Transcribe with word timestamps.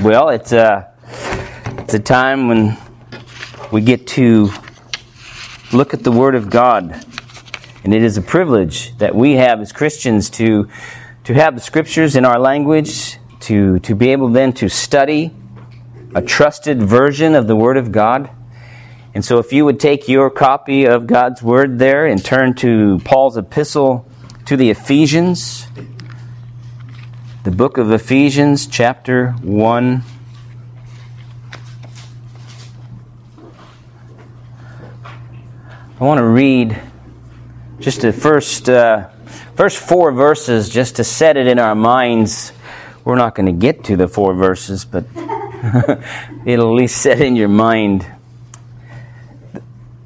Well, 0.00 0.28
it's 0.28 0.52
a, 0.52 0.92
it's 1.78 1.92
a 1.92 1.98
time 1.98 2.46
when 2.46 2.78
we 3.72 3.80
get 3.80 4.06
to 4.08 4.48
look 5.72 5.92
at 5.92 6.04
the 6.04 6.12
Word 6.12 6.36
of 6.36 6.48
God. 6.48 7.04
And 7.82 7.92
it 7.92 8.04
is 8.04 8.16
a 8.16 8.22
privilege 8.22 8.96
that 8.98 9.16
we 9.16 9.32
have 9.32 9.60
as 9.60 9.72
Christians 9.72 10.30
to, 10.30 10.68
to 11.24 11.34
have 11.34 11.56
the 11.56 11.60
Scriptures 11.60 12.14
in 12.14 12.24
our 12.24 12.38
language, 12.38 13.18
to, 13.40 13.80
to 13.80 13.96
be 13.96 14.10
able 14.10 14.28
then 14.28 14.52
to 14.54 14.68
study 14.68 15.34
a 16.14 16.22
trusted 16.22 16.80
version 16.80 17.34
of 17.34 17.48
the 17.48 17.56
Word 17.56 17.76
of 17.76 17.90
God. 17.90 18.30
And 19.14 19.24
so, 19.24 19.40
if 19.40 19.52
you 19.52 19.64
would 19.64 19.80
take 19.80 20.06
your 20.06 20.30
copy 20.30 20.86
of 20.86 21.08
God's 21.08 21.42
Word 21.42 21.80
there 21.80 22.06
and 22.06 22.24
turn 22.24 22.54
to 22.56 23.00
Paul's 23.00 23.36
epistle 23.36 24.08
to 24.46 24.56
the 24.56 24.70
Ephesians, 24.70 25.66
the 27.48 27.56
book 27.56 27.78
of 27.78 27.90
Ephesians, 27.90 28.66
chapter 28.66 29.30
1. 29.40 30.02
I 35.98 36.04
want 36.04 36.18
to 36.18 36.26
read 36.26 36.78
just 37.80 38.02
the 38.02 38.12
first, 38.12 38.68
uh, 38.68 39.08
first 39.54 39.78
four 39.78 40.12
verses 40.12 40.68
just 40.68 40.96
to 40.96 41.04
set 41.04 41.38
it 41.38 41.46
in 41.46 41.58
our 41.58 41.74
minds. 41.74 42.52
We're 43.02 43.16
not 43.16 43.34
going 43.34 43.46
to 43.46 43.52
get 43.52 43.84
to 43.84 43.96
the 43.96 44.08
four 44.08 44.34
verses, 44.34 44.84
but 44.84 45.06
it'll 46.44 46.68
at 46.68 46.74
least 46.74 47.00
set 47.00 47.22
in 47.22 47.34
your 47.34 47.48
mind. 47.48 48.06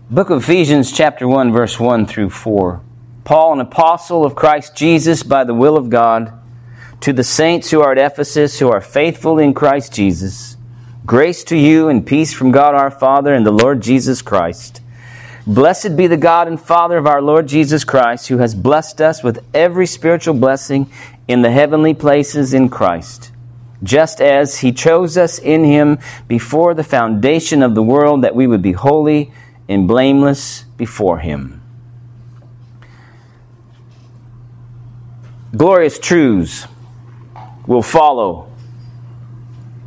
Book 0.09 0.30
of 0.30 0.45
Ephesians, 0.45 0.93
chapter 0.93 1.27
1, 1.27 1.51
verse 1.51 1.80
1 1.80 2.06
through 2.06 2.30
4. 2.30 2.80
Paul, 3.24 3.54
an 3.54 3.59
apostle 3.59 4.24
of 4.24 4.37
Christ 4.37 4.77
Jesus 4.77 5.24
by 5.24 5.43
the 5.43 5.54
will 5.54 5.77
of 5.77 5.90
God 5.90 6.38
to 7.02 7.12
the 7.12 7.24
saints 7.24 7.73
who 7.73 7.83
are 7.83 7.91
at 7.91 7.98
Ephesus, 7.98 8.61
who 8.61 8.70
are 8.70 8.80
faithful 8.80 9.41
in 9.41 9.52
Christ 9.52 9.93
Jesus, 9.93 10.56
grace 11.05 11.43
to 11.45 11.56
you 11.56 11.88
and 11.88 12.06
peace 12.06 12.33
from 12.33 12.52
God 12.52 12.77
our 12.77 12.93
Father 12.93 13.34
and 13.34 13.45
the 13.45 13.51
Lord 13.51 13.82
Jesus 13.82 14.23
Christ. 14.23 14.80
Blessed 15.45 15.96
be 15.96 16.07
the 16.07 16.16
God 16.16 16.46
and 16.46 16.60
Father 16.60 16.96
of 16.96 17.09
our 17.09 17.21
Lord 17.21 17.49
Jesus 17.49 17.82
Christ, 17.82 18.29
who 18.29 18.38
has 18.38 18.54
blessed 18.54 19.01
us 19.01 19.24
with 19.24 19.45
every 19.52 19.85
spiritual 19.85 20.35
blessing 20.35 20.88
in 21.26 21.43
the 21.43 21.51
heavenly 21.51 21.93
places 21.93 22.54
in 22.54 22.68
Christ, 22.68 23.32
just 23.82 24.21
as 24.21 24.60
he 24.60 24.71
chose 24.71 25.16
us 25.19 25.41
in 25.41 25.65
him 25.65 25.98
before 26.29 26.73
the 26.73 26.85
foundation 26.85 27.65
of 27.65 27.74
the 27.74 27.82
world 27.82 28.23
that 28.23 28.37
we 28.37 28.46
would 28.46 28.63
be 28.63 28.73
holy 28.73 29.32
and 29.69 29.88
blameless 29.88 30.66
before 30.76 31.19
him. 31.19 31.60
Glorious 35.57 35.98
truths 35.98 36.69
will 37.66 37.82
follow 37.82 38.51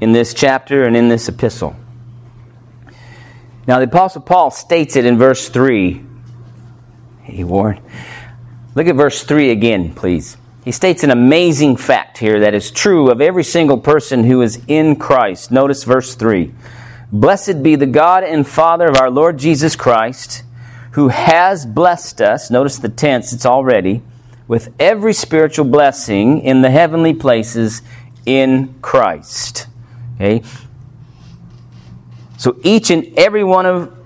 in 0.02 0.12
this 0.12 0.34
chapter 0.34 0.84
and 0.84 0.96
in 0.96 1.10
this 1.10 1.28
epistle. 1.28 1.76
Now, 3.68 3.80
the 3.80 3.86
Apostle 3.86 4.22
Paul 4.22 4.52
states 4.52 4.96
it 4.96 5.06
in 5.06 5.18
verse 5.18 5.50
3. 5.50 6.04
Hey, 7.24 7.44
Warren. 7.44 7.82
Look 8.76 8.88
at 8.88 8.96
verse 8.96 9.24
3 9.24 9.50
again, 9.50 9.94
please. 9.94 10.38
He 10.64 10.72
states 10.72 11.04
an 11.04 11.12
amazing 11.12 11.78
fact 11.78 12.18
here 12.18 12.42
that 12.42 12.54
is 12.54 12.72
true 12.72 13.10
of 13.10 13.22
every 13.22 13.44
single 13.44 13.78
person 13.78 14.24
who 14.24 14.42
is 14.42 14.62
in 14.68 14.96
Christ. 14.98 15.52
Notice 15.52 15.84
verse 15.84 16.16
3. 16.16 16.54
Blessed 17.12 17.64
be 17.64 17.76
the 17.76 17.86
God 17.86 18.24
and 18.24 18.48
Father 18.48 18.88
of 18.88 18.98
our 18.98 19.10
Lord 19.10 19.38
Jesus 19.38 19.76
Christ, 19.76 20.44
who 20.92 21.10
has 21.10 21.66
blessed 21.66 22.22
us. 22.22 22.52
Notice 22.52 22.78
the 22.78 22.90
tense, 22.90 23.32
it's 23.32 23.46
already 23.46 24.02
with 24.48 24.74
every 24.80 25.14
spiritual 25.14 25.66
blessing 25.66 26.42
in 26.42 26.62
the 26.62 26.70
heavenly 26.70 27.14
places 27.14 27.82
in 28.26 28.76
Christ. 28.82 29.68
Okay? 30.16 30.44
So 32.38 32.58
each 32.64 32.90
and 32.92 33.18
every 33.18 33.44
one 33.44 33.66
of, 33.66 33.98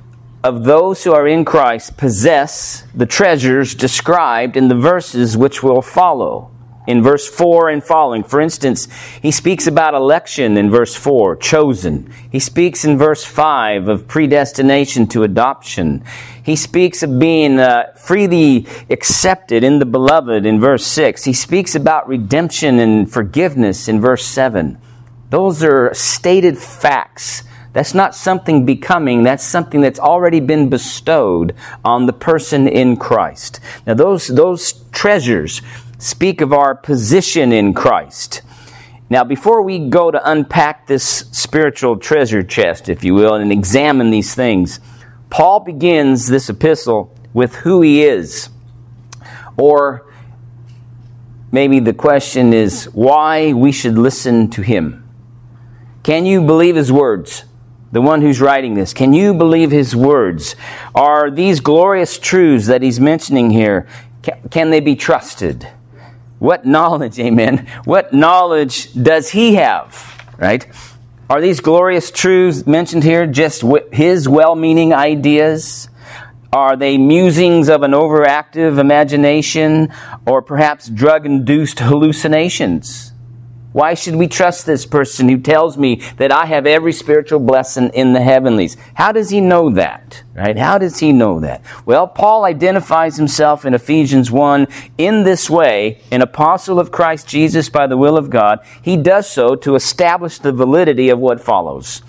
of 0.44 0.64
those 0.64 1.04
who 1.04 1.14
are 1.14 1.28
in 1.28 1.44
Christ 1.46 1.98
possess 1.98 2.84
the 2.96 3.06
treasures 3.06 3.76
described 3.76 4.56
in 4.56 4.68
the 4.68 4.76
verses 4.76 5.36
which 5.36 5.62
will 5.62 5.82
follow 5.82 6.52
in 6.90 7.04
verse 7.04 7.30
4 7.30 7.70
and 7.70 7.84
following. 7.84 8.24
For 8.24 8.42
instance, 8.42 8.88
he 9.22 9.30
speaks 9.30 9.68
about 9.68 9.94
election 9.94 10.58
in 10.58 10.72
verse 10.72 10.96
4, 10.96 11.36
chosen. 11.36 12.12
He 12.32 12.40
speaks 12.40 12.84
in 12.84 12.98
verse 12.98 13.24
5 13.24 13.88
of 13.88 14.08
predestination 14.08 15.06
to 15.10 15.22
adoption. 15.22 16.04
He 16.44 16.56
speaks 16.56 17.04
of 17.04 17.20
being 17.20 17.60
uh, 17.60 17.94
freely 17.96 18.66
accepted 18.90 19.64
in 19.64 19.78
the 19.78 19.86
beloved 19.86 20.48
in 20.48 20.60
verse 20.60 20.86
6. 20.88 21.26
He 21.26 21.34
speaks 21.34 21.76
about 21.76 22.08
redemption 22.08 22.80
and 22.80 23.10
forgiveness 23.10 23.88
in 23.88 24.02
verse 24.02 24.26
7. 24.26 24.80
Those 25.30 25.64
are 25.64 25.94
stated 25.94 26.58
facts. 26.58 27.44
That's 27.72 27.94
not 27.94 28.16
something 28.16 28.66
becoming, 28.66 29.22
that's 29.22 29.44
something 29.44 29.82
that's 29.82 30.00
already 30.00 30.40
been 30.40 30.70
bestowed 30.70 31.56
on 31.86 32.08
the 32.08 32.14
person 32.14 32.68
in 32.68 32.98
Christ. 32.98 33.60
Now, 33.86 33.94
those, 33.94 34.28
those 34.28 34.74
treasures, 34.92 35.62
speak 36.00 36.42
of 36.42 36.52
our 36.52 36.74
position 36.74 37.52
in 37.52 37.74
Christ. 37.74 38.42
Now, 39.12 39.24
before 39.24 39.62
we 39.62 39.90
go 39.90 40.10
to 40.12 40.32
unpack 40.32 40.88
this 40.88 41.04
spiritual 41.04 41.98
treasure 41.98 42.42
chest, 42.42 42.90
if 42.90 43.04
you 43.04 43.14
will, 43.14 43.36
and 43.36 43.52
examine 43.52 44.10
these 44.10 44.34
things, 44.34 44.80
Paul 45.30 45.60
begins 45.60 46.28
this 46.28 46.50
epistle 46.50 47.16
with 47.34 47.56
who 47.56 47.82
he 47.82 48.04
is. 48.04 48.50
Or 49.58 50.12
maybe 51.52 51.80
the 51.80 51.94
question 51.94 52.54
is 52.54 52.86
why 52.86 53.54
we 53.54 53.72
should 53.72 53.98
listen 53.98 54.50
to 54.52 54.62
him. 54.62 55.08
Can 56.04 56.26
you 56.26 56.42
believe 56.42 56.76
his 56.76 56.92
words? 56.92 57.46
The 57.92 58.02
one 58.02 58.22
who's 58.22 58.40
writing 58.40 58.76
this, 58.76 58.94
can 58.94 59.14
you 59.14 59.34
believe 59.34 59.72
his 59.72 59.96
words? 59.96 60.56
Are 60.94 61.32
these 61.32 61.60
glorious 61.60 62.20
truths 62.20 62.68
that 62.68 62.84
he's 62.84 63.00
mentioning 63.00 63.50
here, 63.50 63.88
can, 64.52 64.70
they 64.70 64.80
be 64.80 64.96
trusted? 64.96 65.68
What 66.40 66.66
knowledge, 66.66 67.20
amen? 67.20 67.68
What 67.84 68.14
knowledge 68.14 68.94
does 68.94 69.30
he 69.30 69.56
have, 69.56 70.26
right? 70.38 70.66
Are 71.30 71.42
these 71.42 71.60
glorious 71.60 72.10
truths 72.10 72.66
mentioned 72.66 73.04
here 73.04 73.28
just 73.28 73.64
his 73.92 74.28
well 74.28 74.56
meaning 74.56 74.94
ideas? 74.94 75.90
Are 76.52 76.76
they 76.76 76.98
musings 76.98 77.70
of 77.70 77.84
an 77.84 77.92
overactive 77.92 78.80
imagination 78.80 79.94
or 80.26 80.42
perhaps 80.42 80.90
drug 80.90 81.26
induced 81.26 81.80
hallucinations? 81.80 83.09
Why 83.72 83.94
should 83.94 84.16
we 84.16 84.28
trust 84.28 84.66
this 84.66 84.88
person 84.88 85.30
who 85.30 85.38
tells 85.38 85.78
me 85.78 86.02
that 86.18 86.32
I 86.32 86.46
have 86.46 86.66
every 86.66 86.92
spiritual 86.92 87.40
blessing 87.40 87.92
in 87.94 88.14
the 88.14 88.22
heavenlies? 88.22 88.76
How 88.96 89.12
does 89.12 89.30
he 89.30 89.42
know 89.42 89.70
that? 89.72 90.24
Right? 90.34 90.58
How 90.58 90.80
does 90.80 90.98
he 90.98 91.12
know 91.12 91.40
that? 91.42 91.62
Well, 91.86 92.08
Paul 92.08 92.46
identifies 92.46 93.18
himself 93.18 93.66
in 93.66 93.76
Ephesians 93.76 94.32
1 94.32 94.68
in 94.98 95.24
this 95.24 95.52
way, 95.52 96.02
an 96.12 96.24
apostle 96.24 96.80
of 96.80 96.92
Christ 96.92 97.28
Jesus 97.28 97.70
by 97.70 97.86
the 97.86 97.98
will 97.98 98.18
of 98.18 98.32
God. 98.32 98.60
He 98.82 98.98
does 98.98 99.30
so 99.30 99.56
to 99.58 99.76
establish 99.76 100.40
the 100.40 100.52
validity 100.52 101.10
of 101.10 101.20
what 101.20 101.40
follows. 101.40 102.02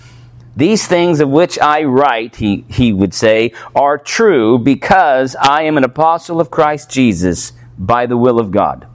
These 0.55 0.87
things 0.87 1.19
of 1.19 1.29
which 1.29 1.59
I 1.59 1.83
write, 1.83 2.37
he, 2.37 2.65
he 2.69 2.91
would 2.91 3.13
say, 3.13 3.53
are 3.75 3.99
true 3.99 4.57
because 4.57 5.35
I 5.35 5.63
am 5.63 5.77
an 5.77 5.83
apostle 5.83 6.41
of 6.41 6.49
Christ 6.49 6.89
Jesus 6.89 7.53
by 7.77 8.07
the 8.07 8.17
will 8.17 8.39
of 8.39 8.51
God. 8.51 8.87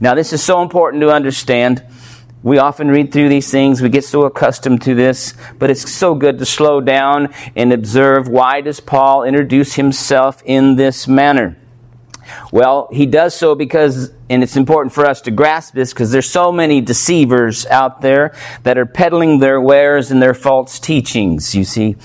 Now, 0.00 0.14
this 0.14 0.32
is 0.32 0.42
so 0.42 0.62
important 0.62 1.00
to 1.02 1.10
understand 1.10 1.84
we 2.42 2.58
often 2.58 2.88
read 2.88 3.12
through 3.12 3.28
these 3.28 3.50
things, 3.50 3.80
we 3.80 3.88
get 3.88 4.04
so 4.04 4.24
accustomed 4.24 4.82
to 4.82 4.94
this, 4.94 5.34
but 5.58 5.70
it's 5.70 5.90
so 5.90 6.14
good 6.14 6.38
to 6.38 6.46
slow 6.46 6.80
down 6.80 7.32
and 7.54 7.72
observe 7.72 8.28
why 8.28 8.60
does 8.60 8.80
Paul 8.80 9.22
introduce 9.22 9.74
himself 9.74 10.42
in 10.44 10.76
this 10.76 11.06
manner? 11.06 11.56
Well, 12.50 12.88
he 12.92 13.06
does 13.06 13.34
so 13.34 13.54
because, 13.54 14.12
and 14.28 14.42
it's 14.42 14.56
important 14.56 14.92
for 14.92 15.06
us 15.06 15.20
to 15.22 15.30
grasp 15.30 15.74
this 15.74 15.92
because 15.92 16.10
there's 16.10 16.28
so 16.30 16.50
many 16.50 16.80
deceivers 16.80 17.66
out 17.66 18.00
there 18.00 18.34
that 18.62 18.78
are 18.78 18.86
peddling 18.86 19.38
their 19.38 19.60
wares 19.60 20.10
and 20.10 20.20
their 20.20 20.34
false 20.34 20.78
teachings, 20.78 21.54
you 21.54 21.64
see. 21.64 21.96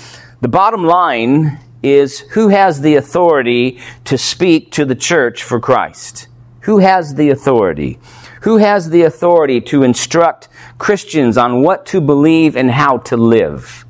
The 0.42 0.48
bottom 0.48 0.84
line 0.84 1.60
is 1.82 2.20
who 2.20 2.50
has 2.50 2.82
the 2.82 2.96
authority 2.96 3.80
to 4.06 4.18
speak 4.18 4.72
to 4.74 4.86
the 4.86 4.96
church 4.96 5.44
for 5.44 5.60
Christ? 5.60 6.28
Who 6.62 6.80
has 6.80 7.16
the 7.16 7.30
authority? 7.30 8.00
Who 8.42 8.58
has 8.58 8.90
the 8.90 9.04
authority 9.04 9.62
to 9.62 9.84
instruct 9.84 10.48
Christians 10.78 11.38
on 11.38 11.64
what 11.64 11.86
to 11.88 12.02
believe 12.02 12.56
and 12.56 12.72
how 12.72 12.98
to 13.00 13.18
live? 13.18 13.86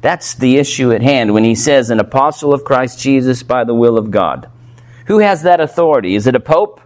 That's 0.00 0.34
the 0.34 0.56
issue 0.56 0.92
at 0.92 1.02
hand 1.02 1.32
when 1.32 1.44
he 1.44 1.54
says, 1.54 1.90
an 1.90 2.00
apostle 2.00 2.52
of 2.52 2.64
Christ 2.64 2.98
Jesus 2.98 3.42
by 3.42 3.64
the 3.64 3.74
will 3.74 3.96
of 3.96 4.10
God. 4.10 4.50
Who 5.06 5.18
has 5.18 5.42
that 5.42 5.60
authority? 5.60 6.16
Is 6.16 6.26
it 6.26 6.34
a 6.34 6.40
pope? 6.40 6.80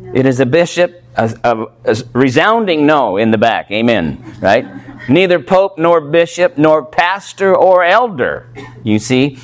No. 0.00 0.12
It 0.14 0.26
is 0.26 0.40
a 0.40 0.46
bishop? 0.46 1.04
A, 1.14 1.34
a, 1.44 1.66
a 1.84 1.96
resounding 2.12 2.86
no 2.86 3.16
in 3.16 3.30
the 3.30 3.38
back. 3.38 3.70
Amen. 3.70 4.36
Right? 4.40 4.66
Neither 5.08 5.40
pope 5.40 5.78
nor 5.78 6.00
bishop 6.00 6.58
nor 6.58 6.84
pastor 6.84 7.56
or 7.56 7.84
elder. 7.84 8.52
You 8.82 8.98
see? 8.98 9.38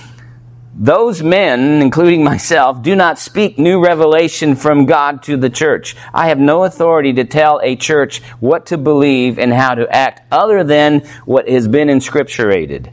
Those 0.79 1.23
men, 1.23 1.81
including 1.81 2.23
myself, 2.23 2.83
do 2.83 2.95
not 2.95 3.19
speak 3.19 3.59
new 3.59 3.83
revelation 3.83 4.55
from 4.55 4.85
God 4.85 5.23
to 5.23 5.39
the 5.39 5.49
church. 5.49 5.97
I 6.13 6.29
have 6.29 6.39
no 6.39 6.65
authority 6.65 7.15
to 7.15 7.25
tell 7.25 7.61
a 7.63 7.77
church 7.77 8.23
what 8.41 8.67
to 8.67 8.77
believe 8.77 9.39
and 9.39 9.55
how 9.55 9.75
to 9.75 9.89
act 9.91 10.31
other 10.31 10.63
than 10.63 11.01
what 11.25 11.49
has 11.49 11.67
been 11.67 11.89
inscripturated. 11.89 12.93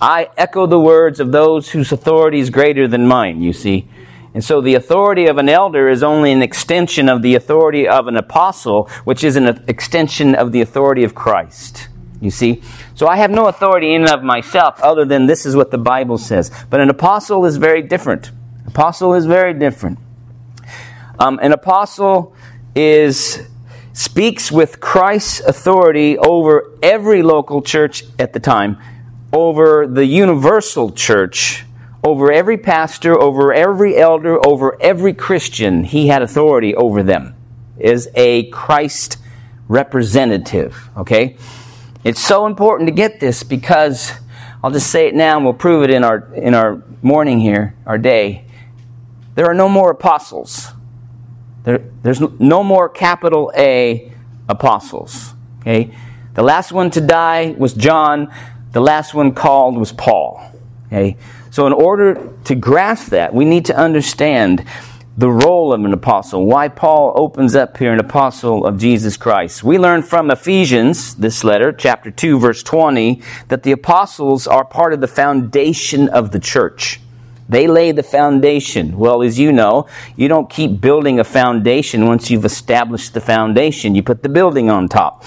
I 0.00 0.30
echo 0.36 0.66
the 0.66 0.78
words 0.78 1.18
of 1.18 1.32
those 1.32 1.70
whose 1.70 1.90
authority 1.90 2.38
is 2.38 2.50
greater 2.50 2.86
than 2.86 3.08
mine, 3.08 3.42
you 3.42 3.52
see. 3.52 3.88
And 4.32 4.44
so 4.44 4.60
the 4.60 4.76
authority 4.76 5.26
of 5.26 5.38
an 5.38 5.48
elder 5.48 5.88
is 5.88 6.04
only 6.04 6.30
an 6.30 6.42
extension 6.42 7.08
of 7.08 7.22
the 7.22 7.34
authority 7.34 7.88
of 7.88 8.06
an 8.06 8.16
apostle, 8.16 8.88
which 9.04 9.24
is 9.24 9.34
an 9.34 9.64
extension 9.66 10.36
of 10.36 10.52
the 10.52 10.60
authority 10.60 11.02
of 11.02 11.16
Christ. 11.16 11.88
You 12.20 12.30
see? 12.30 12.62
So 12.94 13.06
I 13.06 13.16
have 13.16 13.30
no 13.30 13.46
authority 13.46 13.94
in 13.94 14.02
and 14.02 14.10
of 14.10 14.22
myself 14.22 14.80
other 14.80 15.04
than 15.04 15.26
this 15.26 15.44
is 15.44 15.54
what 15.56 15.70
the 15.70 15.78
Bible 15.78 16.18
says. 16.18 16.50
But 16.70 16.80
an 16.80 16.90
apostle 16.90 17.44
is 17.44 17.56
very 17.56 17.82
different. 17.82 18.30
Apostle 18.66 19.14
is 19.14 19.26
very 19.26 19.54
different. 19.54 19.98
Um, 21.18 21.38
an 21.42 21.52
apostle 21.52 22.34
is 22.74 23.46
speaks 23.92 24.50
with 24.50 24.80
Christ's 24.80 25.40
authority 25.40 26.18
over 26.18 26.72
every 26.82 27.22
local 27.22 27.62
church 27.62 28.04
at 28.18 28.32
the 28.32 28.40
time, 28.40 28.78
over 29.32 29.86
the 29.86 30.04
universal 30.04 30.90
church, 30.90 31.64
over 32.02 32.32
every 32.32 32.58
pastor, 32.58 33.18
over 33.18 33.52
every 33.52 33.96
elder, 33.96 34.44
over 34.44 34.76
every 34.80 35.14
Christian. 35.14 35.84
He 35.84 36.08
had 36.08 36.22
authority 36.22 36.74
over 36.74 37.02
them. 37.02 37.34
Is 37.78 38.08
a 38.14 38.48
Christ 38.50 39.18
representative. 39.68 40.90
Okay. 40.96 41.36
It's 42.04 42.20
so 42.20 42.44
important 42.44 42.86
to 42.88 42.92
get 42.92 43.18
this 43.18 43.42
because 43.42 44.12
I'll 44.62 44.70
just 44.70 44.90
say 44.90 45.08
it 45.08 45.14
now 45.14 45.36
and 45.36 45.44
we'll 45.44 45.54
prove 45.54 45.84
it 45.84 45.90
in 45.90 46.04
our, 46.04 46.32
in 46.34 46.54
our 46.54 46.82
morning 47.00 47.40
here, 47.40 47.74
our 47.86 47.96
day. 47.96 48.44
There 49.34 49.46
are 49.46 49.54
no 49.54 49.70
more 49.70 49.90
apostles. 49.90 50.68
There, 51.64 51.78
there's 52.02 52.20
no 52.20 52.62
more 52.62 52.90
capital 52.90 53.50
A 53.56 54.12
apostles. 54.50 55.32
Okay? 55.60 55.96
The 56.34 56.42
last 56.42 56.72
one 56.72 56.90
to 56.90 57.00
die 57.00 57.54
was 57.56 57.72
John. 57.72 58.30
The 58.72 58.80
last 58.80 59.14
one 59.14 59.32
called 59.32 59.78
was 59.78 59.90
Paul. 59.90 60.52
Okay? 60.88 61.16
So 61.50 61.66
in 61.66 61.72
order 61.72 62.34
to 62.44 62.54
grasp 62.54 63.08
that, 63.10 63.32
we 63.32 63.46
need 63.46 63.64
to 63.66 63.76
understand 63.76 64.66
the 65.16 65.30
role 65.30 65.72
of 65.72 65.84
an 65.84 65.92
apostle, 65.92 66.44
why 66.44 66.68
Paul 66.68 67.12
opens 67.14 67.54
up 67.54 67.76
here 67.76 67.92
an 67.92 68.00
apostle 68.00 68.66
of 68.66 68.78
Jesus 68.78 69.16
Christ. 69.16 69.62
We 69.62 69.78
learn 69.78 70.02
from 70.02 70.30
Ephesians, 70.30 71.14
this 71.14 71.44
letter, 71.44 71.72
chapter 71.72 72.10
2, 72.10 72.40
verse 72.40 72.64
20, 72.64 73.22
that 73.48 73.62
the 73.62 73.70
apostles 73.70 74.48
are 74.48 74.64
part 74.64 74.92
of 74.92 75.00
the 75.00 75.06
foundation 75.06 76.08
of 76.08 76.32
the 76.32 76.40
church. 76.40 77.00
They 77.48 77.68
lay 77.68 77.92
the 77.92 78.02
foundation. 78.02 78.98
Well, 78.98 79.22
as 79.22 79.38
you 79.38 79.52
know, 79.52 79.86
you 80.16 80.26
don't 80.26 80.50
keep 80.50 80.80
building 80.80 81.20
a 81.20 81.24
foundation 81.24 82.06
once 82.06 82.30
you've 82.30 82.44
established 82.44 83.14
the 83.14 83.20
foundation. 83.20 83.94
You 83.94 84.02
put 84.02 84.22
the 84.22 84.28
building 84.28 84.68
on 84.68 84.88
top. 84.88 85.24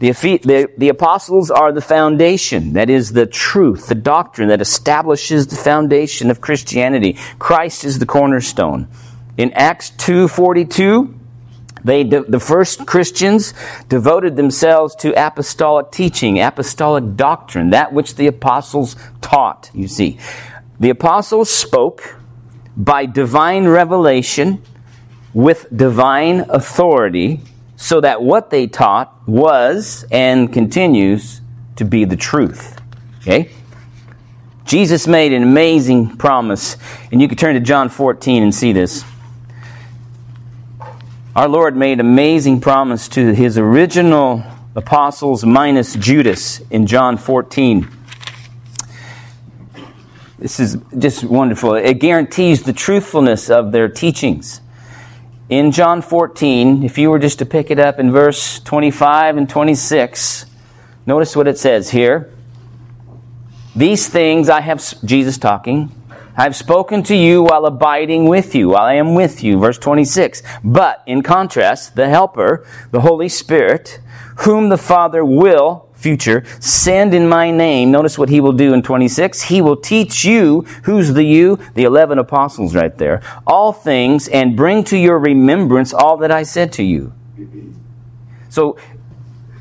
The, 0.00 0.12
the, 0.12 0.70
the, 0.78 0.88
apostles 0.88 1.50
are 1.50 1.72
the 1.72 1.80
foundation. 1.80 2.72
That 2.72 2.88
is 2.88 3.12
the 3.12 3.26
truth, 3.26 3.88
the 3.88 3.96
doctrine 3.96 4.48
that 4.48 4.60
establishes 4.60 5.48
the 5.48 5.56
foundation 5.56 6.30
of 6.30 6.40
Christianity. 6.40 7.18
Christ 7.38 7.84
is 7.84 7.98
the 7.98 8.06
cornerstone. 8.06 8.88
In 9.38 9.52
Acts 9.52 9.90
2:42, 9.96 11.14
they 11.84 12.02
the 12.02 12.40
first 12.40 12.86
Christians 12.86 13.54
devoted 13.88 14.36
themselves 14.36 14.94
to 14.96 15.14
apostolic 15.16 15.90
teaching, 15.92 16.40
apostolic 16.40 17.16
doctrine, 17.16 17.70
that 17.70 17.92
which 17.92 18.16
the 18.16 18.26
apostles 18.26 18.96
taught, 19.22 19.70
you 19.72 19.88
see. 19.88 20.18
The 20.80 20.90
apostles 20.90 21.50
spoke 21.50 22.16
by 22.76 23.06
divine 23.06 23.66
revelation 23.66 24.60
with 25.32 25.66
divine 25.74 26.44
authority 26.48 27.40
so 27.76 28.00
that 28.00 28.22
what 28.22 28.50
they 28.50 28.66
taught 28.66 29.14
was 29.26 30.04
and 30.10 30.52
continues 30.52 31.40
to 31.76 31.84
be 31.84 32.04
the 32.04 32.16
truth. 32.16 32.80
Okay? 33.20 33.50
Jesus 34.64 35.06
made 35.06 35.32
an 35.32 35.42
amazing 35.42 36.16
promise, 36.16 36.76
and 37.10 37.22
you 37.22 37.28
can 37.28 37.38
turn 37.38 37.54
to 37.54 37.60
John 37.60 37.88
14 37.88 38.42
and 38.42 38.54
see 38.54 38.72
this. 38.72 39.04
Our 41.38 41.48
Lord 41.48 41.76
made 41.76 42.00
amazing 42.00 42.60
promise 42.60 43.06
to 43.10 43.32
his 43.32 43.58
original 43.58 44.42
apostles 44.74 45.44
minus 45.44 45.94
Judas 45.94 46.58
in 46.68 46.88
John 46.88 47.16
14. 47.16 47.88
This 50.40 50.58
is 50.58 50.78
just 50.98 51.22
wonderful. 51.22 51.74
It 51.74 52.00
guarantees 52.00 52.64
the 52.64 52.72
truthfulness 52.72 53.50
of 53.50 53.70
their 53.70 53.88
teachings. 53.88 54.60
In 55.48 55.70
John 55.70 56.02
14, 56.02 56.82
if 56.82 56.98
you 56.98 57.08
were 57.08 57.20
just 57.20 57.38
to 57.38 57.46
pick 57.46 57.70
it 57.70 57.78
up 57.78 58.00
in 58.00 58.10
verse 58.10 58.58
25 58.58 59.36
and 59.36 59.48
26, 59.48 60.44
notice 61.06 61.36
what 61.36 61.46
it 61.46 61.56
says 61.56 61.88
here. 61.88 62.34
These 63.76 64.08
things 64.08 64.48
I 64.48 64.60
have, 64.60 64.82
Jesus 65.04 65.38
talking, 65.38 65.94
I 66.38 66.44
have 66.44 66.54
spoken 66.54 67.02
to 67.02 67.16
you 67.16 67.42
while 67.42 67.66
abiding 67.66 68.28
with 68.28 68.54
you, 68.54 68.68
while 68.68 68.84
I 68.84 68.94
am 68.94 69.16
with 69.16 69.42
you. 69.42 69.58
Verse 69.58 69.76
26. 69.76 70.40
But, 70.62 71.02
in 71.04 71.22
contrast, 71.22 71.96
the 71.96 72.08
Helper, 72.08 72.64
the 72.92 73.00
Holy 73.00 73.28
Spirit, 73.28 73.98
whom 74.42 74.68
the 74.68 74.78
Father 74.78 75.24
will, 75.24 75.88
future, 75.94 76.44
send 76.60 77.12
in 77.12 77.28
my 77.28 77.50
name. 77.50 77.90
Notice 77.90 78.16
what 78.16 78.28
he 78.28 78.40
will 78.40 78.52
do 78.52 78.72
in 78.72 78.82
26. 78.82 79.42
He 79.42 79.60
will 79.60 79.76
teach 79.76 80.24
you, 80.24 80.60
who's 80.84 81.12
the 81.12 81.24
you? 81.24 81.58
The 81.74 81.82
11 81.82 82.20
apostles 82.20 82.72
right 82.72 82.96
there, 82.96 83.20
all 83.44 83.72
things 83.72 84.28
and 84.28 84.56
bring 84.56 84.84
to 84.84 84.96
your 84.96 85.18
remembrance 85.18 85.92
all 85.92 86.18
that 86.18 86.30
I 86.30 86.44
said 86.44 86.72
to 86.74 86.84
you. 86.84 87.14
So, 88.48 88.78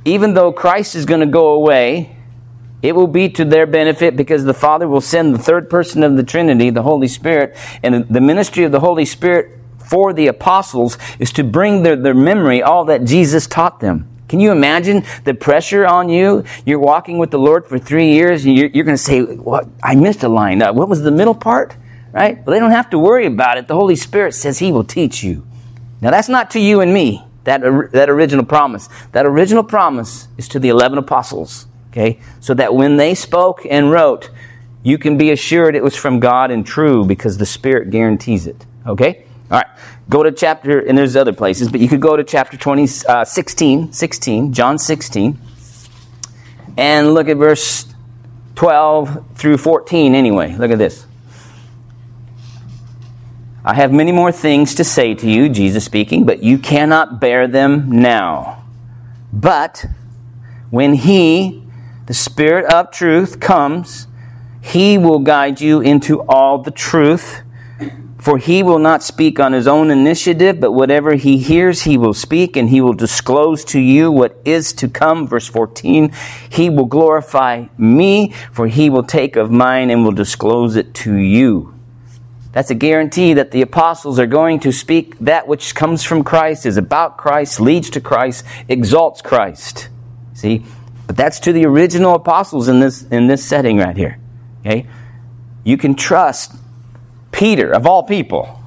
even 0.05 0.35
though 0.35 0.51
Christ 0.51 0.93
is 0.93 1.07
going 1.07 1.21
to 1.21 1.25
go 1.25 1.49
away, 1.49 2.16
it 2.81 2.95
will 2.95 3.07
be 3.07 3.29
to 3.29 3.43
their 3.43 3.65
benefit 3.65 4.15
because 4.15 4.43
the 4.43 4.53
Father 4.53 4.87
will 4.87 5.01
send 5.01 5.33
the 5.33 5.39
third 5.39 5.69
person 5.69 6.03
of 6.03 6.15
the 6.15 6.23
Trinity, 6.23 6.69
the 6.69 6.83
Holy 6.83 7.07
Spirit, 7.07 7.57
and 7.83 8.07
the 8.07 8.21
ministry 8.21 8.63
of 8.63 8.71
the 8.71 8.79
Holy 8.79 9.05
Spirit 9.05 9.59
for 9.79 10.13
the 10.13 10.27
apostles 10.27 10.97
is 11.17 11.31
to 11.33 11.43
bring 11.43 11.83
their, 11.83 11.95
their 11.95 12.13
memory 12.13 12.61
all 12.61 12.85
that 12.85 13.05
Jesus 13.05 13.47
taught 13.47 13.79
them. 13.79 14.07
Can 14.27 14.41
you 14.41 14.51
imagine 14.51 15.03
the 15.23 15.33
pressure 15.33 15.85
on 15.85 16.09
you? 16.09 16.43
You're 16.65 16.79
walking 16.79 17.17
with 17.17 17.31
the 17.31 17.39
Lord 17.39 17.65
for 17.65 17.79
three 17.79 18.11
years 18.11 18.45
and 18.45 18.57
you're, 18.57 18.67
you're 18.67 18.83
going 18.83 18.97
to 18.97 19.01
say, 19.03 19.21
what? 19.21 19.67
I 19.81 19.95
missed 19.95 20.23
a 20.23 20.29
line. 20.29 20.61
Uh, 20.61 20.73
what 20.73 20.89
was 20.89 21.01
the 21.01 21.11
middle 21.11 21.35
part? 21.35 21.75
Right? 22.11 22.37
Well, 22.45 22.53
they 22.53 22.59
don't 22.59 22.71
have 22.71 22.89
to 22.89 22.99
worry 22.99 23.25
about 23.25 23.57
it. 23.57 23.67
The 23.67 23.75
Holy 23.75 23.95
Spirit 23.95 24.33
says 24.33 24.59
He 24.59 24.71
will 24.71 24.83
teach 24.83 25.23
you. 25.23 25.45
Now, 26.01 26.11
that's 26.11 26.29
not 26.29 26.51
to 26.51 26.59
you 26.59 26.81
and 26.81 26.93
me, 26.93 27.23
that, 27.45 27.61
that 27.91 28.09
original 28.09 28.45
promise. 28.45 28.89
That 29.13 29.25
original 29.25 29.63
promise 29.63 30.27
is 30.37 30.47
to 30.49 30.59
the 30.59 30.69
11 30.69 30.97
apostles. 30.97 31.67
Okay? 31.97 32.19
So 32.39 32.53
that 32.53 32.75
when 32.75 32.97
they 32.97 33.15
spoke 33.15 33.65
and 33.67 33.89
wrote, 33.89 34.29
you 34.83 34.99
can 34.99 35.17
be 35.17 35.31
assured 35.31 35.75
it 35.75 35.83
was 35.83 35.95
from 35.95 36.19
God 36.19 36.51
and 36.51 36.65
true 36.65 37.03
because 37.03 37.39
the 37.39 37.45
Spirit 37.45 37.89
guarantees 37.89 38.45
it. 38.45 38.65
Okay? 38.85 39.25
All 39.49 39.57
right. 39.57 39.67
Go 40.07 40.21
to 40.23 40.31
chapter, 40.31 40.79
and 40.79 40.97
there's 40.97 41.15
other 41.15 41.33
places, 41.33 41.69
but 41.69 41.81
you 41.81 41.87
could 41.87 41.99
go 41.99 42.15
to 42.15 42.23
chapter 42.23 42.55
20, 42.55 42.87
uh, 43.09 43.25
16, 43.25 43.91
16, 43.91 44.53
John 44.53 44.77
16, 44.77 45.39
and 46.77 47.13
look 47.13 47.27
at 47.27 47.37
verse 47.37 47.91
12 48.55 49.35
through 49.35 49.57
14 49.57 50.13
anyway. 50.13 50.55
Look 50.55 50.71
at 50.71 50.77
this. 50.77 51.05
I 53.65 53.73
have 53.73 53.91
many 53.91 54.11
more 54.11 54.31
things 54.31 54.75
to 54.75 54.83
say 54.83 55.15
to 55.15 55.29
you, 55.29 55.49
Jesus 55.49 55.83
speaking, 55.83 56.25
but 56.25 56.43
you 56.43 56.57
cannot 56.57 57.19
bear 57.19 57.47
them 57.47 57.91
now. 57.91 58.63
But 59.33 59.85
when 60.69 60.93
He, 60.93 61.66
the 62.07 62.13
Spirit 62.13 62.65
of 62.65 62.91
truth 62.91 63.39
comes, 63.39 64.07
he 64.61 64.97
will 64.97 65.19
guide 65.19 65.61
you 65.61 65.81
into 65.81 66.21
all 66.23 66.57
the 66.57 66.71
truth. 66.71 67.41
For 68.17 68.37
he 68.37 68.63
will 68.63 68.79
not 68.79 69.03
speak 69.03 69.39
on 69.39 69.53
his 69.53 69.67
own 69.67 69.91
initiative, 69.91 70.59
but 70.59 70.71
whatever 70.71 71.13
he 71.13 71.37
hears, 71.37 71.83
he 71.83 71.97
will 71.97 72.13
speak, 72.13 72.57
and 72.57 72.69
he 72.69 72.81
will 72.81 72.93
disclose 72.93 73.63
to 73.65 73.79
you 73.79 74.11
what 74.11 74.37
is 74.43 74.73
to 74.73 74.89
come. 74.89 75.27
Verse 75.27 75.47
14, 75.47 76.11
he 76.49 76.69
will 76.69 76.85
glorify 76.85 77.67
me, 77.77 78.33
for 78.51 78.67
he 78.67 78.89
will 78.89 79.03
take 79.03 79.35
of 79.35 79.51
mine 79.51 79.89
and 79.89 80.03
will 80.03 80.11
disclose 80.11 80.75
it 80.75 80.93
to 80.95 81.15
you. 81.15 81.73
That's 82.51 82.71
a 82.71 82.75
guarantee 82.75 83.33
that 83.33 83.51
the 83.51 83.61
apostles 83.61 84.17
are 84.17 84.27
going 84.27 84.59
to 84.61 84.71
speak 84.71 85.17
that 85.19 85.47
which 85.47 85.75
comes 85.75 86.03
from 86.03 86.23
Christ, 86.23 86.65
is 86.65 86.75
about 86.75 87.17
Christ, 87.17 87.61
leads 87.61 87.89
to 87.91 88.01
Christ, 88.01 88.43
exalts 88.67 89.21
Christ. 89.21 89.89
See? 90.33 90.65
But 91.07 91.15
that's 91.15 91.39
to 91.41 91.53
the 91.53 91.65
original 91.65 92.15
apostles 92.15 92.67
in 92.67 92.79
this, 92.79 93.03
in 93.03 93.27
this 93.27 93.43
setting 93.43 93.77
right 93.77 93.95
here. 93.95 94.19
Okay? 94.61 94.87
You 95.63 95.77
can 95.77 95.95
trust 95.95 96.53
Peter, 97.31 97.71
of 97.71 97.87
all 97.87 98.03
people. 98.03 98.61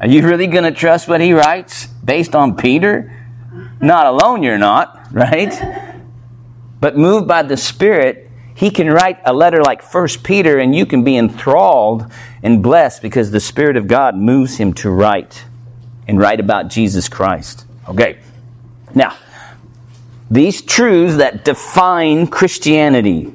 Are 0.00 0.06
you 0.06 0.26
really 0.26 0.46
going 0.46 0.64
to 0.64 0.70
trust 0.70 1.08
what 1.08 1.20
he 1.20 1.32
writes 1.32 1.86
based 1.86 2.36
on 2.36 2.56
Peter? 2.56 3.18
Not 3.80 4.06
alone, 4.06 4.42
you're 4.42 4.58
not, 4.58 5.08
right? 5.12 5.52
But 6.80 6.96
moved 6.96 7.26
by 7.26 7.42
the 7.42 7.56
Spirit, 7.56 8.30
He 8.54 8.70
can 8.70 8.88
write 8.88 9.18
a 9.24 9.32
letter 9.32 9.62
like 9.62 9.82
First 9.82 10.22
Peter 10.22 10.58
and 10.58 10.74
you 10.74 10.84
can 10.84 11.04
be 11.04 11.16
enthralled 11.16 12.12
and 12.42 12.62
blessed 12.62 13.02
because 13.02 13.30
the 13.30 13.40
Spirit 13.40 13.76
of 13.76 13.86
God 13.86 14.16
moves 14.16 14.56
him 14.56 14.72
to 14.74 14.90
write 14.90 15.44
and 16.06 16.18
write 16.18 16.40
about 16.40 16.68
Jesus 16.68 17.08
Christ. 17.08 17.64
Okay. 17.88 18.18
Now, 18.94 19.16
these 20.32 20.62
truths 20.62 21.16
that 21.16 21.44
define 21.44 22.26
Christianity 22.26 23.30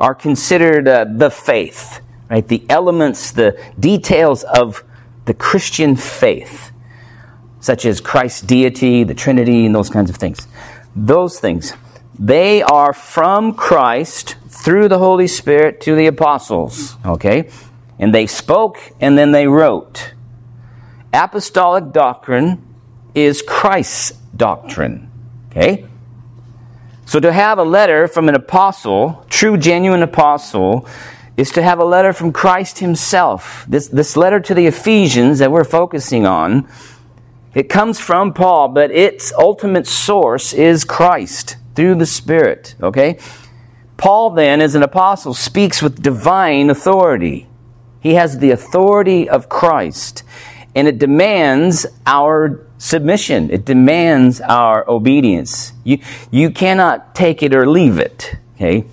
are 0.00 0.12
considered 0.12 0.88
uh, 0.88 1.04
the 1.08 1.30
faith, 1.30 2.00
right? 2.28 2.46
The 2.46 2.64
elements, 2.68 3.30
the 3.30 3.56
details 3.78 4.42
of 4.42 4.82
the 5.24 5.34
Christian 5.34 5.94
faith, 5.94 6.72
such 7.60 7.86
as 7.86 8.00
Christ's 8.00 8.40
deity, 8.40 9.04
the 9.04 9.14
Trinity, 9.14 9.66
and 9.66 9.72
those 9.72 9.88
kinds 9.88 10.10
of 10.10 10.16
things. 10.16 10.48
Those 10.96 11.38
things, 11.38 11.74
they 12.18 12.60
are 12.60 12.92
from 12.92 13.54
Christ 13.54 14.34
through 14.48 14.88
the 14.88 14.98
Holy 14.98 15.28
Spirit 15.28 15.80
to 15.82 15.94
the 15.94 16.06
apostles, 16.06 16.96
okay? 17.06 17.50
And 18.00 18.12
they 18.12 18.26
spoke 18.26 18.80
and 19.00 19.16
then 19.16 19.30
they 19.30 19.46
wrote. 19.46 20.12
Apostolic 21.14 21.92
doctrine 21.92 22.74
is 23.14 23.42
Christ's 23.42 24.10
doctrine, 24.36 25.08
okay? 25.52 25.86
So 27.12 27.20
to 27.20 27.30
have 27.30 27.58
a 27.58 27.62
letter 27.62 28.08
from 28.08 28.30
an 28.30 28.34
apostle, 28.34 29.26
true, 29.28 29.58
genuine 29.58 30.02
apostle, 30.02 30.88
is 31.36 31.50
to 31.50 31.62
have 31.62 31.78
a 31.78 31.84
letter 31.84 32.14
from 32.14 32.32
Christ 32.32 32.78
himself. 32.78 33.66
This, 33.68 33.88
this 33.88 34.16
letter 34.16 34.40
to 34.40 34.54
the 34.54 34.64
Ephesians 34.64 35.38
that 35.40 35.52
we're 35.52 35.62
focusing 35.62 36.24
on, 36.24 36.66
it 37.52 37.68
comes 37.68 38.00
from 38.00 38.32
Paul, 38.32 38.68
but 38.68 38.90
its 38.90 39.30
ultimate 39.34 39.86
source 39.86 40.54
is 40.54 40.84
Christ 40.84 41.58
through 41.74 41.96
the 41.96 42.06
Spirit, 42.06 42.76
okay? 42.82 43.18
Paul 43.98 44.30
then, 44.30 44.62
as 44.62 44.74
an 44.74 44.82
apostle, 44.82 45.34
speaks 45.34 45.82
with 45.82 46.02
divine 46.02 46.70
authority. 46.70 47.46
He 48.00 48.14
has 48.14 48.38
the 48.38 48.52
authority 48.52 49.28
of 49.28 49.50
Christ, 49.50 50.22
and 50.74 50.88
it 50.88 50.98
demands 50.98 51.84
our 52.06 52.66
submission. 52.82 53.48
It 53.50 53.64
demands 53.64 54.40
our 54.40 54.88
obedience. 54.90 55.72
You, 55.84 56.00
you 56.32 56.50
cannot 56.50 57.14
take 57.14 57.40
it 57.40 57.54
or 57.54 57.64
leave 57.64 57.98
it. 57.98 58.34
Okay? 58.56 58.84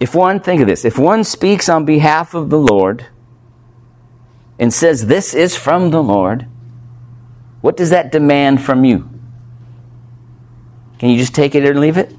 If 0.00 0.16
one, 0.16 0.40
think 0.40 0.60
of 0.60 0.66
this, 0.66 0.84
if 0.84 0.98
one 0.98 1.22
speaks 1.22 1.68
on 1.68 1.84
behalf 1.84 2.34
of 2.34 2.50
the 2.50 2.58
Lord 2.58 3.06
and 4.58 4.74
says, 4.74 5.06
This 5.06 5.32
is 5.32 5.56
from 5.56 5.90
the 5.92 6.02
Lord, 6.02 6.48
what 7.60 7.76
does 7.76 7.90
that 7.90 8.10
demand 8.10 8.64
from 8.64 8.84
you? 8.84 9.08
Can 10.98 11.10
you 11.10 11.18
just 11.18 11.36
take 11.36 11.54
it 11.54 11.64
or 11.64 11.78
leave 11.78 11.96
it? 11.96 12.12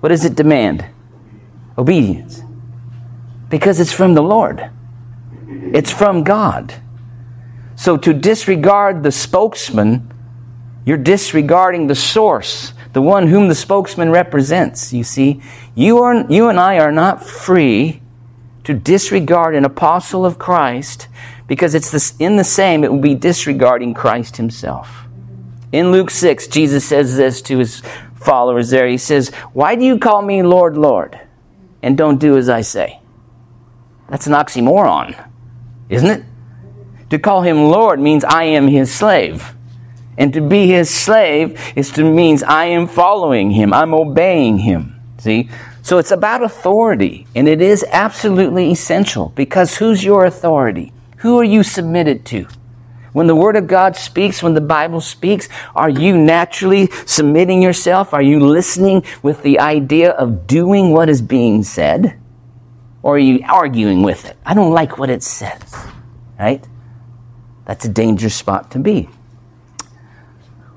What 0.00 0.10
does 0.10 0.26
it 0.26 0.34
demand? 0.34 0.84
Obedience. 1.78 2.42
Because 3.48 3.80
it's 3.80 3.92
from 3.92 4.12
the 4.12 4.22
Lord, 4.22 4.70
it's 5.48 5.90
from 5.90 6.22
God. 6.22 6.74
So 7.82 7.96
to 7.96 8.14
disregard 8.14 9.02
the 9.02 9.10
spokesman, 9.10 10.08
you're 10.86 10.96
disregarding 10.96 11.88
the 11.88 11.96
source, 11.96 12.74
the 12.92 13.02
one 13.02 13.26
whom 13.26 13.48
the 13.48 13.56
spokesman 13.56 14.12
represents. 14.12 14.92
You 14.92 15.02
see, 15.02 15.42
you, 15.74 15.98
are, 15.98 16.24
you 16.30 16.48
and 16.48 16.60
I 16.60 16.78
are 16.78 16.92
not 16.92 17.26
free 17.26 18.00
to 18.62 18.72
disregard 18.72 19.56
an 19.56 19.64
apostle 19.64 20.24
of 20.24 20.38
Christ 20.38 21.08
because 21.48 21.74
it's 21.74 21.90
this, 21.90 22.14
in 22.20 22.36
the 22.36 22.44
same, 22.44 22.84
it 22.84 22.92
will 22.92 23.00
be 23.00 23.16
disregarding 23.16 23.94
Christ 23.94 24.36
himself. 24.36 25.06
In 25.72 25.90
Luke 25.90 26.10
6, 26.10 26.46
Jesus 26.46 26.84
says 26.84 27.16
this 27.16 27.42
to 27.42 27.58
his 27.58 27.82
followers 28.14 28.70
there. 28.70 28.86
He 28.86 28.96
says, 28.96 29.30
Why 29.54 29.74
do 29.74 29.84
you 29.84 29.98
call 29.98 30.22
me 30.22 30.44
Lord, 30.44 30.76
Lord, 30.76 31.18
and 31.82 31.98
don't 31.98 32.20
do 32.20 32.36
as 32.36 32.48
I 32.48 32.60
say? 32.60 33.00
That's 34.08 34.28
an 34.28 34.34
oxymoron, 34.34 35.28
isn't 35.88 36.08
it? 36.08 36.24
To 37.12 37.18
call 37.18 37.42
him 37.42 37.64
Lord 37.64 38.00
means 38.00 38.24
I 38.24 38.44
am 38.44 38.68
his 38.68 38.90
slave. 38.90 39.54
And 40.16 40.32
to 40.32 40.40
be 40.40 40.68
his 40.68 40.88
slave 40.88 41.60
is 41.76 41.90
to 41.90 42.10
means 42.10 42.42
I 42.42 42.64
am 42.64 42.86
following 42.86 43.50
him. 43.50 43.74
I'm 43.74 43.92
obeying 43.92 44.56
him. 44.56 44.98
See? 45.18 45.50
So 45.82 45.98
it's 45.98 46.10
about 46.10 46.42
authority, 46.42 47.26
and 47.34 47.46
it 47.48 47.60
is 47.60 47.84
absolutely 47.90 48.70
essential 48.72 49.30
because 49.36 49.76
who's 49.76 50.02
your 50.02 50.24
authority? 50.24 50.94
Who 51.18 51.38
are 51.38 51.44
you 51.44 51.62
submitted 51.62 52.24
to? 52.32 52.46
When 53.12 53.26
the 53.26 53.36
Word 53.36 53.56
of 53.56 53.66
God 53.66 53.94
speaks, 53.94 54.42
when 54.42 54.54
the 54.54 54.62
Bible 54.62 55.02
speaks, 55.02 55.50
are 55.74 55.90
you 55.90 56.16
naturally 56.16 56.88
submitting 57.04 57.60
yourself? 57.60 58.14
Are 58.14 58.22
you 58.22 58.40
listening 58.40 59.04
with 59.22 59.42
the 59.42 59.58
idea 59.58 60.12
of 60.12 60.46
doing 60.46 60.92
what 60.92 61.10
is 61.10 61.20
being 61.20 61.62
said? 61.62 62.18
Or 63.02 63.16
are 63.16 63.18
you 63.18 63.44
arguing 63.46 64.02
with 64.02 64.24
it? 64.24 64.38
I 64.46 64.54
don't 64.54 64.72
like 64.72 64.96
what 64.96 65.10
it 65.10 65.22
says. 65.22 65.60
Right? 66.38 66.66
That's 67.64 67.84
a 67.84 67.88
dangerous 67.88 68.34
spot 68.34 68.70
to 68.72 68.78
be. 68.78 69.08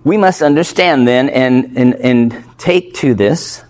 We 0.03 0.17
must 0.17 0.41
understand 0.41 1.07
then 1.07 1.29
and, 1.29 1.77
and, 1.77 1.95
and 1.95 2.43
take 2.59 2.93
to 2.95 3.15
this, 3.15 3.63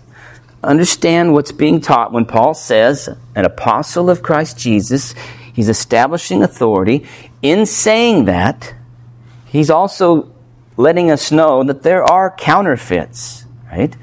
understand 0.62 1.32
what's 1.32 1.52
being 1.52 1.80
taught 1.80 2.12
when 2.12 2.26
Paul 2.26 2.52
says, 2.52 3.08
an 3.34 3.44
apostle 3.46 4.10
of 4.10 4.22
Christ 4.22 4.58
Jesus, 4.58 5.14
he's 5.54 5.70
establishing 5.70 6.42
authority. 6.42 7.06
In 7.40 7.64
saying 7.64 8.26
that, 8.26 8.74
he's 9.46 9.70
also 9.70 10.30
letting 10.76 11.10
us 11.10 11.32
know 11.32 11.64
that 11.64 11.82
there 11.82 12.04
are 12.04 12.30
counterfeits, 12.36 13.46
right? 13.70 13.96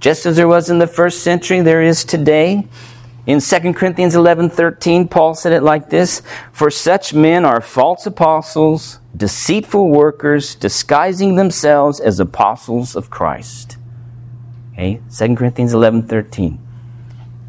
Just 0.00 0.26
as 0.26 0.36
there 0.36 0.48
was 0.48 0.70
in 0.70 0.78
the 0.78 0.86
first 0.86 1.22
century, 1.22 1.60
there 1.60 1.82
is 1.82 2.04
today. 2.04 2.66
In 3.28 3.40
2 3.40 3.74
Corinthians 3.74 4.16
11:13, 4.16 5.06
Paul 5.06 5.34
said 5.34 5.52
it 5.52 5.62
like 5.62 5.90
this 5.90 6.22
For 6.50 6.70
such 6.70 7.12
men 7.12 7.44
are 7.44 7.60
false 7.60 8.06
apostles, 8.06 9.00
deceitful 9.14 9.90
workers, 9.90 10.54
disguising 10.54 11.36
themselves 11.36 12.00
as 12.00 12.18
apostles 12.18 12.96
of 12.96 13.10
Christ. 13.10 13.76
Okay, 14.72 15.02
2 15.10 15.36
Corinthians 15.36 15.74
11:13. 15.74 16.58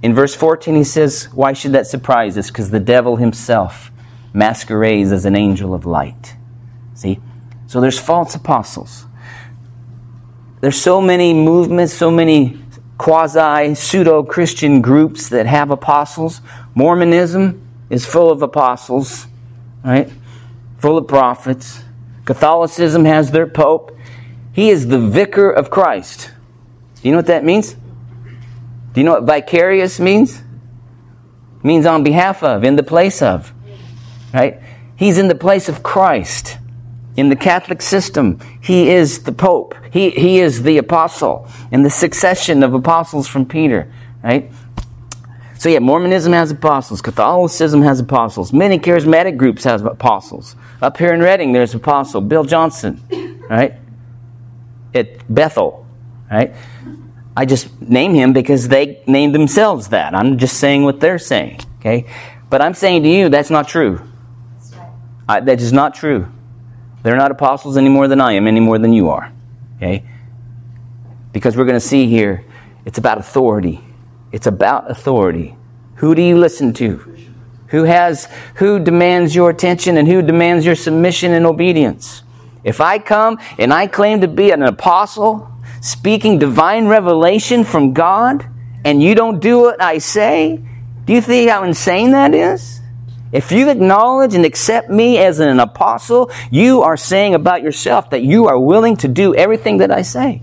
In 0.03 0.13
verse 0.13 0.35
14, 0.35 0.75
he 0.75 0.83
says, 0.83 1.29
Why 1.33 1.53
should 1.53 1.71
that 1.71 1.87
surprise 1.87 2.37
us? 2.37 2.49
Because 2.49 2.71
the 2.71 2.81
devil 2.81 3.15
himself 3.15 3.89
masquerades 4.33 5.13
as 5.13 5.23
an 5.23 5.37
angel 5.37 5.73
of 5.73 5.85
light. 5.85 6.35
See? 6.93 7.21
So 7.67 7.79
there's 7.79 7.99
false 7.99 8.35
apostles. 8.35 9.05
There's 10.59 10.81
so 10.81 10.99
many 10.99 11.33
movements, 11.33 11.93
so 11.93 12.11
many 12.11 12.59
quasi 12.99 13.73
pseudo 13.73 14.21
Christian 14.21 14.81
groups 14.81 15.29
that 15.29 15.47
have 15.47 15.71
apostles. 15.71 16.41
Mormonism 16.75 17.65
is 17.89 18.05
full 18.05 18.29
of 18.29 18.43
apostles, 18.43 19.25
right? 19.83 20.11
Full 20.77 20.99
of 20.99 21.07
prophets. 21.07 21.83
Catholicism 22.25 23.05
has 23.05 23.31
their 23.31 23.47
pope. 23.47 23.97
He 24.53 24.69
is 24.69 24.87
the 24.87 24.99
vicar 24.99 25.49
of 25.49 25.71
Christ. 25.71 26.29
Do 27.01 27.07
you 27.07 27.11
know 27.11 27.17
what 27.17 27.27
that 27.27 27.43
means? 27.43 27.73
Do 27.73 29.01
you 29.01 29.03
know 29.03 29.13
what 29.13 29.23
vicarious 29.23 29.99
means? 29.99 30.37
It 30.37 31.63
means 31.63 31.85
on 31.85 32.03
behalf 32.03 32.43
of, 32.43 32.63
in 32.63 32.75
the 32.75 32.83
place 32.83 33.21
of. 33.21 33.53
Right? 34.33 34.61
He's 34.95 35.17
in 35.17 35.29
the 35.29 35.35
place 35.35 35.69
of 35.69 35.81
Christ 35.81 36.58
in 37.19 37.29
the 37.29 37.35
Catholic 37.35 37.81
system, 37.81 38.39
he 38.61 38.89
is 38.89 39.23
the 39.23 39.31
Pope. 39.31 39.75
He, 39.91 40.09
he 40.11 40.39
is 40.39 40.63
the 40.63 40.77
apostle 40.77 41.47
in 41.71 41.83
the 41.83 41.89
succession 41.89 42.63
of 42.63 42.73
apostles 42.73 43.27
from 43.27 43.45
Peter, 43.45 43.91
right? 44.23 44.51
So 45.57 45.67
yeah, 45.67 45.79
Mormonism 45.79 46.31
has 46.31 46.51
apostles. 46.51 47.01
Catholicism 47.01 47.81
has 47.81 47.99
apostles. 47.99 48.53
Many 48.53 48.79
charismatic 48.79 49.35
groups 49.35 49.65
have 49.65 49.85
apostles. 49.85 50.55
Up 50.81 50.95
here 50.95 51.13
in 51.13 51.19
Redding, 51.19 51.51
there's 51.51 51.75
apostle 51.75 52.21
Bill 52.21 52.45
Johnson, 52.45 53.01
right? 53.49 53.75
At 54.95 55.33
Bethel, 55.33 55.85
right? 56.31 56.55
I 57.35 57.45
just 57.45 57.81
name 57.81 58.13
him 58.13 58.31
because 58.31 58.69
they 58.69 59.03
named 59.05 59.35
themselves 59.35 59.89
that. 59.89 60.15
I'm 60.15 60.37
just 60.37 60.57
saying 60.57 60.83
what 60.83 61.01
they're 61.01 61.19
saying, 61.19 61.59
okay? 61.79 62.05
But 62.49 62.61
I'm 62.61 62.73
saying 62.73 63.03
to 63.03 63.09
you, 63.09 63.27
that's 63.27 63.49
not 63.49 63.67
true. 63.67 64.01
I, 65.27 65.41
that 65.41 65.59
is 65.59 65.73
not 65.73 65.93
true. 65.93 66.31
They're 67.03 67.17
not 67.17 67.31
apostles 67.31 67.77
any 67.77 67.89
more 67.89 68.07
than 68.07 68.19
I 68.19 68.33
am, 68.33 68.47
any 68.47 68.59
more 68.59 68.77
than 68.77 68.93
you 68.93 69.09
are. 69.09 69.31
Okay? 69.77 70.03
Because 71.31 71.55
we're 71.55 71.65
going 71.65 71.79
to 71.79 71.79
see 71.79 72.07
here, 72.07 72.43
it's 72.85 72.97
about 72.97 73.17
authority. 73.17 73.81
It's 74.31 74.47
about 74.47 74.91
authority. 74.91 75.55
Who 75.95 76.15
do 76.15 76.21
you 76.21 76.37
listen 76.37 76.73
to? 76.75 77.15
Who 77.67 77.83
has 77.83 78.27
who 78.55 78.79
demands 78.79 79.35
your 79.35 79.49
attention 79.49 79.97
and 79.97 80.07
who 80.07 80.21
demands 80.21 80.65
your 80.65 80.75
submission 80.75 81.33
and 81.33 81.45
obedience? 81.45 82.23
If 82.63 82.81
I 82.81 82.99
come 82.99 83.39
and 83.57 83.71
I 83.73 83.87
claim 83.87 84.21
to 84.21 84.27
be 84.27 84.51
an 84.51 84.63
apostle 84.63 85.49
speaking 85.81 86.39
divine 86.39 86.87
revelation 86.87 87.63
from 87.63 87.93
God 87.93 88.45
and 88.83 89.01
you 89.01 89.15
don't 89.15 89.39
do 89.39 89.59
what 89.59 89.81
I 89.81 89.99
say, 89.99 90.61
do 91.05 91.13
you 91.13 91.21
think 91.21 91.49
how 91.49 91.63
insane 91.63 92.11
that 92.11 92.33
is? 92.33 92.78
If 93.31 93.51
you 93.51 93.69
acknowledge 93.69 94.33
and 94.33 94.45
accept 94.45 94.89
me 94.89 95.17
as 95.19 95.39
an 95.39 95.59
apostle, 95.59 96.31
you 96.49 96.81
are 96.81 96.97
saying 96.97 97.35
about 97.35 97.61
yourself 97.61 98.09
that 98.09 98.23
you 98.23 98.47
are 98.47 98.59
willing 98.59 98.97
to 98.97 99.07
do 99.07 99.35
everything 99.35 99.77
that 99.77 99.91
I 99.91 100.01
say. 100.01 100.41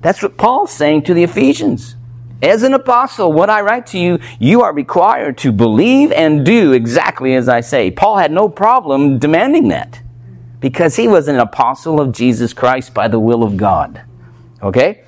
That's 0.00 0.22
what 0.22 0.36
Paul's 0.36 0.72
saying 0.72 1.02
to 1.02 1.14
the 1.14 1.22
Ephesians. 1.22 1.96
As 2.42 2.62
an 2.62 2.74
apostle, 2.74 3.32
what 3.32 3.50
I 3.50 3.62
write 3.62 3.86
to 3.88 3.98
you, 3.98 4.18
you 4.38 4.62
are 4.62 4.72
required 4.72 5.38
to 5.38 5.52
believe 5.52 6.12
and 6.12 6.44
do 6.44 6.72
exactly 6.72 7.34
as 7.34 7.48
I 7.48 7.60
say. 7.60 7.90
Paul 7.90 8.18
had 8.18 8.30
no 8.30 8.48
problem 8.48 9.18
demanding 9.18 9.68
that 9.68 10.00
because 10.60 10.96
he 10.96 11.08
was 11.08 11.28
an 11.28 11.36
apostle 11.36 12.00
of 12.00 12.12
Jesus 12.12 12.52
Christ 12.52 12.92
by 12.92 13.08
the 13.08 13.18
will 13.18 13.42
of 13.42 13.56
God. 13.56 14.02
Okay? 14.62 15.04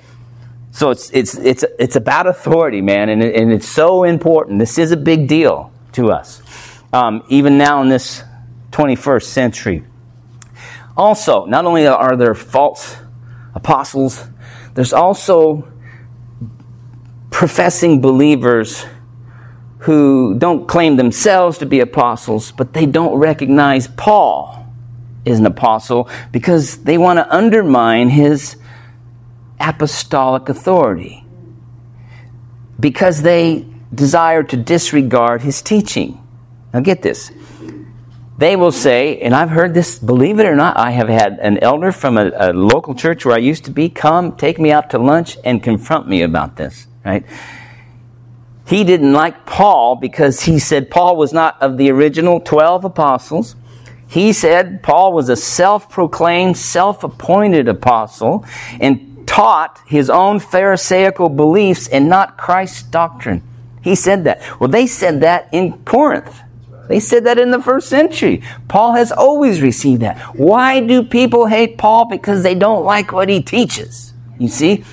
So 0.71 0.91
it's, 0.91 1.09
it's, 1.11 1.35
it's, 1.35 1.65
it's 1.77 1.95
about 1.95 2.27
authority, 2.27 2.81
man, 2.81 3.09
and, 3.09 3.23
it, 3.23 3.35
and 3.35 3.51
it's 3.51 3.67
so 3.67 4.03
important. 4.03 4.59
This 4.59 4.77
is 4.77 4.91
a 4.91 4.97
big 4.97 5.27
deal 5.27 5.71
to 5.93 6.11
us, 6.11 6.41
um, 6.93 7.23
even 7.29 7.57
now 7.57 7.81
in 7.81 7.89
this 7.89 8.23
21st 8.71 9.23
century. 9.23 9.83
Also, 10.97 11.45
not 11.45 11.65
only 11.65 11.87
are 11.87 12.15
there 12.15 12.35
false 12.35 12.97
apostles, 13.55 14.27
there's 14.73 14.93
also 14.93 15.67
professing 17.31 18.01
believers 18.01 18.85
who 19.79 20.35
don't 20.37 20.67
claim 20.67 20.97
themselves 20.97 21.57
to 21.59 21.65
be 21.65 21.79
apostles, 21.79 22.51
but 22.51 22.73
they 22.73 22.85
don't 22.85 23.17
recognize 23.17 23.87
Paul 23.87 24.67
is 25.25 25.39
an 25.39 25.45
apostle 25.45 26.09
because 26.31 26.77
they 26.83 26.97
want 26.97 27.17
to 27.17 27.33
undermine 27.33 28.09
his 28.09 28.57
apostolic 29.59 30.49
authority. 30.49 31.25
Because 32.79 33.21
they 33.21 33.65
desire 33.93 34.43
to 34.43 34.57
disregard 34.57 35.41
his 35.41 35.61
teaching. 35.61 36.21
Now, 36.73 36.81
get 36.81 37.01
this. 37.01 37.31
They 38.37 38.55
will 38.55 38.71
say, 38.71 39.19
and 39.19 39.35
I've 39.35 39.49
heard 39.49 39.73
this, 39.73 39.99
believe 39.99 40.39
it 40.39 40.45
or 40.45 40.55
not, 40.55 40.77
I 40.77 40.91
have 40.91 41.09
had 41.09 41.39
an 41.39 41.57
elder 41.57 41.91
from 41.91 42.17
a, 42.17 42.31
a 42.33 42.53
local 42.53 42.95
church 42.95 43.25
where 43.25 43.35
I 43.35 43.39
used 43.39 43.65
to 43.65 43.71
be 43.71 43.89
come, 43.89 44.37
take 44.37 44.59
me 44.59 44.71
out 44.71 44.89
to 44.91 44.97
lunch, 44.97 45.37
and 45.43 45.61
confront 45.61 46.07
me 46.07 46.21
about 46.21 46.55
this, 46.55 46.87
right? 47.03 47.25
He 48.65 48.83
didn't 48.83 49.11
like 49.11 49.45
Paul 49.45 49.95
because 49.95 50.41
he 50.41 50.59
said 50.59 50.89
Paul 50.89 51.17
was 51.17 51.33
not 51.33 51.61
of 51.61 51.77
the 51.77 51.89
original 51.89 52.39
12 52.39 52.85
apostles. 52.85 53.55
He 54.07 54.31
said 54.31 54.83
Paul 54.83 55.11
was 55.11 55.27
a 55.27 55.35
self 55.35 55.89
proclaimed, 55.89 56.55
self 56.55 57.03
appointed 57.03 57.67
apostle 57.67 58.45
and 58.79 59.27
taught 59.27 59.81
his 59.85 60.09
own 60.09 60.39
Pharisaical 60.39 61.29
beliefs 61.29 61.87
and 61.87 62.07
not 62.07 62.37
Christ's 62.37 62.83
doctrine. 62.83 63.43
He 63.81 63.95
said 63.95 64.23
that. 64.23 64.59
Well, 64.59 64.69
they 64.69 64.87
said 64.87 65.21
that 65.21 65.49
in 65.51 65.83
Corinth. 65.83 66.39
They 66.89 66.99
said 66.99 67.23
that 67.25 67.37
in 67.37 67.51
the 67.51 67.61
first 67.61 67.87
century. 67.87 68.41
Paul 68.67 68.93
has 68.93 69.11
always 69.11 69.61
received 69.61 70.01
that. 70.01 70.17
Why 70.35 70.79
do 70.79 71.03
people 71.03 71.45
hate 71.45 71.77
Paul? 71.77 72.05
Because 72.05 72.41
they 72.41 72.55
don't 72.55 72.83
like 72.83 73.11
what 73.11 73.29
he 73.29 73.43
teaches. 73.43 74.11
You 74.39 74.47
see? 74.47 74.83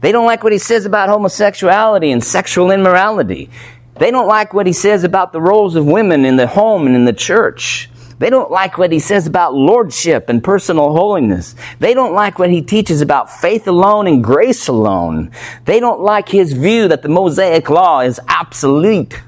They 0.00 0.10
don't 0.10 0.26
like 0.26 0.42
what 0.42 0.52
he 0.52 0.58
says 0.58 0.86
about 0.86 1.08
homosexuality 1.08 2.10
and 2.10 2.22
sexual 2.22 2.72
immorality. 2.72 3.48
They 3.94 4.10
don't 4.10 4.26
like 4.26 4.54
what 4.54 4.66
he 4.66 4.72
says 4.72 5.04
about 5.04 5.32
the 5.32 5.40
roles 5.40 5.76
of 5.76 5.86
women 5.86 6.24
in 6.24 6.34
the 6.34 6.48
home 6.48 6.84
and 6.84 6.96
in 6.96 7.04
the 7.04 7.12
church. 7.12 7.90
They 8.18 8.28
don't 8.28 8.50
like 8.50 8.76
what 8.76 8.90
he 8.90 8.98
says 8.98 9.28
about 9.28 9.54
lordship 9.54 10.28
and 10.28 10.42
personal 10.42 10.94
holiness. 10.94 11.54
They 11.78 11.94
don't 11.94 12.12
like 12.12 12.40
what 12.40 12.50
he 12.50 12.60
teaches 12.60 13.02
about 13.02 13.30
faith 13.30 13.68
alone 13.68 14.08
and 14.08 14.24
grace 14.24 14.66
alone. 14.66 15.30
They 15.64 15.78
don't 15.78 16.00
like 16.00 16.28
his 16.28 16.54
view 16.54 16.88
that 16.88 17.02
the 17.02 17.08
Mosaic 17.08 17.70
law 17.70 18.00
is 18.00 18.18
obsolete 18.28 19.22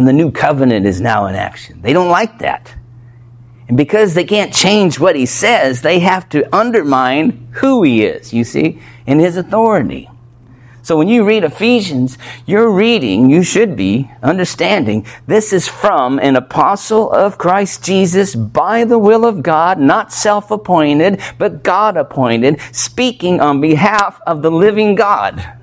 and 0.00 0.08
the 0.08 0.14
new 0.14 0.30
covenant 0.30 0.86
is 0.86 0.98
now 0.98 1.26
in 1.26 1.34
action. 1.34 1.82
They 1.82 1.92
don't 1.92 2.08
like 2.08 2.38
that. 2.38 2.74
And 3.68 3.76
because 3.76 4.14
they 4.14 4.24
can't 4.24 4.50
change 4.50 4.98
what 4.98 5.14
he 5.14 5.26
says, 5.26 5.82
they 5.82 5.98
have 5.98 6.26
to 6.30 6.56
undermine 6.56 7.48
who 7.56 7.82
he 7.82 8.02
is, 8.02 8.32
you 8.32 8.42
see, 8.42 8.80
and 9.06 9.20
his 9.20 9.36
authority. 9.36 10.08
So 10.80 10.96
when 10.96 11.08
you 11.08 11.22
read 11.22 11.44
Ephesians, 11.44 12.16
you're 12.46 12.70
reading, 12.70 13.28
you 13.28 13.42
should 13.42 13.76
be 13.76 14.10
understanding, 14.22 15.04
this 15.26 15.52
is 15.52 15.68
from 15.68 16.18
an 16.18 16.34
apostle 16.34 17.12
of 17.12 17.36
Christ 17.36 17.84
Jesus 17.84 18.34
by 18.34 18.84
the 18.84 18.98
will 18.98 19.26
of 19.26 19.42
God, 19.42 19.78
not 19.78 20.14
self 20.14 20.50
appointed, 20.50 21.20
but 21.36 21.62
God 21.62 21.98
appointed, 21.98 22.58
speaking 22.72 23.38
on 23.38 23.60
behalf 23.60 24.18
of 24.26 24.40
the 24.40 24.50
living 24.50 24.94
God. 24.94 25.58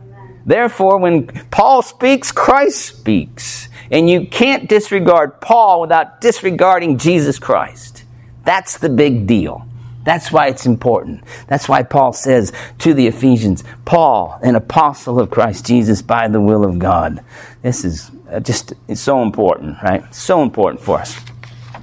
Therefore, 0.45 0.99
when 0.99 1.25
Paul 1.49 1.81
speaks, 1.81 2.31
Christ 2.31 2.85
speaks. 2.85 3.67
And 3.91 4.09
you 4.09 4.27
can't 4.27 4.67
disregard 4.67 5.39
Paul 5.41 5.81
without 5.81 6.21
disregarding 6.21 6.97
Jesus 6.97 7.39
Christ. 7.39 8.03
That's 8.43 8.77
the 8.77 8.89
big 8.89 9.27
deal. 9.27 9.67
That's 10.03 10.31
why 10.31 10.47
it's 10.47 10.65
important. 10.65 11.23
That's 11.47 11.67
why 11.67 11.83
Paul 11.83 12.13
says 12.13 12.53
to 12.79 12.93
the 12.93 13.07
Ephesians, 13.07 13.65
Paul, 13.83 14.39
an 14.41 14.55
apostle 14.55 15.19
of 15.19 15.29
Christ 15.29 15.65
Jesus 15.65 16.01
by 16.01 16.29
the 16.29 16.39
will 16.39 16.63
of 16.63 16.79
God. 16.79 17.23
This 17.61 17.83
is 17.83 18.09
uh, 18.31 18.39
just 18.39 18.73
so 18.95 19.21
important, 19.21 19.83
right? 19.83 20.15
So 20.15 20.41
important 20.43 20.81
for 20.81 20.99
us. 20.99 21.19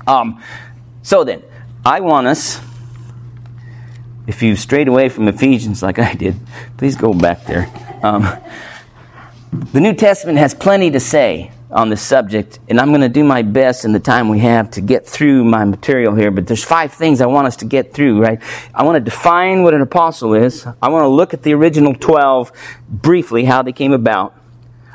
Um, 0.07 0.43
so 1.03 1.23
then, 1.23 1.43
I 1.85 2.01
want 2.01 2.27
us, 2.27 2.63
if 4.27 4.43
you've 4.43 4.59
strayed 4.59 4.89
away 4.89 5.11
from 5.11 5.29
Ephesians 5.29 5.83
like 5.83 5.99
I 5.99 6.15
did, 6.15 6.37
please 6.79 6.97
go 6.97 7.13
back 7.13 7.45
there. 7.45 7.71
Um, 8.03 8.27
the 9.75 9.81
New 9.81 9.93
Testament 9.93 10.39
has 10.39 10.55
plenty 10.55 10.91
to 10.93 11.01
say 11.01 11.51
on 11.75 11.89
this 11.91 12.01
subject, 12.01 12.61
and 12.69 12.81
I'm 12.81 12.91
going 12.91 13.01
to 13.01 13.09
do 13.09 13.25
my 13.25 13.43
best 13.43 13.85
in 13.85 13.93
the 13.93 13.99
time 13.99 14.29
we 14.29 14.39
have 14.39 14.71
to 14.73 14.81
get 14.81 15.07
through 15.07 15.45
my 15.45 15.65
material 15.65 16.15
here. 16.15 16.31
But 16.31 16.47
there's 16.47 16.63
five 16.63 16.93
things 16.93 17.21
I 17.21 17.27
want 17.27 17.49
us 17.49 17.57
to 17.57 17.65
get 17.65 17.93
through, 17.93 18.23
right? 18.23 18.41
I 18.73 18.85
want 18.85 18.97
to 18.97 19.01
define 19.01 19.65
what 19.65 19.75
an 19.75 19.81
apostle 19.81 20.35
is. 20.35 20.65
I 20.81 20.89
want 20.89 21.03
to 21.03 21.09
look 21.09 21.35
at 21.35 21.43
the 21.43 21.53
original 21.53 21.93
12 21.93 22.53
briefly, 22.89 23.45
how 23.45 23.63
they 23.63 23.73
came 23.73 23.93
about. 23.93 24.37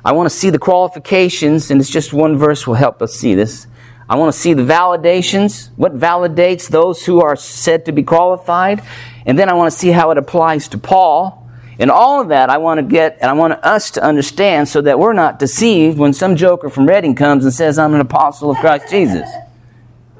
I 0.05 0.13
want 0.13 0.29
to 0.29 0.35
see 0.35 0.49
the 0.49 0.59
qualifications, 0.59 1.69
and 1.69 1.81
it's 1.81 1.89
just 1.89 2.13
one 2.13 2.37
verse 2.37 2.65
will 2.65 2.75
help 2.75 3.01
us 3.01 3.13
see 3.13 3.35
this. 3.35 3.67
I 4.09 4.15
want 4.15 4.33
to 4.33 4.39
see 4.39 4.53
the 4.53 4.63
validations, 4.63 5.69
what 5.75 5.97
validates 5.97 6.69
those 6.69 7.05
who 7.05 7.21
are 7.21 7.35
said 7.35 7.85
to 7.85 7.91
be 7.91 8.03
qualified, 8.03 8.81
and 9.25 9.37
then 9.37 9.49
I 9.49 9.53
want 9.53 9.71
to 9.71 9.77
see 9.77 9.89
how 9.89 10.11
it 10.11 10.17
applies 10.17 10.69
to 10.69 10.77
Paul 10.77 11.48
and 11.79 11.89
all 11.89 12.21
of 12.21 12.27
that 12.27 12.49
I 12.49 12.57
want 12.57 12.79
to 12.79 12.83
get, 12.83 13.17
and 13.21 13.31
I 13.31 13.33
want 13.33 13.53
us 13.63 13.91
to 13.91 14.03
understand 14.03 14.67
so 14.67 14.81
that 14.81 14.99
we're 14.99 15.13
not 15.13 15.39
deceived 15.39 15.97
when 15.97 16.11
some 16.11 16.35
joker 16.35 16.69
from 16.69 16.85
Redding 16.85 17.15
comes 17.15 17.45
and 17.45 17.53
says, 17.53 17.79
I'm 17.79 17.93
an 17.93 18.01
apostle 18.01 18.51
of 18.51 18.57
Christ 18.57 18.89
Jesus. 18.89 19.29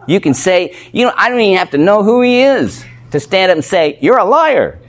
You 0.08 0.22
can 0.22 0.34
say, 0.34 0.76
you 0.93 1.06
know, 1.06 1.13
I 1.15 1.28
don't 1.30 1.39
even 1.41 1.58
have 1.58 1.72
to 1.72 1.78
know 1.78 2.02
who 2.02 2.22
he 2.22 2.41
is 2.41 2.86
to 3.12 3.19
stand 3.19 3.52
up 3.52 3.58
and 3.58 3.65
say, 3.65 4.00
you're 4.02 4.17
a 4.17 4.24
liar. 4.24 4.80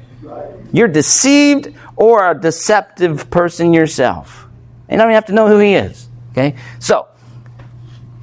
You're 0.73 0.89
deceived 0.89 1.75
or 1.97 2.31
a 2.31 2.39
deceptive 2.39 3.29
person 3.31 3.75
yourself. 3.75 4.47
And 4.89 5.01
I 5.01 5.05
don't 5.05 5.11
even 5.11 5.17
have 5.17 5.27
to 5.27 5.33
know 5.33 5.49
who 5.49 5.59
he 5.59 5.75
is. 5.75 6.09
Okay? 6.31 6.57
So, 6.79 7.09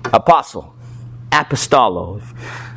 apostle, 0.05 0.73
apostolo, 1.33 2.21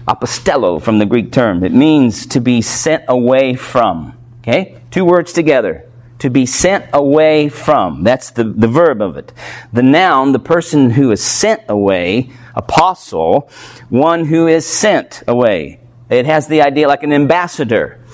apostello 0.09 0.83
from 0.83 0.99
the 0.99 1.07
Greek 1.07 1.31
term. 1.31 1.63
It 1.63 1.73
means 1.73 2.27
to 2.27 2.41
be 2.41 2.61
sent 2.61 3.05
away 3.07 3.55
from. 3.55 4.20
Okay? 4.41 4.81
Two 4.91 5.05
words 5.05 5.33
together. 5.33 5.87
To 6.21 6.31
be 6.31 6.45
sent 6.45 6.87
away 6.93 7.49
from. 7.49 8.05
That's 8.05 8.31
the, 8.31 8.45
the 8.45 8.69
verb 8.69 9.01
of 9.01 9.17
it. 9.17 9.33
The 9.73 9.83
noun, 9.83 10.33
the 10.33 10.39
person 10.39 10.91
who 10.91 11.11
is 11.13 11.23
sent 11.23 11.63
away, 11.69 12.31
apostle, 12.55 13.49
one 13.89 14.27
who 14.27 14.47
is 14.47 14.67
sent 14.67 15.23
away. 15.27 15.81
It 16.11 16.27
has 16.27 16.47
the 16.47 16.63
idea 16.63 16.89
like 16.89 17.03
an 17.03 17.13
ambassador, 17.13 18.05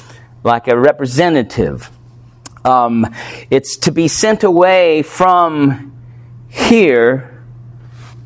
like 0.44 0.68
a 0.68 0.78
representative. 0.78 1.90
Um, 2.64 3.06
it's 3.50 3.76
to 3.78 3.92
be 3.92 4.06
sent 4.06 4.44
away 4.44 5.02
from 5.02 5.96
here 6.48 7.44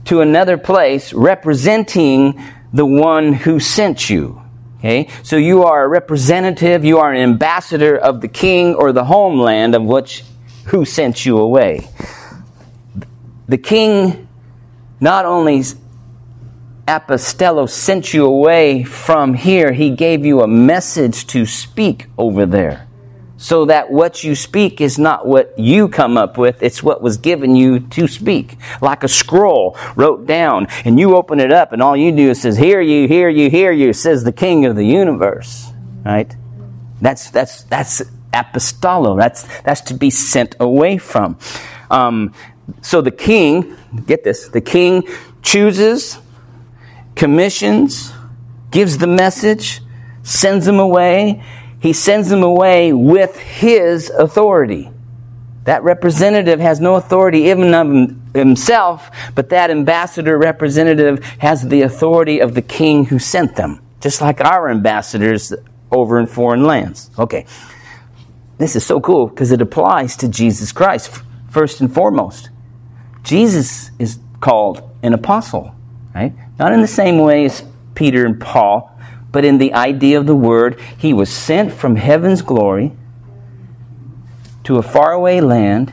to 0.07 0.21
another 0.21 0.59
place 0.59 1.13
representing 1.13 2.43
the 2.73 2.87
one 2.87 3.33
who 3.33 3.61
sent 3.61 4.11
you. 4.11 4.40
Okay? 4.81 5.09
So 5.23 5.37
you 5.37 5.65
are 5.65 5.85
a 5.85 5.89
representative, 5.89 6.85
you 6.85 6.99
are 6.99 7.13
an 7.13 7.21
ambassador 7.21 7.97
of 7.97 8.21
the 8.21 8.29
king 8.29 8.75
or 8.75 8.93
the 8.93 9.05
homeland 9.05 9.75
of 9.75 9.85
which 9.85 10.25
who 10.67 10.85
sent 10.85 11.25
you 11.25 11.39
away. 11.39 11.89
The 13.47 13.59
king 13.59 14.27
not 15.01 15.27
only 15.27 15.63
apostello 16.89 17.69
sent 17.69 18.13
you 18.15 18.25
away 18.25 18.83
from 18.85 19.35
here, 19.35 19.73
he 19.73 19.91
gave 19.91 20.25
you 20.25 20.41
a 20.41 20.49
message 20.49 21.27
to 21.29 21.47
speak 21.47 22.07
over 22.19 22.47
there 22.47 22.90
so 23.41 23.65
that 23.65 23.91
what 23.91 24.23
you 24.23 24.35
speak 24.35 24.83
is 24.83 24.99
not 24.99 25.27
what 25.27 25.59
you 25.59 25.89
come 25.89 26.19
up 26.19 26.37
with, 26.37 26.63
it's 26.63 26.83
what 26.83 27.01
was 27.01 27.17
given 27.17 27.57
you 27.57 27.81
to 27.81 28.07
speak. 28.07 28.59
Like 28.83 29.03
a 29.03 29.09
scroll 29.09 29.79
wrote 29.97 30.27
down, 30.27 30.67
and 30.85 31.01
you 31.01 31.17
open 31.17 31.41
it 31.41 31.51
up, 31.51 31.73
and 31.73 31.83
all 31.83 31.97
you 31.97 32.13
do 32.13 32.29
is 32.29 32.43
says, 32.43 32.59
Hear 32.59 32.83
you, 32.83 33.09
hear 33.09 33.31
you, 33.31 33.49
hear 33.49 33.73
you, 33.73 33.95
says 33.95 34.25
the 34.25 34.33
King 34.33 34.67
of 34.67 34.77
the 34.77 34.85
universe. 34.85 35.73
Right? 36.05 36.37
That's 37.01 37.31
that's 37.31 37.63
that's 37.63 38.03
apostolo. 38.35 39.17
That's 39.17 39.49
that's 39.63 39.81
to 39.83 39.95
be 39.95 40.11
sent 40.11 40.57
away 40.61 40.99
from. 40.99 41.39
Um, 41.91 42.35
so 42.83 43.01
the 43.01 43.11
king, 43.11 43.75
get 44.07 44.23
this, 44.23 44.49
the 44.49 44.61
king 44.61 45.09
chooses, 45.41 46.19
commissions, 47.17 48.13
gives 48.71 48.99
the 48.99 49.07
message, 49.07 49.81
sends 50.23 50.67
them 50.67 50.79
away, 50.79 51.43
he 51.81 51.93
sends 51.93 52.29
them 52.29 52.43
away 52.43 52.93
with 52.93 53.37
his 53.39 54.11
authority. 54.11 54.91
That 55.65 55.83
representative 55.83 56.61
has 56.61 56.81
no 56.81 56.95
authority 56.95 57.41
even 57.45 57.75
of 57.75 58.35
himself, 58.35 59.11
but 59.35 59.51
that 59.51 59.71
ambassador 59.71 60.39
representative 60.39 61.25
has 61.39 61.67
the 61.67 61.83
authority 61.83 62.41
of 62.41 62.55
the 62.55 62.63
king 62.63 63.07
who 63.07 63.19
sent 63.19 63.57
them, 63.57 63.81
just 64.01 64.21
like 64.21 64.41
our 64.41 64.71
ambassadors 64.71 65.53
over 65.91 66.19
in 66.19 66.27
foreign 66.27 66.65
lands. 66.65 67.11
Okay. 67.19 67.47
This 68.59 68.77
is 68.77 68.85
so 68.85 69.01
cool 69.01 69.27
because 69.29 69.53
it 69.53 69.63
applies 69.63 70.17
to 70.19 70.29
Jesus 70.29 70.73
Christ 70.73 71.23
first 71.51 71.81
and 71.81 71.93
foremost. 71.93 72.51
Jesus 73.23 73.91
is 73.99 74.19
called 74.41 74.89
an 75.03 75.15
apostle, 75.15 75.75
right? 76.15 76.33
Not 76.59 76.73
in 76.73 76.81
the 76.81 76.87
same 76.87 77.19
way 77.19 77.47
as 77.47 77.65
Peter 77.95 78.27
and 78.27 78.41
Paul, 78.41 78.90
but 79.33 79.45
in 79.45 79.59
the 79.59 79.73
idea 79.75 80.19
of 80.19 80.27
the 80.27 80.35
word. 80.35 80.81
He 80.97 81.13
was 81.13 81.31
sent 81.31 81.73
from 81.73 81.97
heaven's 81.97 82.43
glory 82.43 82.93
to 84.65 84.79
a 84.79 84.83
faraway 84.83 85.41
land 85.41 85.93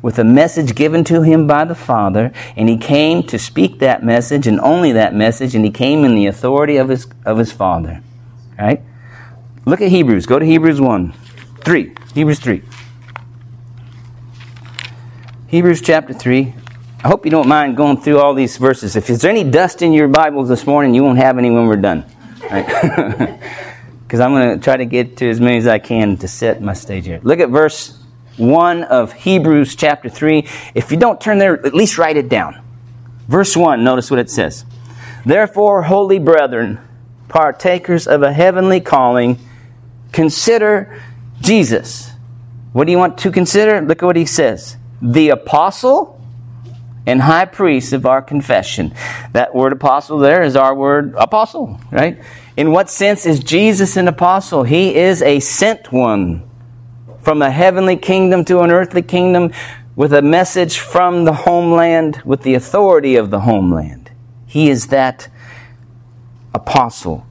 with 0.00 0.18
a 0.18 0.24
message 0.24 0.74
given 0.74 1.04
to 1.04 1.22
him 1.22 1.46
by 1.46 1.64
the 1.64 1.74
Father, 1.74 2.32
and 2.56 2.68
he 2.68 2.76
came 2.76 3.22
to 3.22 3.38
speak 3.38 3.78
that 3.78 4.04
message 4.04 4.46
and 4.46 4.60
only 4.60 4.92
that 4.92 5.14
message, 5.14 5.54
and 5.54 5.64
he 5.64 5.70
came 5.70 6.04
in 6.04 6.14
the 6.14 6.26
authority 6.26 6.76
of 6.76 6.88
his, 6.88 7.06
of 7.24 7.38
his 7.38 7.52
Father. 7.52 8.02
Right? 8.58 8.82
Look 9.64 9.80
at 9.80 9.90
Hebrews. 9.90 10.26
Go 10.26 10.40
to 10.40 10.44
Hebrews 10.44 10.80
1. 10.80 11.12
3. 11.64 11.94
Hebrews 12.14 12.40
3. 12.40 12.62
Hebrews 15.46 15.80
chapter 15.80 16.12
3. 16.12 16.54
I 17.04 17.08
hope 17.08 17.24
you 17.24 17.30
don't 17.30 17.48
mind 17.48 17.76
going 17.76 18.00
through 18.00 18.18
all 18.18 18.34
these 18.34 18.56
verses. 18.56 18.96
If 18.96 19.06
there's 19.06 19.24
any 19.24 19.44
dust 19.44 19.82
in 19.82 19.92
your 19.92 20.08
Bibles 20.08 20.48
this 20.48 20.66
morning, 20.66 20.94
you 20.94 21.02
won't 21.04 21.18
have 21.18 21.38
any 21.38 21.50
when 21.50 21.66
we're 21.66 21.76
done. 21.76 22.04
Right? 22.50 23.38
because 24.12 24.20
I'm 24.20 24.32
going 24.32 24.58
to 24.58 24.62
try 24.62 24.76
to 24.76 24.84
get 24.84 25.16
to 25.18 25.30
as 25.30 25.40
many 25.40 25.56
as 25.56 25.66
I 25.66 25.78
can 25.78 26.18
to 26.18 26.28
set 26.28 26.60
my 26.60 26.74
stage 26.74 27.06
here. 27.06 27.20
Look 27.22 27.40
at 27.40 27.48
verse 27.48 27.98
1 28.36 28.84
of 28.84 29.12
Hebrews 29.12 29.74
chapter 29.74 30.08
3. 30.08 30.46
If 30.74 30.90
you 30.90 30.98
don't 30.98 31.20
turn 31.20 31.38
there, 31.38 31.54
at 31.64 31.74
least 31.74 31.96
write 31.96 32.16
it 32.16 32.28
down. 32.28 32.62
Verse 33.28 33.56
1, 33.56 33.82
notice 33.82 34.10
what 34.10 34.20
it 34.20 34.28
says. 34.28 34.66
Therefore, 35.24 35.82
holy 35.82 36.18
brethren, 36.18 36.78
partakers 37.28 38.06
of 38.06 38.22
a 38.22 38.32
heavenly 38.32 38.80
calling, 38.80 39.38
consider 40.12 41.00
Jesus. 41.40 42.12
What 42.72 42.84
do 42.84 42.90
you 42.92 42.98
want 42.98 43.18
to 43.18 43.30
consider? 43.30 43.80
Look 43.80 44.02
at 44.02 44.06
what 44.06 44.16
he 44.16 44.26
says. 44.26 44.76
The 45.00 45.30
apostle 45.30 46.21
and 47.06 47.22
high 47.22 47.44
priest 47.44 47.92
of 47.92 48.06
our 48.06 48.22
confession. 48.22 48.94
That 49.32 49.54
word 49.54 49.72
apostle 49.72 50.18
there 50.18 50.42
is 50.42 50.56
our 50.56 50.74
word 50.74 51.14
apostle, 51.16 51.80
right? 51.90 52.22
In 52.56 52.70
what 52.70 52.90
sense 52.90 53.26
is 53.26 53.40
Jesus 53.40 53.96
an 53.96 54.08
apostle? 54.08 54.62
He 54.62 54.94
is 54.94 55.22
a 55.22 55.40
sent 55.40 55.92
one 55.92 56.48
from 57.20 57.42
a 57.42 57.50
heavenly 57.50 57.96
kingdom 57.96 58.44
to 58.46 58.60
an 58.60 58.70
earthly 58.70 59.02
kingdom 59.02 59.52
with 59.96 60.12
a 60.12 60.22
message 60.22 60.78
from 60.78 61.24
the 61.24 61.32
homeland 61.32 62.22
with 62.24 62.42
the 62.42 62.54
authority 62.54 63.16
of 63.16 63.30
the 63.30 63.40
homeland. 63.40 64.10
He 64.46 64.68
is 64.68 64.88
that 64.88 65.28
apostle. 66.54 67.26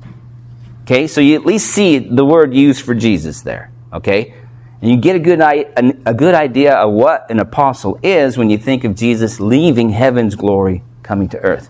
Okay, 0.84 1.08
so 1.08 1.22
you 1.22 1.36
at 1.36 1.46
least 1.46 1.72
see 1.72 2.00
the 2.00 2.26
word 2.26 2.54
used 2.54 2.84
for 2.84 2.96
Jesus 2.96 3.42
there. 3.42 3.72
Okay? 3.94 4.34
And 4.82 4.89
you 4.89 4.98
get 4.98 5.15
a 5.15 5.20
good, 5.20 5.39
a 5.41 6.13
good 6.13 6.34
idea 6.34 6.76
of 6.76 6.91
what 6.94 7.30
an 7.30 7.39
apostle 7.39 8.00
is 8.02 8.38
when 8.38 8.50
you 8.50 8.58
think 8.58 8.84
of 8.84 8.96
Jesus 8.96 9.39
leaving 9.39 9.89
heaven's 9.89 10.36
glory 10.36 10.84
coming 11.04 11.30
to 11.30 11.39
earth. 11.39 11.70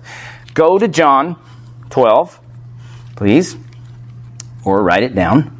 Go 0.53 0.77
to 0.77 0.87
John 0.87 1.37
12 1.89 2.39
please, 3.21 3.55
or 4.65 4.81
write 4.81 5.03
it 5.03 5.13
down. 5.13 5.55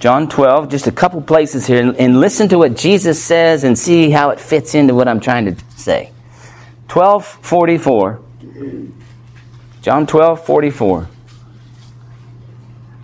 John 0.00 0.28
12, 0.28 0.68
just 0.68 0.86
a 0.86 0.92
couple 0.92 1.22
places 1.22 1.66
here, 1.66 1.80
and, 1.80 1.96
and, 1.96 2.20
listen 2.20 2.50
to 2.50 2.58
what 2.58 2.76
Jesus 2.76 3.24
says 3.24 3.64
and 3.64 3.78
see 3.78 4.10
how 4.10 4.28
it 4.28 4.38
fits 4.38 4.74
into 4.74 4.94
what 4.94 5.08
I'm 5.08 5.18
trying 5.18 5.46
to 5.46 5.56
say. 5.76 6.12
1244. 6.92 8.20
John 9.80 10.06
12, 10.06 10.44
44. 10.44 11.08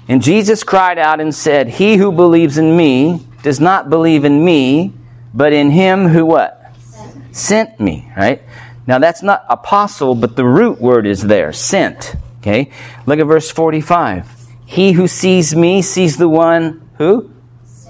And 0.08 0.22
Jesus 0.22 0.62
cried 0.62 0.98
out 0.98 1.20
and 1.20 1.34
said, 1.34 1.68
He 1.68 1.96
who 1.96 2.12
believes 2.12 2.58
in 2.58 2.76
me 2.76 3.26
does 3.42 3.60
not 3.60 3.90
believe 3.90 4.24
in 4.24 4.44
me, 4.44 4.92
but 5.34 5.52
in 5.52 5.70
him 5.70 6.08
who 6.08 6.24
what? 6.24 6.74
Sent, 6.80 7.36
Sent 7.36 7.80
me, 7.80 8.12
right? 8.16 8.42
Now 8.86 8.98
that's 8.98 9.22
not 9.22 9.44
apostle, 9.48 10.14
but 10.14 10.36
the 10.36 10.44
root 10.44 10.80
word 10.80 11.06
is 11.06 11.22
there, 11.22 11.52
sent. 11.52 12.14
Okay? 12.38 12.70
Look 13.06 13.18
at 13.18 13.26
verse 13.26 13.50
45. 13.50 14.32
He 14.64 14.92
who 14.92 15.08
sees 15.08 15.54
me 15.54 15.82
sees 15.82 16.16
the 16.16 16.28
one 16.28 16.88
who 16.98 17.32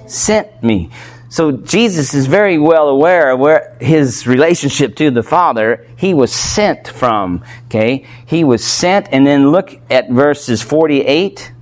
sent 0.06 0.62
me. 0.62 0.90
So 1.28 1.52
Jesus 1.52 2.14
is 2.14 2.26
very 2.26 2.56
well 2.56 2.88
aware 2.88 3.32
of 3.32 3.40
where 3.40 3.76
his 3.80 4.26
relationship 4.26 4.96
to 4.96 5.10
the 5.10 5.22
Father, 5.22 5.86
he 5.96 6.14
was 6.14 6.32
sent 6.32 6.88
from. 6.88 7.44
Okay? 7.66 8.06
He 8.24 8.42
was 8.44 8.64
sent, 8.64 9.08
and 9.12 9.26
then 9.26 9.50
look 9.50 9.78
at 9.90 10.08
verses 10.08 10.62
48 10.62 11.52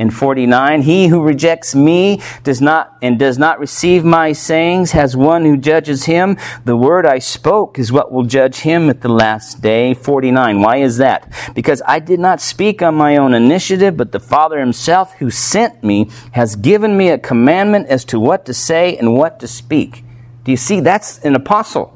in 0.00 0.10
49 0.10 0.80
he 0.80 1.08
who 1.08 1.22
rejects 1.22 1.74
me 1.74 2.22
does 2.42 2.62
not 2.62 2.96
and 3.02 3.18
does 3.18 3.36
not 3.36 3.60
receive 3.60 4.02
my 4.02 4.32
sayings 4.32 4.92
has 4.92 5.14
one 5.14 5.44
who 5.44 5.58
judges 5.58 6.04
him. 6.04 6.38
The 6.64 6.74
word 6.74 7.04
i 7.04 7.18
spoke 7.18 7.78
is 7.78 7.92
what 7.92 8.10
will 8.10 8.24
judge 8.24 8.60
him 8.60 8.88
at 8.88 9.02
the 9.02 9.10
last 9.10 9.60
day. 9.60 9.92
49 9.92 10.62
why 10.62 10.78
is 10.78 10.96
that? 10.96 11.30
Because 11.54 11.82
i 11.86 11.98
did 11.98 12.18
not 12.18 12.40
speak 12.40 12.80
on 12.80 12.94
my 12.94 13.18
own 13.18 13.34
initiative 13.34 13.98
but 13.98 14.10
the 14.10 14.18
father 14.18 14.58
himself 14.58 15.12
who 15.18 15.30
sent 15.30 15.84
me 15.84 16.10
has 16.32 16.56
given 16.56 16.96
me 16.96 17.10
a 17.10 17.18
commandment 17.18 17.86
as 17.88 18.02
to 18.06 18.18
what 18.18 18.46
to 18.46 18.54
say 18.54 18.96
and 18.96 19.14
what 19.14 19.38
to 19.40 19.46
speak. 19.46 20.02
Do 20.44 20.50
you 20.50 20.56
see? 20.56 20.80
That's 20.80 21.18
an 21.18 21.34
apostle. 21.34 21.94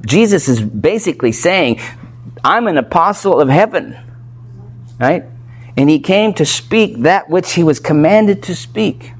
Jesus 0.00 0.48
is 0.48 0.62
basically 0.62 1.32
saying 1.32 1.78
i'm 2.42 2.68
an 2.68 2.78
apostle 2.78 3.38
of 3.38 3.48
heaven 3.50 3.98
right 4.98 5.24
and 5.76 5.88
he 5.88 5.98
came 5.98 6.34
to 6.34 6.44
speak 6.44 6.98
that 6.98 7.28
which 7.28 7.52
he 7.52 7.62
was 7.62 7.80
commanded 7.80 8.42
to 8.44 8.54
speak. 8.56 9.12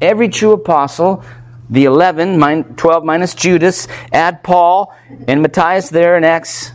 Every 0.00 0.28
true 0.28 0.52
apostle, 0.52 1.24
the 1.70 1.84
11, 1.84 2.74
12 2.76 3.04
minus 3.04 3.34
Judas, 3.34 3.88
add 4.12 4.42
Paul 4.42 4.94
and 5.26 5.42
Matthias 5.42 5.88
there 5.88 6.16
in 6.16 6.24
Acts 6.24 6.72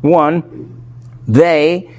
1, 0.00 0.82
they, 1.28 1.90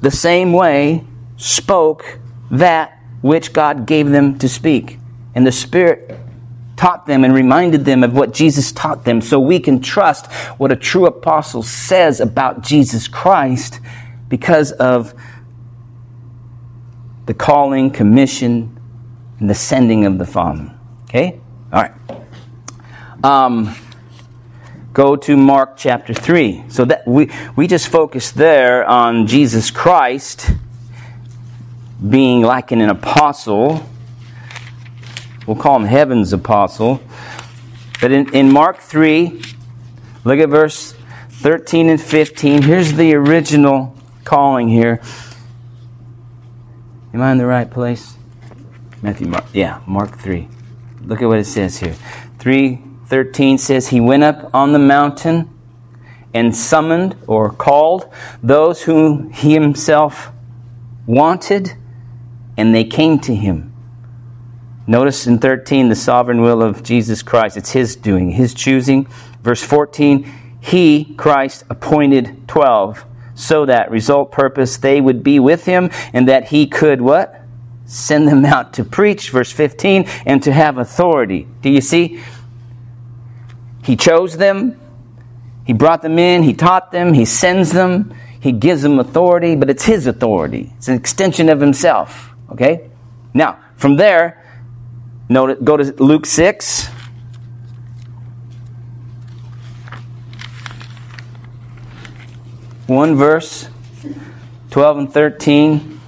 the 0.00 0.10
same 0.10 0.52
way, 0.52 1.04
spoke 1.36 2.18
that 2.50 2.98
which 3.22 3.52
God 3.52 3.86
gave 3.86 4.10
them 4.10 4.38
to 4.38 4.48
speak. 4.48 4.98
And 5.34 5.46
the 5.46 5.52
Spirit 5.52 6.18
taught 6.76 7.06
them 7.06 7.24
and 7.24 7.32
reminded 7.32 7.84
them 7.84 8.02
of 8.02 8.14
what 8.14 8.34
Jesus 8.34 8.72
taught 8.72 9.04
them 9.04 9.20
so 9.20 9.38
we 9.38 9.60
can 9.60 9.80
trust 9.80 10.30
what 10.58 10.72
a 10.72 10.76
true 10.76 11.06
apostle 11.06 11.62
says 11.62 12.20
about 12.20 12.62
Jesus 12.62 13.08
Christ 13.08 13.80
because 14.28 14.72
of 14.72 15.14
the 17.26 17.34
calling, 17.34 17.90
commission, 17.90 18.78
and 19.40 19.48
the 19.48 19.54
sending 19.54 20.04
of 20.04 20.18
the 20.18 20.26
Father. 20.26 20.74
Okay? 21.04 21.40
All 21.72 21.82
right. 21.82 21.92
Um, 23.24 23.74
go 24.92 25.16
to 25.16 25.36
Mark 25.36 25.76
chapter 25.76 26.12
3. 26.12 26.64
So 26.68 26.84
that 26.84 27.06
we, 27.06 27.30
we 27.56 27.66
just 27.66 27.88
focused 27.88 28.34
there 28.34 28.84
on 28.84 29.26
Jesus 29.26 29.70
Christ 29.70 30.50
being 32.08 32.42
like 32.42 32.70
an 32.70 32.82
apostle. 32.82 33.88
We'll 35.46 35.56
call 35.56 35.76
him 35.76 35.84
heaven's 35.84 36.32
apostle. 36.32 37.00
But 38.00 38.12
in, 38.12 38.34
in 38.34 38.52
Mark 38.52 38.80
3, 38.80 39.42
look 40.24 40.38
at 40.38 40.48
verse 40.48 40.94
13 41.30 41.88
and 41.88 42.00
15. 42.00 42.62
Here's 42.62 42.92
the 42.92 43.14
original 43.14 43.93
calling 44.24 44.68
here. 44.68 45.00
Am 47.12 47.22
I 47.22 47.32
in 47.32 47.38
the 47.38 47.46
right 47.46 47.70
place? 47.70 48.16
Matthew, 49.02 49.28
Mark, 49.28 49.44
yeah, 49.52 49.80
Mark 49.86 50.18
3. 50.18 50.48
Look 51.02 51.22
at 51.22 51.28
what 51.28 51.38
it 51.38 51.44
says 51.44 51.78
here. 51.78 51.94
3:13 52.38 53.58
says 53.58 53.88
he 53.88 54.00
went 54.00 54.22
up 54.22 54.50
on 54.54 54.72
the 54.72 54.78
mountain 54.78 55.50
and 56.32 56.56
summoned 56.56 57.16
or 57.26 57.50
called 57.50 58.08
those 58.42 58.82
whom 58.82 59.30
he 59.30 59.52
himself 59.52 60.32
wanted 61.06 61.74
and 62.56 62.74
they 62.74 62.84
came 62.84 63.18
to 63.20 63.34
him. 63.34 63.72
Notice 64.86 65.26
in 65.26 65.38
13 65.38 65.88
the 65.88 65.94
sovereign 65.94 66.40
will 66.40 66.62
of 66.62 66.82
Jesus 66.82 67.22
Christ. 67.22 67.56
It's 67.56 67.72
his 67.72 67.96
doing, 67.96 68.30
his 68.30 68.52
choosing. 68.54 69.06
Verse 69.42 69.62
14, 69.62 70.24
he, 70.60 71.14
Christ, 71.16 71.64
appointed 71.70 72.48
12 72.48 73.04
so 73.34 73.66
that 73.66 73.90
result 73.90 74.32
purpose 74.32 74.76
they 74.76 75.00
would 75.00 75.22
be 75.22 75.38
with 75.38 75.64
him 75.64 75.90
and 76.12 76.28
that 76.28 76.48
he 76.48 76.66
could 76.66 77.00
what? 77.00 77.40
Send 77.86 78.28
them 78.28 78.44
out 78.44 78.72
to 78.74 78.84
preach 78.84 79.30
verse 79.30 79.52
15 79.52 80.06
and 80.24 80.42
to 80.42 80.52
have 80.52 80.78
authority. 80.78 81.46
Do 81.60 81.68
you 81.68 81.80
see? 81.80 82.22
He 83.82 83.96
chose 83.96 84.36
them. 84.36 84.80
He 85.66 85.72
brought 85.72 86.02
them 86.02 86.18
in. 86.18 86.42
He 86.42 86.54
taught 86.54 86.92
them. 86.92 87.12
He 87.12 87.24
sends 87.24 87.72
them. 87.72 88.14
He 88.40 88.52
gives 88.52 88.82
them 88.82 88.98
authority 88.98 89.56
but 89.56 89.68
it's 89.68 89.84
his 89.84 90.06
authority. 90.06 90.72
It's 90.76 90.88
an 90.88 90.94
extension 90.94 91.48
of 91.48 91.60
himself. 91.60 92.30
Okay? 92.50 92.90
Now, 93.34 93.58
from 93.76 93.96
there, 93.96 94.42
note, 95.28 95.64
go 95.64 95.76
to 95.76 95.84
Luke 96.02 96.26
6. 96.26 96.88
One 102.86 103.16
verse, 103.16 103.68
12 104.70 104.98
and 104.98 105.12
13. 105.12 106.00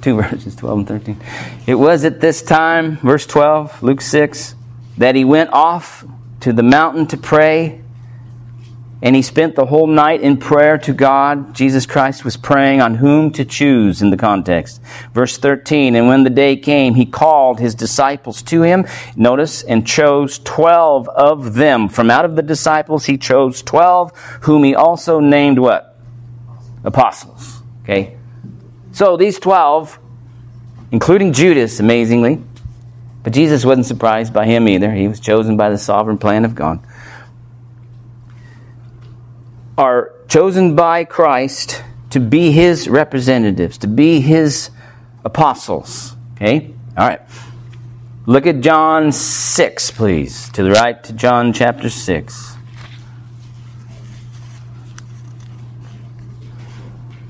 Two 0.00 0.16
verses, 0.22 0.54
12 0.56 0.78
and 0.78 0.88
13. 0.88 1.20
It 1.66 1.74
was 1.74 2.04
at 2.04 2.20
this 2.20 2.42
time, 2.42 2.96
verse 2.98 3.26
12, 3.26 3.82
Luke 3.82 4.00
6, 4.00 4.54
that 4.98 5.14
he 5.14 5.24
went 5.24 5.50
off 5.50 6.04
to 6.40 6.52
the 6.52 6.62
mountain 6.62 7.06
to 7.08 7.16
pray 7.16 7.81
and 9.02 9.16
he 9.16 9.22
spent 9.22 9.56
the 9.56 9.66
whole 9.66 9.88
night 9.88 10.20
in 10.20 10.36
prayer 10.36 10.78
to 10.78 10.92
God. 10.92 11.54
Jesus 11.56 11.86
Christ 11.86 12.24
was 12.24 12.36
praying 12.36 12.80
on 12.80 12.94
whom 12.94 13.32
to 13.32 13.44
choose 13.44 14.00
in 14.00 14.10
the 14.10 14.16
context. 14.16 14.80
Verse 15.12 15.36
13, 15.36 15.96
and 15.96 16.06
when 16.06 16.22
the 16.22 16.30
day 16.30 16.56
came, 16.56 16.94
he 16.94 17.04
called 17.04 17.58
his 17.58 17.74
disciples 17.74 18.42
to 18.42 18.62
him, 18.62 18.86
notice, 19.16 19.64
and 19.64 19.84
chose 19.84 20.38
12 20.38 21.08
of 21.08 21.54
them. 21.54 21.88
From 21.88 22.12
out 22.12 22.24
of 22.24 22.36
the 22.36 22.42
disciples, 22.42 23.06
he 23.06 23.18
chose 23.18 23.60
12, 23.62 24.16
whom 24.42 24.62
he 24.62 24.72
also 24.72 25.18
named 25.18 25.58
what? 25.58 25.98
Apostles. 26.84 27.60
Okay? 27.82 28.16
So 28.92 29.16
these 29.16 29.40
12, 29.40 29.98
including 30.92 31.32
Judas, 31.32 31.80
amazingly, 31.80 32.40
but 33.24 33.32
Jesus 33.32 33.64
wasn't 33.64 33.86
surprised 33.86 34.32
by 34.32 34.46
him 34.46 34.68
either. 34.68 34.92
He 34.92 35.08
was 35.08 35.18
chosen 35.18 35.56
by 35.56 35.70
the 35.70 35.78
sovereign 35.78 36.18
plan 36.18 36.44
of 36.44 36.54
God 36.54 36.84
are 39.76 40.12
chosen 40.28 40.76
by 40.76 41.04
Christ 41.04 41.82
to 42.10 42.20
be 42.20 42.52
his 42.52 42.88
representatives, 42.88 43.78
to 43.78 43.86
be 43.86 44.20
his 44.20 44.70
apostles. 45.24 46.14
Okay? 46.34 46.74
All 46.96 47.08
right. 47.08 47.20
Look 48.26 48.46
at 48.46 48.60
John 48.60 49.12
6, 49.12 49.90
please. 49.92 50.48
To 50.50 50.62
the 50.62 50.70
right 50.70 51.02
to 51.04 51.12
John 51.12 51.52
chapter 51.52 51.90
6. 51.90 52.56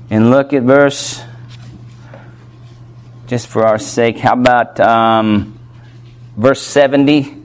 And 0.09 0.29
look 0.29 0.53
at 0.53 0.61
verse, 0.61 1.23
just 3.25 3.47
for 3.47 3.65
our 3.65 3.79
sake, 3.79 4.19
how 4.19 4.33
about 4.33 4.79
um, 4.79 5.57
verse 6.37 6.61
70? 6.61 7.41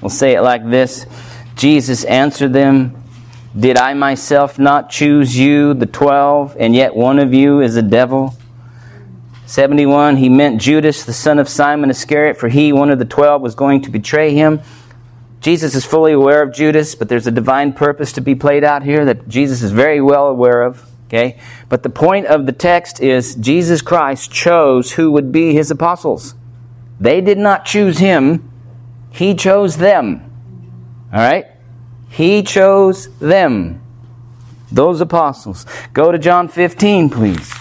We'll 0.00 0.10
say 0.10 0.34
it 0.34 0.40
like 0.40 0.68
this 0.68 1.06
Jesus 1.54 2.02
answered 2.04 2.52
them. 2.52 2.97
Did 3.58 3.76
I 3.76 3.94
myself 3.94 4.58
not 4.58 4.88
choose 4.88 5.36
you, 5.36 5.74
the 5.74 5.86
twelve, 5.86 6.56
and 6.60 6.76
yet 6.76 6.94
one 6.94 7.18
of 7.18 7.34
you 7.34 7.60
is 7.60 7.74
a 7.74 7.82
devil? 7.82 8.36
71, 9.46 10.18
he 10.18 10.28
meant 10.28 10.60
Judas, 10.60 11.04
the 11.04 11.12
son 11.12 11.38
of 11.38 11.48
Simon 11.48 11.90
Iscariot, 11.90 12.36
for 12.36 12.48
he, 12.48 12.72
one 12.72 12.90
of 12.90 12.98
the 12.98 13.04
twelve, 13.04 13.42
was 13.42 13.54
going 13.54 13.80
to 13.82 13.90
betray 13.90 14.34
him. 14.34 14.60
Jesus 15.40 15.74
is 15.74 15.84
fully 15.84 16.12
aware 16.12 16.42
of 16.42 16.52
Judas, 16.52 16.94
but 16.94 17.08
there's 17.08 17.26
a 17.26 17.32
divine 17.32 17.72
purpose 17.72 18.12
to 18.12 18.20
be 18.20 18.34
played 18.34 18.62
out 18.62 18.82
here 18.82 19.04
that 19.06 19.26
Jesus 19.26 19.62
is 19.62 19.72
very 19.72 20.00
well 20.00 20.28
aware 20.28 20.62
of. 20.62 20.88
Okay? 21.06 21.38
But 21.68 21.82
the 21.82 21.90
point 21.90 22.26
of 22.26 22.46
the 22.46 22.52
text 22.52 23.00
is 23.00 23.34
Jesus 23.34 23.80
Christ 23.80 24.30
chose 24.30 24.92
who 24.92 25.10
would 25.12 25.32
be 25.32 25.54
his 25.54 25.70
apostles. 25.70 26.34
They 27.00 27.20
did 27.20 27.38
not 27.38 27.64
choose 27.64 27.98
him, 27.98 28.52
he 29.10 29.34
chose 29.34 29.78
them. 29.78 30.22
All 31.12 31.20
right? 31.20 31.46
He 32.18 32.42
chose 32.42 33.08
them, 33.20 33.80
those 34.72 35.00
apostles. 35.00 35.64
Go 35.92 36.10
to 36.10 36.18
John 36.18 36.48
15, 36.48 37.10
please. 37.10 37.54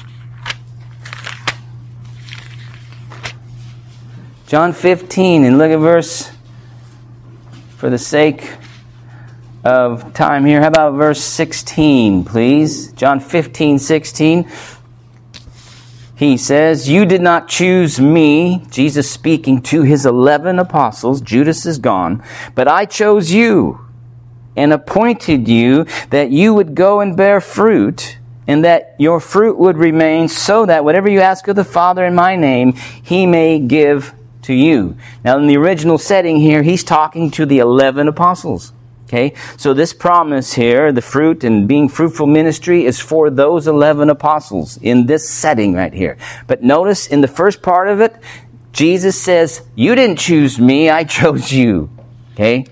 John 4.47 4.73
15, 4.73 5.43
and 5.43 5.59
look 5.59 5.69
at 5.69 5.77
verse, 5.77 6.31
for 7.77 7.91
the 7.91 7.99
sake 7.99 8.51
of 9.63 10.11
time 10.15 10.43
here, 10.43 10.59
how 10.59 10.69
about 10.69 10.95
verse 10.95 11.21
16, 11.21 12.25
please? 12.25 12.91
John 12.93 13.19
15, 13.19 13.77
16. 13.77 14.51
He 16.15 16.35
says, 16.35 16.89
You 16.89 17.05
did 17.05 17.21
not 17.21 17.47
choose 17.47 17.99
me, 17.99 18.65
Jesus 18.71 19.07
speaking 19.07 19.61
to 19.61 19.83
his 19.83 20.03
11 20.03 20.57
apostles. 20.57 21.21
Judas 21.21 21.67
is 21.67 21.77
gone, 21.77 22.23
but 22.55 22.67
I 22.67 22.85
chose 22.85 23.29
you 23.31 23.86
and 24.57 24.73
appointed 24.73 25.47
you 25.47 25.85
that 26.09 26.31
you 26.31 26.53
would 26.53 26.75
go 26.75 26.99
and 26.99 27.15
bear 27.15 27.39
fruit, 27.39 28.17
and 28.47 28.65
that 28.65 28.95
your 28.97 29.19
fruit 29.19 29.57
would 29.57 29.77
remain, 29.77 30.27
so 30.27 30.65
that 30.65 30.83
whatever 30.83 31.07
you 31.09 31.21
ask 31.21 31.47
of 31.47 31.55
the 31.55 31.63
Father 31.63 32.03
in 32.03 32.15
my 32.15 32.35
name, 32.35 32.73
he 33.01 33.25
may 33.25 33.59
give 33.59 34.13
to 34.41 34.53
you. 34.53 34.97
Now, 35.23 35.37
in 35.37 35.47
the 35.47 35.57
original 35.57 35.97
setting 35.97 36.37
here, 36.37 36.63
he's 36.63 36.83
talking 36.83 37.29
to 37.31 37.45
the 37.45 37.59
11 37.59 38.07
apostles. 38.07 38.73
Okay? 39.05 39.33
So 39.57 39.73
this 39.73 39.93
promise 39.93 40.53
here, 40.53 40.91
the 40.91 41.01
fruit 41.01 41.43
and 41.43 41.67
being 41.67 41.87
fruitful 41.87 42.27
ministry 42.27 42.85
is 42.85 42.99
for 42.99 43.29
those 43.29 43.67
11 43.67 44.09
apostles 44.09 44.77
in 44.81 45.05
this 45.05 45.29
setting 45.29 45.73
right 45.73 45.93
here. 45.93 46.17
But 46.45 46.63
notice 46.63 47.07
in 47.07 47.21
the 47.21 47.27
first 47.27 47.61
part 47.61 47.87
of 47.87 48.01
it, 48.01 48.15
Jesus 48.73 49.19
says, 49.19 49.61
you 49.75 49.95
didn't 49.95 50.19
choose 50.19 50.59
me, 50.59 50.89
I 50.89 51.03
chose 51.03 51.51
you. 51.51 51.89
Okay? 52.33 52.67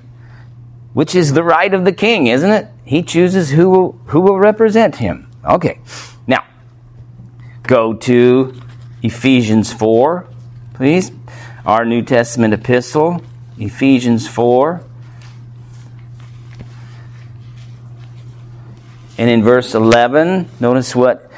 Which 0.95 1.13
is 1.13 1.33
the 1.33 1.43
right 1.43 1.73
of 1.73 1.83
the 1.83 1.91
king, 1.91 2.27
isn't 2.27 2.49
it? 2.49 2.69
He 2.85 3.03
chooses 3.03 3.51
who 3.51 3.69
will, 3.69 3.91
who 4.05 4.21
will 4.21 4.39
represent 4.39 4.95
him. 4.95 5.29
Okay. 5.43 5.81
Now, 6.25 6.45
go 7.63 7.93
to 7.93 8.61
Ephesians 9.03 9.73
4, 9.73 10.25
please. 10.73 11.11
Our 11.65 11.83
New 11.83 12.01
Testament 12.01 12.53
epistle, 12.53 13.21
Ephesians 13.57 14.25
4. 14.25 14.81
And 19.17 19.29
in 19.29 19.43
verse 19.43 19.75
11, 19.75 20.49
notice 20.61 20.95
what 20.95 21.29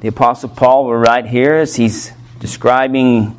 the 0.00 0.08
Apostle 0.08 0.48
Paul 0.48 0.86
will 0.86 0.96
write 0.96 1.26
here 1.26 1.56
as 1.56 1.76
he's 1.76 2.10
describing 2.38 3.37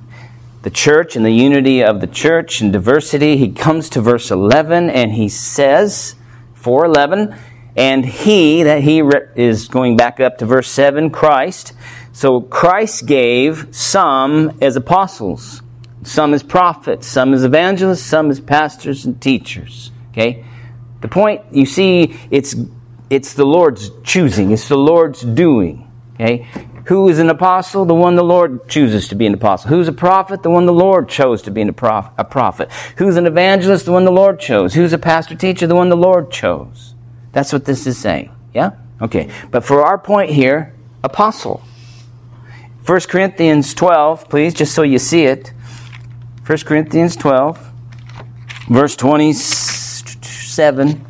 the 0.61 0.69
church 0.69 1.15
and 1.15 1.25
the 1.25 1.31
unity 1.31 1.83
of 1.83 2.01
the 2.01 2.07
church 2.07 2.61
and 2.61 2.73
diversity. 2.73 3.37
He 3.37 3.51
comes 3.51 3.89
to 3.89 4.01
verse 4.01 4.31
11 4.31 4.89
and 4.89 5.13
he 5.13 5.29
says, 5.29 6.15
411, 6.53 7.35
and 7.75 8.05
he, 8.05 8.63
that 8.63 8.83
he 8.83 9.01
is 9.35 9.67
going 9.69 9.95
back 9.95 10.19
up 10.19 10.37
to 10.39 10.45
verse 10.45 10.69
7, 10.69 11.09
Christ. 11.11 11.73
So 12.11 12.41
Christ 12.41 13.05
gave 13.05 13.67
some 13.71 14.57
as 14.61 14.75
apostles, 14.75 15.61
some 16.03 16.33
as 16.33 16.43
prophets, 16.43 17.07
some 17.07 17.33
as 17.33 17.45
evangelists, 17.45 18.03
some 18.03 18.29
as 18.29 18.41
pastors 18.41 19.05
and 19.05 19.21
teachers. 19.21 19.91
Okay? 20.11 20.45
The 20.99 21.07
point, 21.07 21.41
you 21.51 21.65
see, 21.65 22.19
it's, 22.29 22.55
it's 23.09 23.33
the 23.33 23.45
Lord's 23.45 23.91
choosing, 24.03 24.51
it's 24.51 24.67
the 24.67 24.77
Lord's 24.77 25.21
doing. 25.21 25.89
Okay? 26.15 26.45
Who 26.89 27.07
is 27.07 27.19
an 27.19 27.29
apostle? 27.29 27.85
The 27.85 27.93
one 27.93 28.15
the 28.15 28.23
Lord 28.23 28.67
chooses 28.67 29.07
to 29.09 29.15
be 29.15 29.27
an 29.27 29.35
apostle. 29.35 29.69
Who's 29.69 29.87
a 29.87 29.93
prophet? 29.93 30.41
The 30.41 30.49
one 30.49 30.65
the 30.65 30.73
Lord 30.73 31.07
chose 31.07 31.43
to 31.43 31.51
be 31.51 31.61
a 31.61 31.71
prophet. 31.71 32.71
Who's 32.97 33.15
an 33.15 33.27
evangelist? 33.27 33.85
The 33.85 33.91
one 33.91 34.05
the 34.05 34.11
Lord 34.11 34.39
chose. 34.39 34.73
Who's 34.73 34.91
a 34.91 34.97
pastor 34.97 35.35
teacher? 35.35 35.67
The 35.67 35.75
one 35.75 35.89
the 35.89 35.95
Lord 35.95 36.31
chose. 36.31 36.95
That's 37.31 37.53
what 37.53 37.65
this 37.65 37.85
is 37.85 37.99
saying. 37.99 38.31
Yeah? 38.55 38.71
Okay. 39.03 39.29
But 39.51 39.63
for 39.63 39.85
our 39.85 39.99
point 39.99 40.31
here, 40.31 40.73
apostle. 41.03 41.61
1 42.87 43.01
Corinthians 43.01 43.75
12, 43.75 44.27
please, 44.27 44.55
just 44.55 44.73
so 44.73 44.81
you 44.81 44.97
see 44.97 45.25
it. 45.25 45.53
1 46.47 46.57
Corinthians 46.65 47.15
12, 47.15 47.71
verse 48.67 48.95
27 48.95 51.05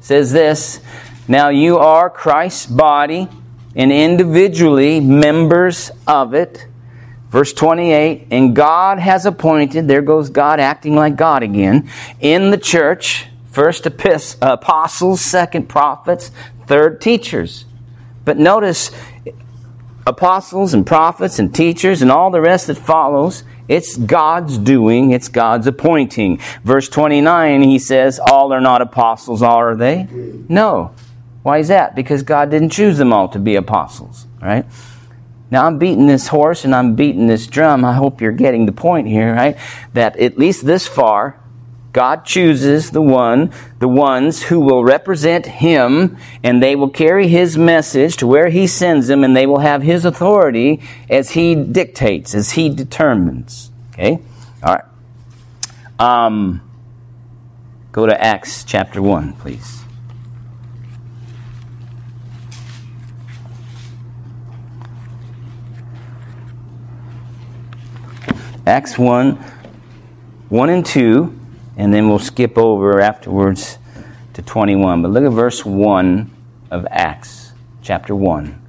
says 0.00 0.32
this 0.32 0.80
Now 1.28 1.48
you 1.48 1.78
are 1.78 2.10
Christ's 2.10 2.66
body 2.66 3.28
and 3.74 3.92
individually 3.92 5.00
members 5.00 5.90
of 6.06 6.34
it. 6.34 6.66
Verse 7.30 7.52
28 7.52 8.28
And 8.30 8.56
God 8.56 8.98
has 8.98 9.26
appointed, 9.26 9.88
there 9.88 10.02
goes 10.02 10.30
God 10.30 10.60
acting 10.60 10.94
like 10.94 11.16
God 11.16 11.42
again, 11.42 11.90
in 12.20 12.50
the 12.50 12.58
church, 12.58 13.26
first 13.50 13.86
apostles, 13.86 15.20
second 15.20 15.68
prophets, 15.68 16.30
third 16.66 17.00
teachers. 17.00 17.64
But 18.24 18.38
notice, 18.38 18.90
apostles 20.06 20.74
and 20.74 20.86
prophets 20.86 21.38
and 21.38 21.54
teachers 21.54 22.02
and 22.02 22.10
all 22.10 22.30
the 22.30 22.40
rest 22.40 22.66
that 22.66 22.76
follows, 22.76 23.44
it's 23.68 23.96
God's 23.96 24.56
doing, 24.56 25.10
it's 25.10 25.28
God's 25.28 25.66
appointing. 25.66 26.38
Verse 26.64 26.88
29, 26.88 27.62
he 27.62 27.78
says, 27.78 28.18
All 28.18 28.52
are 28.52 28.60
not 28.60 28.80
apostles, 28.80 29.42
are 29.42 29.76
they? 29.76 30.08
No. 30.48 30.94
Why 31.48 31.60
is 31.60 31.68
that? 31.68 31.94
Because 31.94 32.22
God 32.22 32.50
didn't 32.50 32.68
choose 32.68 32.98
them 32.98 33.10
all 33.10 33.26
to 33.30 33.38
be 33.38 33.56
apostles, 33.56 34.26
right? 34.42 34.66
Now 35.50 35.64
I'm 35.64 35.78
beating 35.78 36.06
this 36.06 36.28
horse 36.28 36.66
and 36.66 36.74
I'm 36.74 36.94
beating 36.94 37.26
this 37.26 37.46
drum. 37.46 37.86
I 37.86 37.94
hope 37.94 38.20
you're 38.20 38.32
getting 38.32 38.66
the 38.66 38.72
point 38.72 39.08
here, 39.08 39.32
right? 39.32 39.56
That 39.94 40.18
at 40.18 40.36
least 40.36 40.66
this 40.66 40.86
far, 40.86 41.40
God 41.94 42.26
chooses 42.26 42.90
the 42.90 43.00
one, 43.00 43.50
the 43.78 43.88
ones 43.88 44.42
who 44.42 44.60
will 44.60 44.84
represent 44.84 45.46
Him, 45.46 46.18
and 46.42 46.62
they 46.62 46.76
will 46.76 46.90
carry 46.90 47.28
His 47.28 47.56
message 47.56 48.18
to 48.18 48.26
where 48.26 48.50
He 48.50 48.66
sends 48.66 49.06
them, 49.06 49.24
and 49.24 49.34
they 49.34 49.46
will 49.46 49.60
have 49.60 49.82
His 49.82 50.04
authority 50.04 50.82
as 51.08 51.30
He 51.30 51.54
dictates, 51.54 52.34
as 52.34 52.50
He 52.50 52.68
determines. 52.68 53.70
Okay? 53.94 54.20
All 54.62 54.74
right. 54.74 54.84
Um, 55.98 56.60
go 57.90 58.04
to 58.04 58.22
Acts 58.22 58.64
chapter 58.64 59.00
1, 59.00 59.32
please. 59.32 59.77
Acts 68.68 68.98
1, 68.98 69.32
1 70.50 70.68
and 70.68 70.84
2, 70.84 71.40
and 71.78 71.94
then 71.94 72.06
we'll 72.06 72.18
skip 72.18 72.58
over 72.58 73.00
afterwards 73.00 73.78
to 74.34 74.42
21. 74.42 75.00
But 75.00 75.10
look 75.10 75.24
at 75.24 75.32
verse 75.32 75.64
1 75.64 76.30
of 76.70 76.86
Acts, 76.90 77.52
chapter 77.80 78.14
1. 78.14 78.62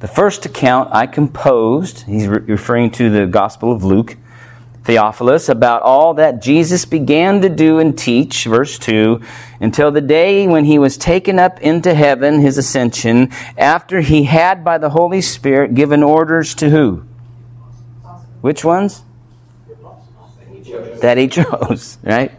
The 0.00 0.08
first 0.08 0.44
account 0.44 0.90
I 0.92 1.06
composed, 1.06 2.02
he's 2.02 2.28
re- 2.28 2.40
referring 2.40 2.90
to 2.92 3.08
the 3.08 3.26
Gospel 3.26 3.72
of 3.72 3.82
Luke, 3.82 4.18
Theophilus, 4.84 5.48
about 5.48 5.80
all 5.80 6.12
that 6.14 6.42
Jesus 6.42 6.84
began 6.84 7.40
to 7.40 7.48
do 7.48 7.78
and 7.78 7.96
teach, 7.96 8.44
verse 8.44 8.78
2, 8.78 9.22
until 9.58 9.90
the 9.90 10.02
day 10.02 10.46
when 10.48 10.66
he 10.66 10.78
was 10.78 10.98
taken 10.98 11.38
up 11.38 11.58
into 11.62 11.94
heaven, 11.94 12.40
his 12.40 12.58
ascension, 12.58 13.30
after 13.56 14.02
he 14.02 14.24
had 14.24 14.62
by 14.62 14.76
the 14.76 14.90
Holy 14.90 15.22
Spirit 15.22 15.74
given 15.74 16.02
orders 16.02 16.54
to 16.56 16.68
who? 16.68 17.04
Which 18.42 18.66
ones? 18.66 19.02
That 21.00 21.18
he 21.18 21.28
chose, 21.28 21.98
right? 22.02 22.32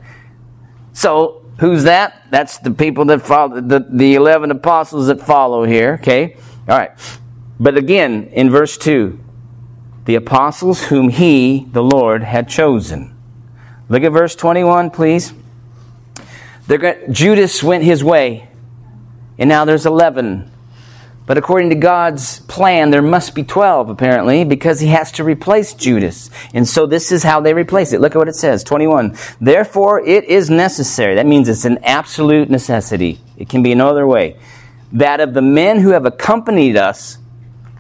So, 0.94 1.46
who's 1.60 1.84
that? 1.84 2.24
That's 2.30 2.58
the 2.58 2.72
people 2.72 3.06
that 3.06 3.22
follow, 3.22 3.62
the, 3.62 3.86
the 3.90 4.16
11 4.16 4.52
apostles 4.52 5.08
that 5.08 5.22
follow 5.22 5.64
here, 5.64 5.98
okay? 6.02 6.36
All 6.68 6.78
right. 6.78 6.92
But 7.60 7.78
again, 7.78 8.30
in 8.34 8.50
verse 8.50 8.78
2, 8.78 9.20
the 10.06 10.16
apostles 10.16 10.86
whom 10.86 11.10
he, 11.10 11.68
the 11.72 11.84
Lord, 11.84 12.24
had 12.24 12.50
chosen. 12.50 13.16
Look 13.88 14.04
at 14.04 14.12
verse 14.12 14.36
21, 14.36 14.90
please. 14.92 15.34
Judas 17.12 17.62
went 17.62 17.84
his 17.84 18.04
way, 18.04 18.50
and 19.38 19.50
now 19.50 19.66
there's 19.66 19.86
11 19.86 20.51
but 21.32 21.38
according 21.38 21.70
to 21.70 21.78
God's 21.78 22.42
plan, 22.42 22.90
there 22.90 23.02
must 23.02 23.34
be 23.34 23.44
12, 23.46 23.90
apparently, 23.90 24.44
because 24.44 24.82
he 24.82 24.88
has 24.88 25.14
to 25.14 25.24
replace 25.24 25.74
Judas. 25.74 26.30
And 26.54 26.68
so 26.68 26.86
this 26.86 27.10
is 27.10 27.24
how 27.24 27.40
they 27.40 27.54
replace 27.54 27.94
it. 27.94 28.02
Look 28.02 28.16
at 28.16 28.18
what 28.18 28.28
it 28.28 28.36
says 28.36 28.66
21. 28.66 29.16
Therefore, 29.40 30.02
it 30.02 30.26
is 30.26 30.50
necessary. 30.50 31.16
That 31.16 31.26
means 31.26 31.48
it's 31.48 31.64
an 31.64 31.78
absolute 31.86 32.50
necessity. 32.50 33.22
It 33.38 33.48
can 33.48 33.64
be 33.64 33.74
no 33.74 33.88
other 33.88 34.06
way. 34.06 34.36
That 34.92 35.22
of 35.22 35.34
the 35.34 35.42
men 35.42 35.80
who 35.80 35.92
have 35.92 36.06
accompanied 36.06 36.76
us 36.76 37.18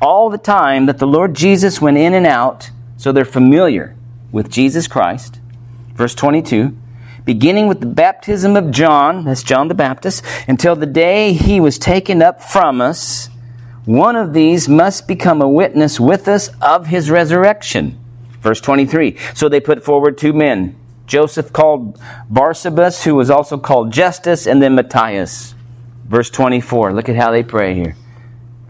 all 0.02 0.30
the 0.30 0.38
time 0.38 0.86
that 0.86 1.00
the 1.00 1.06
Lord 1.06 1.34
Jesus 1.34 1.82
went 1.82 1.98
in 1.98 2.14
and 2.14 2.26
out, 2.26 2.72
so 2.96 3.12
they're 3.12 3.26
familiar 3.26 3.98
with 4.32 4.50
Jesus 4.50 4.88
Christ. 4.88 5.42
Verse 5.94 6.16
22 6.16 6.78
beginning 7.26 7.68
with 7.68 7.80
the 7.82 7.86
baptism 7.86 8.56
of 8.56 8.72
John, 8.72 9.26
that's 9.26 9.44
John 9.44 9.68
the 9.68 9.76
Baptist, 9.76 10.24
until 10.48 10.76
the 10.76 10.88
day 10.88 11.34
he 11.34 11.60
was 11.60 11.78
taken 11.78 12.22
up 12.22 12.42
from 12.42 12.82
us, 12.82 13.30
one 13.86 14.16
of 14.16 14.34
these 14.34 14.70
must 14.70 15.08
become 15.08 15.42
a 15.42 15.50
witness 15.50 16.00
with 16.00 16.28
us 16.28 16.50
of 16.62 16.88
his 16.88 17.10
resurrection. 17.10 17.98
Verse 18.42 18.62
23. 18.62 19.18
So 19.34 19.50
they 19.50 19.60
put 19.60 19.84
forward 19.84 20.18
two 20.18 20.34
men 20.34 20.78
Joseph 21.12 21.52
called 21.52 22.00
Barsabas, 22.32 23.04
who 23.04 23.16
was 23.16 23.30
also 23.30 23.58
called 23.58 23.92
Justus, 23.92 24.48
and 24.48 24.62
then 24.62 24.76
Matthias. 24.76 25.56
Verse 26.06 26.30
24. 26.30 26.94
Look 26.94 27.10
at 27.10 27.18
how 27.18 27.32
they 27.32 27.44
pray 27.44 27.74
here. 27.76 27.98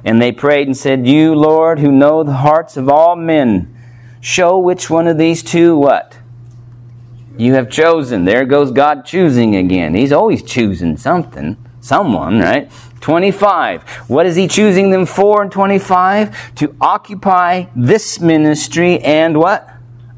And 0.04 0.20
they 0.20 0.32
prayed 0.32 0.68
and 0.68 0.76
said, 0.76 1.06
You, 1.06 1.36
Lord, 1.36 1.78
who 1.78 1.92
know 1.92 2.24
the 2.24 2.34
hearts 2.34 2.78
of 2.78 2.90
all 2.90 3.16
men, 3.16 3.72
show 4.22 4.58
which 4.58 4.90
one 4.90 5.08
of 5.08 5.20
these 5.20 5.44
two 5.44 5.78
what? 5.78 6.18
You 7.38 7.54
have 7.54 7.70
chosen. 7.70 8.26
There 8.26 8.46
goes 8.46 8.72
God 8.72 9.06
choosing 9.06 9.56
again. 9.56 9.94
He's 9.94 10.12
always 10.12 10.42
choosing 10.42 10.98
something, 10.98 11.58
someone, 11.80 12.40
right? 12.40 12.72
25. 13.02 13.84
What 14.08 14.26
is 14.26 14.36
he 14.36 14.48
choosing 14.48 14.92
them 14.92 15.06
for 15.06 15.44
in 15.44 15.50
25? 15.50 16.56
To 16.56 16.76
occupy 16.80 17.66
this 17.76 18.20
ministry 18.20 19.00
and 19.00 19.38
what? 19.38 19.68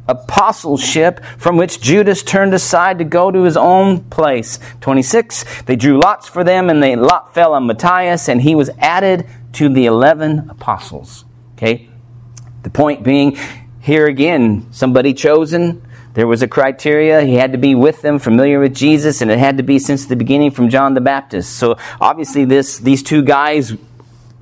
Apostleship 0.07 1.23
from 1.37 1.55
which 1.55 1.79
Judas 1.79 2.23
turned 2.23 2.53
aside 2.53 2.97
to 2.97 3.05
go 3.05 3.31
to 3.31 3.43
his 3.43 3.55
own 3.55 4.03
place. 4.09 4.59
26. 4.81 5.63
They 5.63 5.77
drew 5.77 5.97
lots 5.99 6.27
for 6.27 6.43
them 6.43 6.69
and 6.69 6.83
the 6.83 6.97
lot 6.97 7.33
fell 7.33 7.53
on 7.53 7.67
Matthias 7.67 8.27
and 8.27 8.41
he 8.41 8.53
was 8.53 8.69
added 8.79 9.27
to 9.53 9.69
the 9.69 9.85
11 9.85 10.49
apostles. 10.49 11.23
Okay? 11.53 11.89
The 12.63 12.69
point 12.69 13.03
being, 13.03 13.37
here 13.79 14.07
again, 14.07 14.67
somebody 14.71 15.13
chosen, 15.13 15.81
there 16.13 16.27
was 16.27 16.41
a 16.41 16.47
criteria. 16.47 17.23
He 17.23 17.35
had 17.35 17.51
to 17.53 17.57
be 17.57 17.75
with 17.75 18.01
them, 18.01 18.19
familiar 18.19 18.59
with 18.59 18.75
Jesus, 18.75 19.21
and 19.21 19.31
it 19.31 19.39
had 19.39 19.57
to 19.57 19.63
be 19.63 19.79
since 19.79 20.05
the 20.05 20.15
beginning 20.15 20.51
from 20.51 20.69
John 20.69 20.93
the 20.93 21.01
Baptist. 21.01 21.57
So 21.57 21.75
obviously 21.99 22.45
this, 22.45 22.77
these 22.77 23.01
two 23.01 23.23
guys 23.23 23.73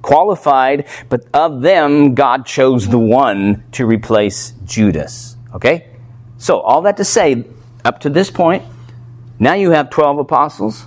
qualified, 0.01 0.87
but 1.09 1.25
of 1.33 1.61
them, 1.61 2.15
God 2.15 2.45
chose 2.45 2.87
the 2.87 2.99
one 2.99 3.63
to 3.73 3.85
replace 3.85 4.51
Judas. 4.65 5.37
Okay? 5.53 5.87
So 6.37 6.59
all 6.59 6.81
that 6.83 6.97
to 6.97 7.05
say, 7.05 7.45
up 7.85 7.99
to 8.01 8.09
this 8.09 8.29
point, 8.29 8.63
now 9.39 9.53
you 9.53 9.71
have 9.71 9.89
12 9.89 10.19
apostles, 10.19 10.85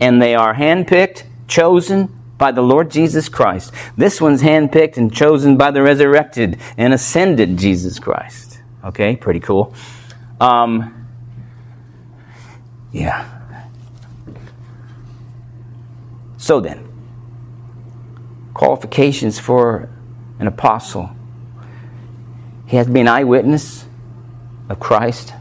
and 0.00 0.20
they 0.20 0.34
are 0.34 0.54
handpicked, 0.54 1.24
chosen, 1.48 2.18
by 2.38 2.50
the 2.50 2.62
Lord 2.62 2.90
Jesus 2.90 3.28
Christ. 3.28 3.72
This 3.96 4.20
one's 4.20 4.42
handpicked 4.42 4.96
and 4.96 5.14
chosen 5.14 5.56
by 5.56 5.70
the 5.70 5.82
resurrected 5.82 6.58
and 6.76 6.92
ascended 6.92 7.56
Jesus 7.56 7.98
Christ. 7.98 8.60
Okay, 8.84 9.14
pretty 9.14 9.38
cool. 9.40 9.74
Um, 10.42 11.06
yeah. 12.90 13.28
So 16.36 16.58
then, 16.58 16.88
qualifications 18.52 19.38
for 19.38 19.88
an 20.40 20.48
apostle. 20.48 21.10
He 22.66 22.76
has 22.76 22.86
to 22.86 22.92
be 22.92 22.98
an 22.98 23.06
eyewitness 23.06 23.84
of 24.68 24.80
Christ, 24.80 25.32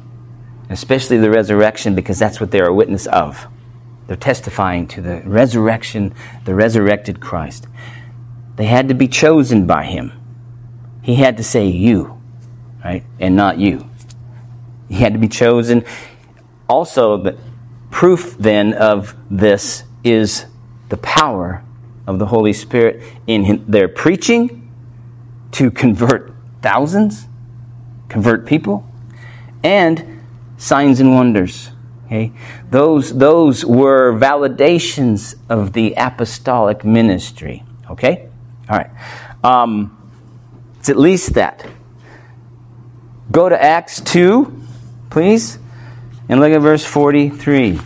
especially 0.70 1.18
the 1.18 1.32
resurrection, 1.32 1.96
because 1.96 2.20
that's 2.20 2.40
what 2.40 2.52
they're 2.52 2.68
a 2.68 2.74
witness 2.74 3.08
of. 3.08 3.48
They're 4.06 4.16
testifying 4.16 4.88
to 4.90 5.02
the 5.02 5.24
resurrection, 5.26 6.14
the 6.46 6.54
resurrected 6.54 7.20
Christ. 7.20 7.68
They 8.56 8.66
had 8.66 8.88
to 8.90 8.94
be 8.94 9.08
chosen 9.08 9.66
by 9.66 9.86
him. 9.86 10.14
He 11.02 11.16
had 11.16 11.38
to 11.38 11.44
say 11.44 11.66
you, 11.66 12.22
right? 12.86 13.04
And 13.20 13.36
not 13.36 13.58
you. 13.58 13.91
He 14.92 14.98
had 14.98 15.14
to 15.14 15.20
be 15.20 15.30
chosen. 15.30 15.86
Also, 16.68 17.16
the 17.16 17.38
proof 17.92 18.36
then 18.38 18.74
of 18.74 19.16
this 19.30 19.86
is 20.04 20.48
the 20.90 20.98
power 20.98 21.64
of 22.06 22.20
the 22.20 22.26
Holy 22.26 22.52
Spirit 22.52 23.02
in 23.26 23.64
their 23.70 23.88
preaching 23.88 24.70
to 25.54 25.72
convert 25.72 26.34
thousands, 26.62 27.28
convert 28.10 28.46
people, 28.46 28.86
and 29.64 30.22
signs 30.58 31.00
and 31.00 31.16
wonders. 31.16 31.70
Okay? 32.08 32.34
Those, 32.70 33.18
those 33.18 33.64
were 33.64 34.12
validations 34.20 35.36
of 35.48 35.72
the 35.72 35.94
apostolic 35.96 36.84
ministry. 36.84 37.64
Okay? 37.90 38.28
All 38.70 38.78
right. 38.78 38.92
Um, 39.42 40.12
it's 40.80 40.90
at 40.90 40.98
least 40.98 41.36
that. 41.36 41.66
Go 43.32 43.48
to 43.48 43.64
Acts 43.64 44.02
2 44.02 44.61
please? 45.12 45.60
And 46.28 46.40
look 46.40 46.52
at 46.52 46.62
verse 46.62 46.84
43. 46.84 47.80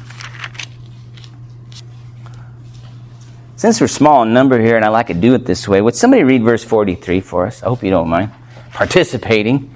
Since 3.58 3.82
we're 3.82 3.88
small 3.88 4.24
in 4.24 4.34
number 4.34 4.62
here 4.62 4.76
and 4.76 4.86
I 4.86 4.90
like 4.90 5.08
to 5.08 5.14
do 5.14 5.34
it 5.34 5.46
this 5.46 5.68
way, 5.68 5.82
would 5.82 5.96
somebody 5.96 6.24
read 6.24 6.44
verse 6.44 6.64
43 6.64 7.20
for 7.20 7.48
us? 7.48 7.64
I 7.64 7.66
hope 7.66 7.84
you 7.84 7.90
don't 7.90 8.08
mind 8.08 8.32
participating. 8.72 9.74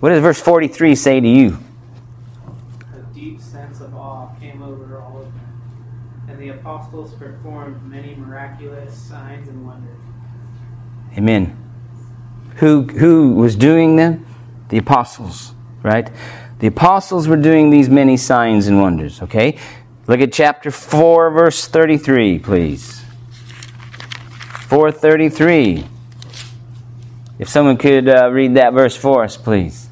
What 0.00 0.10
does 0.10 0.22
verse 0.22 0.40
43 0.40 0.94
say 0.94 1.20
to 1.20 1.28
you? 1.28 1.58
A 2.94 3.14
deep 3.14 3.40
sense 3.40 3.80
of 3.80 3.94
awe 3.94 4.30
came 4.40 4.62
over 4.62 5.00
all 5.00 5.18
of 5.18 5.24
them, 5.24 6.26
and 6.28 6.38
the 6.38 6.50
apostles 6.50 7.14
performed 7.14 7.84
many 7.90 8.14
miraculous 8.14 8.94
signs 8.94 9.48
and 9.48 9.66
wonders. 9.66 9.98
Amen. 11.18 11.56
Who, 12.56 12.82
who 12.82 13.34
was 13.34 13.56
doing 13.56 13.96
them? 13.96 14.25
The 14.68 14.78
apostles, 14.78 15.54
right? 15.82 16.10
The 16.58 16.66
apostles 16.68 17.28
were 17.28 17.36
doing 17.36 17.70
these 17.70 17.88
many 17.88 18.16
signs 18.16 18.66
and 18.66 18.80
wonders, 18.80 19.22
okay? 19.22 19.58
Look 20.06 20.20
at 20.20 20.32
chapter 20.32 20.70
4, 20.70 21.30
verse 21.30 21.66
33, 21.66 22.38
please. 22.38 23.02
433. 24.68 25.84
If 27.38 27.48
someone 27.48 27.76
could 27.76 28.08
uh, 28.08 28.30
read 28.30 28.54
that 28.54 28.72
verse 28.72 28.96
for 28.96 29.22
us, 29.22 29.36
please. 29.36 29.88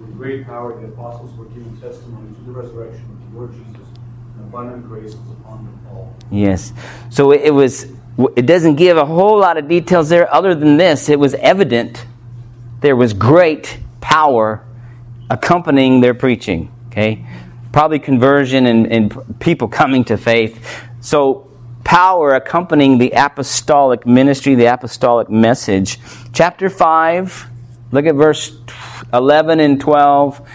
With 0.00 0.16
great 0.16 0.46
power 0.46 0.78
the 0.80 0.88
apostles 0.88 1.32
were 1.34 1.44
giving 1.46 1.76
testimony 1.80 2.34
to 2.34 2.40
the 2.42 2.50
resurrection 2.50 3.04
of 3.04 3.32
the 3.32 3.38
Lord 3.38 3.52
Jesus, 3.52 3.88
and 4.34 4.44
abundant 4.48 4.88
grace 4.88 5.14
was 5.14 5.30
upon 5.38 5.64
them 5.64 5.86
all. 5.90 6.16
Yes. 6.30 6.72
So 7.10 7.30
it 7.32 7.50
was. 7.50 7.86
It 8.34 8.46
doesn't 8.46 8.76
give 8.76 8.96
a 8.96 9.04
whole 9.04 9.38
lot 9.38 9.58
of 9.58 9.68
details 9.68 10.08
there, 10.08 10.32
other 10.32 10.54
than 10.54 10.78
this. 10.78 11.10
It 11.10 11.20
was 11.20 11.34
evident 11.34 12.06
there 12.80 12.96
was 12.96 13.12
great 13.12 13.78
power 14.00 14.64
accompanying 15.30 16.00
their 16.00 16.14
preaching. 16.14 16.72
Okay, 16.88 17.26
probably 17.72 17.98
conversion 17.98 18.66
and, 18.66 18.90
and 18.90 19.40
people 19.40 19.68
coming 19.68 20.04
to 20.04 20.16
faith. 20.16 20.82
So 21.00 21.50
power 21.84 22.34
accompanying 22.34 22.98
the 22.98 23.12
apostolic 23.12 24.06
ministry, 24.06 24.54
the 24.54 24.66
apostolic 24.66 25.28
message. 25.28 25.98
Chapter 26.32 26.68
five. 26.68 27.48
Look 27.92 28.06
at 28.06 28.16
verse 28.16 28.56
11 29.12 29.60
and 29.60 29.80
12. 29.80 30.48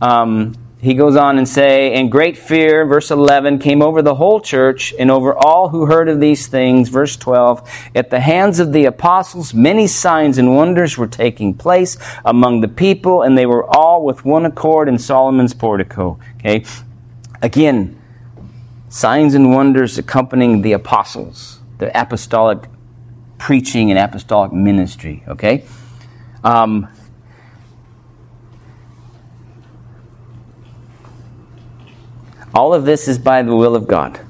Um, 0.00 0.56
he 0.82 0.94
goes 0.94 1.14
on 1.14 1.38
and 1.38 1.48
say, 1.48 1.94
And 1.94 2.10
great 2.10 2.36
fear, 2.36 2.84
verse 2.84 3.12
11, 3.12 3.60
came 3.60 3.80
over 3.80 4.02
the 4.02 4.16
whole 4.16 4.40
church 4.40 4.92
and 4.98 5.12
over 5.12 5.32
all 5.32 5.68
who 5.68 5.86
heard 5.86 6.08
of 6.08 6.18
these 6.18 6.48
things. 6.48 6.88
Verse 6.88 7.16
12, 7.16 7.70
At 7.94 8.10
the 8.10 8.18
hands 8.18 8.58
of 8.58 8.72
the 8.72 8.86
apostles, 8.86 9.54
many 9.54 9.86
signs 9.86 10.38
and 10.38 10.56
wonders 10.56 10.98
were 10.98 11.06
taking 11.06 11.54
place 11.54 11.96
among 12.24 12.62
the 12.62 12.68
people, 12.68 13.22
and 13.22 13.38
they 13.38 13.46
were 13.46 13.64
all 13.64 14.04
with 14.04 14.24
one 14.24 14.44
accord 14.44 14.88
in 14.88 14.98
Solomon's 14.98 15.54
portico. 15.54 16.18
Okay? 16.40 16.64
Again, 17.40 17.96
signs 18.88 19.34
and 19.34 19.54
wonders 19.54 19.98
accompanying 19.98 20.62
the 20.62 20.72
apostles, 20.72 21.60
the 21.78 21.96
apostolic 21.98 22.68
preaching 23.38 23.92
and 23.92 24.00
apostolic 24.00 24.52
ministry. 24.52 25.22
Okay? 25.28 25.64
Um, 26.42 26.88
All 32.54 32.74
of 32.74 32.84
this 32.84 33.08
is 33.08 33.18
by 33.18 33.42
the 33.42 33.56
will 33.56 33.74
of 33.74 33.86
God. 33.86 34.20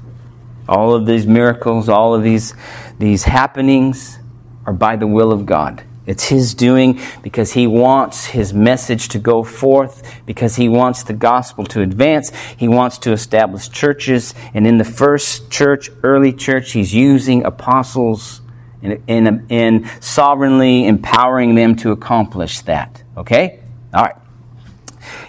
All 0.67 0.93
of 0.93 1.05
these 1.05 1.27
miracles, 1.27 1.89
all 1.89 2.15
of 2.15 2.23
these, 2.23 2.53
these 2.97 3.23
happenings 3.23 4.19
are 4.65 4.73
by 4.73 4.95
the 4.95 5.07
will 5.07 5.31
of 5.31 5.45
God. 5.45 5.83
It's 6.05 6.25
His 6.25 6.53
doing 6.53 6.99
because 7.21 7.53
He 7.53 7.67
wants 7.67 8.25
His 8.25 8.53
message 8.53 9.09
to 9.09 9.19
go 9.19 9.43
forth, 9.43 10.21
because 10.25 10.55
He 10.55 10.69
wants 10.69 11.03
the 11.03 11.13
gospel 11.13 11.65
to 11.65 11.81
advance. 11.81 12.31
He 12.57 12.67
wants 12.67 12.97
to 12.99 13.11
establish 13.11 13.69
churches. 13.69 14.33
And 14.53 14.65
in 14.67 14.77
the 14.77 14.85
first 14.85 15.49
church, 15.49 15.89
early 16.03 16.33
church, 16.33 16.71
He's 16.71 16.93
using 16.93 17.45
apostles 17.45 18.41
and, 18.81 19.45
and 19.49 19.89
sovereignly 20.01 20.87
empowering 20.87 21.55
them 21.55 21.75
to 21.77 21.91
accomplish 21.91 22.61
that. 22.61 23.03
Okay? 23.15 23.61
All 23.93 24.03
right. 24.03 24.15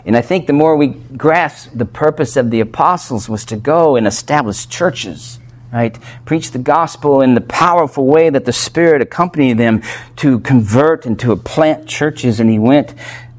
And 0.06 0.16
I 0.16 0.20
think 0.20 0.46
the 0.46 0.52
more 0.52 0.76
we 0.76 0.88
grasp 0.88 1.70
the 1.74 1.86
purpose 1.86 2.36
of 2.36 2.50
the 2.50 2.60
apostles 2.60 3.28
was 3.28 3.44
to 3.46 3.56
go 3.56 3.96
and 3.96 4.06
establish 4.06 4.66
churches, 4.66 5.38
right? 5.72 5.98
Preach 6.26 6.50
the 6.50 6.58
gospel 6.58 7.22
in 7.22 7.34
the 7.34 7.40
powerful 7.40 8.06
way 8.06 8.28
that 8.28 8.44
the 8.44 8.52
Spirit 8.52 9.00
accompanied 9.00 9.56
them 9.56 9.82
to 10.16 10.40
convert 10.40 11.06
and 11.06 11.18
to 11.20 11.34
plant 11.36 11.88
churches. 11.88 12.38
And 12.38 12.50
he 12.50 12.58
went, 12.58 12.94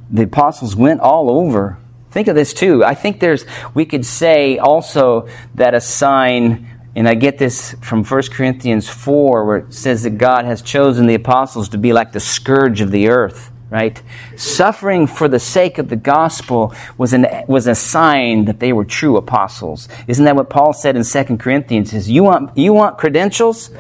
the 0.10 0.24
apostles 0.24 0.76
went 0.76 1.02
all 1.02 1.30
over. 1.30 1.78
Think 2.10 2.28
of 2.28 2.36
this 2.36 2.54
too. 2.54 2.84
I 2.84 2.96
think 2.96 3.20
there's, 3.20 3.46
we 3.76 3.86
could 3.86 4.06
say 4.06 4.58
also 4.58 5.28
that 5.56 5.76
a 5.76 5.82
sign 5.82 6.72
and 6.98 7.10
I 7.10 7.14
get 7.16 7.38
this 7.38 7.76
from 7.82 8.06
1 8.06 8.22
Corinthians 8.32 8.88
4, 8.88 9.46
where 9.46 9.58
it 9.58 9.74
says 9.74 10.04
that 10.04 10.12
God 10.12 10.46
has 10.46 10.62
chosen 10.62 11.08
the 11.08 11.16
apostles 11.16 11.68
to 11.70 11.78
be 11.78 11.92
like 11.92 12.14
the 12.14 12.22
scourge 12.22 12.80
of 12.80 12.90
the 12.90 13.10
earth 13.10 13.52
right? 13.76 14.02
Suffering 14.38 15.06
for 15.06 15.28
the 15.28 15.38
sake 15.38 15.80
of 15.80 15.90
the 15.90 15.98
gospel 15.98 16.74
was, 16.98 17.12
an, 17.12 17.28
was 17.46 17.68
a 17.68 17.76
sign 17.76 18.46
that 18.46 18.62
they 18.62 18.72
were 18.72 18.86
true 18.86 19.18
apostles. 19.18 19.90
Isn't 20.08 20.24
that 20.24 20.38
what 20.38 20.50
Paul 20.50 20.72
said 20.72 20.96
in 20.96 21.04
2 21.04 21.36
Corinthians? 21.36 21.94
Is 21.94 22.10
you 22.10 22.24
want, 22.24 22.58
you 22.58 22.72
want 22.72 22.98
credentials? 22.98 23.72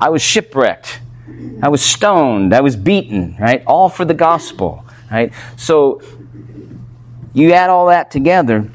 I 0.00 0.10
was 0.10 0.22
shipwrecked. 0.22 1.00
I 1.60 1.68
was 1.68 1.82
stoned. 1.82 2.54
I 2.54 2.60
was 2.60 2.76
beaten, 2.76 3.36
right? 3.40 3.64
All 3.66 3.88
for 3.88 4.04
the 4.04 4.14
gospel, 4.14 4.84
right? 5.10 5.32
So 5.56 6.00
you 7.32 7.54
add 7.54 7.70
all 7.70 7.88
that 7.88 8.12
together, 8.12 8.70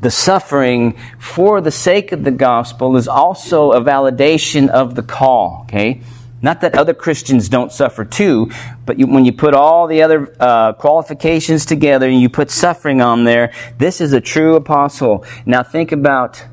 the 0.00 0.10
suffering 0.10 0.98
for 1.18 1.60
the 1.60 1.70
sake 1.70 2.12
of 2.12 2.24
the 2.24 2.30
gospel 2.30 2.96
is 2.96 3.08
also 3.08 3.72
a 3.72 3.80
validation 3.82 4.70
of 4.70 4.94
the 4.94 5.02
call, 5.02 5.64
okay? 5.64 6.00
Not 6.42 6.60
that 6.62 6.74
other 6.74 6.92
Christians 6.92 7.48
don't 7.48 7.70
suffer 7.70 8.04
too, 8.04 8.50
but 8.84 8.98
you, 8.98 9.06
when 9.06 9.24
you 9.24 9.32
put 9.32 9.54
all 9.54 9.86
the 9.86 10.02
other 10.02 10.34
uh, 10.40 10.72
qualifications 10.72 11.64
together 11.64 12.08
and 12.08 12.20
you 12.20 12.28
put 12.28 12.50
suffering 12.50 13.00
on 13.00 13.22
there, 13.22 13.52
this 13.78 14.00
is 14.00 14.12
a 14.12 14.20
true 14.20 14.56
apostle. 14.56 15.24
Now 15.46 15.62
think 15.62 15.92
about 15.92 16.44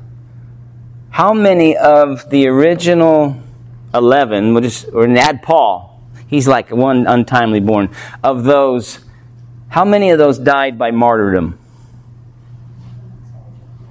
how 1.10 1.34
many 1.34 1.76
of 1.76 2.30
the 2.30 2.46
original 2.46 3.42
11, 3.92 4.54
we'll 4.54 4.62
just, 4.62 4.86
or 4.92 5.08
add 5.16 5.42
Paul, 5.42 6.00
he's 6.28 6.46
like 6.46 6.70
one 6.70 7.08
untimely 7.08 7.58
born, 7.58 7.92
of 8.22 8.44
those, 8.44 9.00
how 9.68 9.84
many 9.84 10.10
of 10.10 10.18
those 10.18 10.38
died 10.38 10.78
by 10.78 10.92
martyrdom? 10.92 11.58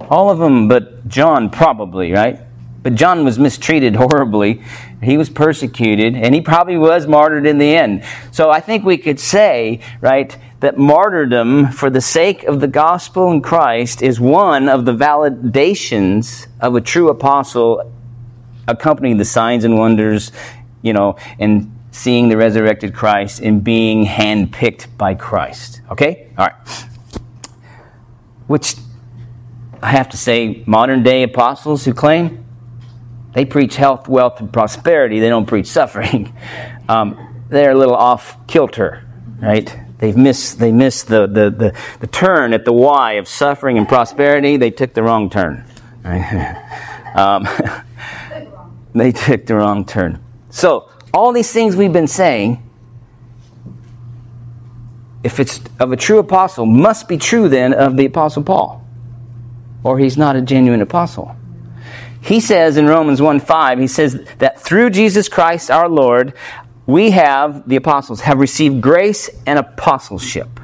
All 0.08 0.30
of 0.30 0.38
them 0.38 0.66
but 0.66 1.06
John, 1.06 1.50
probably, 1.50 2.10
right? 2.12 2.40
But 2.82 2.94
John 2.94 3.24
was 3.24 3.38
mistreated 3.38 3.96
horribly. 3.96 4.62
He 5.02 5.16
was 5.16 5.30
persecuted, 5.30 6.16
and 6.16 6.34
he 6.34 6.40
probably 6.40 6.76
was 6.76 7.06
martyred 7.06 7.46
in 7.46 7.58
the 7.58 7.74
end. 7.74 8.04
So 8.32 8.50
I 8.50 8.60
think 8.60 8.84
we 8.84 8.98
could 8.98 9.20
say, 9.20 9.80
right, 10.00 10.36
that 10.60 10.76
martyrdom 10.76 11.72
for 11.72 11.88
the 11.88 12.00
sake 12.00 12.44
of 12.44 12.60
the 12.60 12.68
gospel 12.68 13.30
in 13.32 13.40
Christ 13.40 14.02
is 14.02 14.20
one 14.20 14.68
of 14.68 14.84
the 14.84 14.92
validations 14.92 16.46
of 16.60 16.74
a 16.74 16.80
true 16.80 17.08
apostle 17.08 17.92
accompanying 18.68 19.16
the 19.16 19.24
signs 19.24 19.64
and 19.64 19.78
wonders, 19.78 20.32
you 20.82 20.92
know, 20.92 21.16
and 21.38 21.76
seeing 21.90 22.28
the 22.28 22.36
resurrected 22.36 22.94
Christ 22.94 23.40
and 23.40 23.64
being 23.64 24.04
handpicked 24.06 24.86
by 24.96 25.14
Christ. 25.14 25.80
Okay? 25.90 26.30
All 26.38 26.46
right. 26.46 26.86
Which 28.46 28.76
I 29.82 29.92
have 29.92 30.10
to 30.10 30.16
say, 30.16 30.62
modern 30.66 31.02
day 31.02 31.22
apostles 31.22 31.84
who 31.84 31.94
claim 31.94 32.44
they 33.32 33.44
preach 33.44 33.76
health, 33.76 34.08
wealth, 34.08 34.40
and 34.40 34.52
prosperity. 34.52 35.20
They 35.20 35.28
don't 35.28 35.46
preach 35.46 35.66
suffering. 35.66 36.34
Um, 36.88 37.44
they're 37.50 37.70
a 37.70 37.78
little 37.78 37.94
off 37.94 38.48
kilter, 38.48 39.04
right? 39.40 39.72
They've 39.98 40.16
missed, 40.16 40.58
they 40.58 40.72
missed 40.72 41.06
the, 41.06 41.28
the, 41.28 41.50
the, 41.50 41.78
the, 42.00 42.06
turn 42.08 42.52
at 42.52 42.64
the 42.64 42.72
Y 42.72 43.12
of 43.12 43.28
suffering 43.28 43.78
and 43.78 43.86
prosperity. 43.86 44.56
They 44.56 44.72
took 44.72 44.92
the 44.92 45.04
wrong 45.04 45.30
turn. 45.30 45.64
Right? 46.02 46.56
um, 47.14 47.46
they 48.92 49.12
took 49.12 49.46
the 49.46 49.54
wrong 49.54 49.84
turn. 49.84 50.20
So, 50.48 50.90
all 51.14 51.32
these 51.32 51.52
things 51.52 51.76
we've 51.76 51.92
been 51.92 52.08
saying, 52.08 52.60
if 55.22 55.38
it's 55.38 55.60
of 55.78 55.92
a 55.92 55.96
true 55.96 56.18
apostle, 56.18 56.66
must 56.66 57.06
be 57.06 57.18
true 57.18 57.48
then 57.48 57.72
of 57.72 57.96
the 57.96 58.06
apostle 58.06 58.42
Paul. 58.42 58.84
Or 59.84 59.98
he's 59.98 60.16
not 60.16 60.34
a 60.34 60.42
genuine 60.42 60.82
apostle. 60.82 61.36
He 62.20 62.40
says 62.40 62.76
in 62.76 62.86
Romans 62.86 63.22
1 63.22 63.40
5, 63.40 63.78
he 63.78 63.86
says 63.86 64.24
that 64.38 64.60
through 64.60 64.90
Jesus 64.90 65.28
Christ 65.28 65.70
our 65.70 65.88
Lord, 65.88 66.34
we 66.86 67.10
have, 67.12 67.68
the 67.68 67.76
apostles, 67.76 68.22
have 68.22 68.38
received 68.38 68.80
grace 68.80 69.30
and 69.46 69.58
apostleship. 69.58 70.60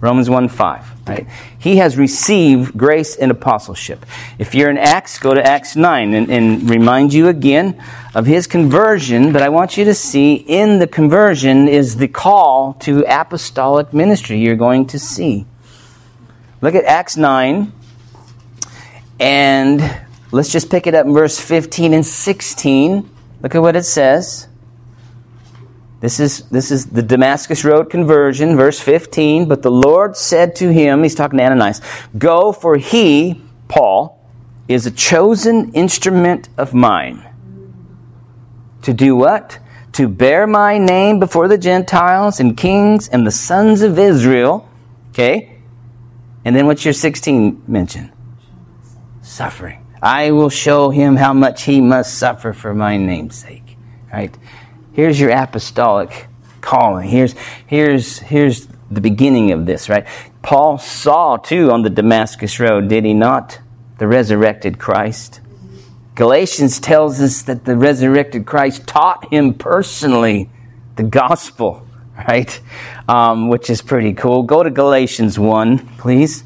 Romans 0.00 0.28
1 0.28 0.48
5, 0.48 1.08
right? 1.08 1.26
He 1.58 1.78
has 1.78 1.96
received 1.96 2.76
grace 2.76 3.16
and 3.16 3.30
apostleship. 3.30 4.04
If 4.38 4.54
you're 4.54 4.68
in 4.68 4.76
Acts, 4.76 5.18
go 5.18 5.32
to 5.32 5.42
Acts 5.42 5.74
9 5.74 6.14
and, 6.14 6.30
and 6.30 6.68
remind 6.68 7.14
you 7.14 7.28
again 7.28 7.82
of 8.14 8.26
his 8.26 8.46
conversion. 8.46 9.32
But 9.32 9.42
I 9.42 9.48
want 9.48 9.76
you 9.76 9.84
to 9.86 9.94
see 9.94 10.34
in 10.34 10.78
the 10.80 10.86
conversion 10.86 11.66
is 11.66 11.96
the 11.96 12.08
call 12.08 12.74
to 12.80 13.04
apostolic 13.08 13.94
ministry 13.94 14.38
you're 14.38 14.54
going 14.54 14.86
to 14.88 14.98
see. 14.98 15.46
Look 16.60 16.74
at 16.74 16.84
Acts 16.84 17.16
9 17.16 17.72
and 19.18 20.05
Let's 20.32 20.50
just 20.50 20.70
pick 20.70 20.86
it 20.86 20.94
up 20.94 21.06
in 21.06 21.14
verse 21.14 21.38
15 21.38 21.94
and 21.94 22.04
16. 22.04 23.10
Look 23.42 23.54
at 23.54 23.62
what 23.62 23.76
it 23.76 23.84
says. 23.84 24.48
This 26.00 26.20
is, 26.20 26.42
this 26.50 26.70
is 26.70 26.86
the 26.86 27.02
Damascus 27.02 27.64
Road 27.64 27.90
conversion, 27.90 28.56
verse 28.56 28.80
15. 28.80 29.48
But 29.48 29.62
the 29.62 29.70
Lord 29.70 30.16
said 30.16 30.56
to 30.56 30.72
him, 30.72 31.02
He's 31.02 31.14
talking 31.14 31.38
to 31.38 31.44
Ananias, 31.44 31.80
Go, 32.18 32.52
for 32.52 32.76
he, 32.76 33.40
Paul, 33.68 34.20
is 34.68 34.86
a 34.86 34.90
chosen 34.90 35.72
instrument 35.72 36.48
of 36.58 36.74
mine. 36.74 37.26
To 38.82 38.92
do 38.92 39.16
what? 39.16 39.58
To 39.92 40.08
bear 40.08 40.46
my 40.46 40.76
name 40.76 41.18
before 41.18 41.48
the 41.48 41.58
Gentiles 41.58 42.40
and 42.40 42.56
kings 42.56 43.08
and 43.08 43.26
the 43.26 43.30
sons 43.30 43.82
of 43.82 43.98
Israel. 43.98 44.68
Okay? 45.10 45.58
And 46.44 46.54
then 46.54 46.66
what's 46.66 46.84
your 46.84 46.94
16 46.94 47.62
mention? 47.66 48.12
Suffering. 49.22 49.85
I 50.02 50.30
will 50.30 50.50
show 50.50 50.90
him 50.90 51.16
how 51.16 51.32
much 51.32 51.64
he 51.64 51.80
must 51.80 52.14
suffer 52.18 52.52
for 52.52 52.74
my 52.74 52.96
name's 52.96 53.36
sake. 53.36 53.76
Right? 54.12 54.36
Here's 54.92 55.18
your 55.18 55.30
apostolic 55.30 56.28
calling. 56.60 57.08
Here's, 57.08 57.34
here's, 57.66 58.18
here's 58.18 58.66
the 58.90 59.00
beginning 59.00 59.52
of 59.52 59.66
this, 59.66 59.88
right? 59.88 60.06
Paul 60.42 60.78
saw 60.78 61.36
too 61.36 61.70
on 61.70 61.82
the 61.82 61.90
Damascus 61.90 62.60
Road, 62.60 62.88
did 62.88 63.04
he 63.04 63.14
not? 63.14 63.60
The 63.98 64.06
resurrected 64.06 64.78
Christ. 64.78 65.40
Galatians 66.14 66.80
tells 66.80 67.20
us 67.20 67.42
that 67.42 67.64
the 67.64 67.76
resurrected 67.76 68.46
Christ 68.46 68.86
taught 68.86 69.30
him 69.32 69.54
personally 69.54 70.50
the 70.96 71.02
gospel, 71.02 71.86
right? 72.28 72.60
Um, 73.08 73.48
which 73.48 73.68
is 73.68 73.82
pretty 73.82 74.14
cool. 74.14 74.42
Go 74.42 74.62
to 74.62 74.70
Galatians 74.70 75.38
1, 75.38 75.78
please. 75.98 76.42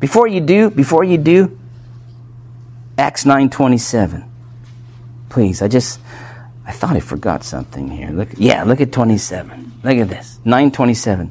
Before 0.00 0.26
you 0.26 0.40
do, 0.40 0.70
before 0.70 1.04
you 1.04 1.18
do, 1.18 1.58
Acts 2.98 3.24
9:27. 3.24 4.24
Please, 5.28 5.62
I 5.62 5.68
just 5.68 6.00
I 6.66 6.72
thought 6.72 6.96
I 6.96 7.00
forgot 7.00 7.44
something 7.44 7.88
here. 7.88 8.10
Look, 8.10 8.30
yeah, 8.36 8.64
look 8.64 8.80
at 8.80 8.92
27. 8.92 9.72
Look 9.84 9.96
at 9.98 10.08
this. 10.08 10.38
927. 10.44 11.30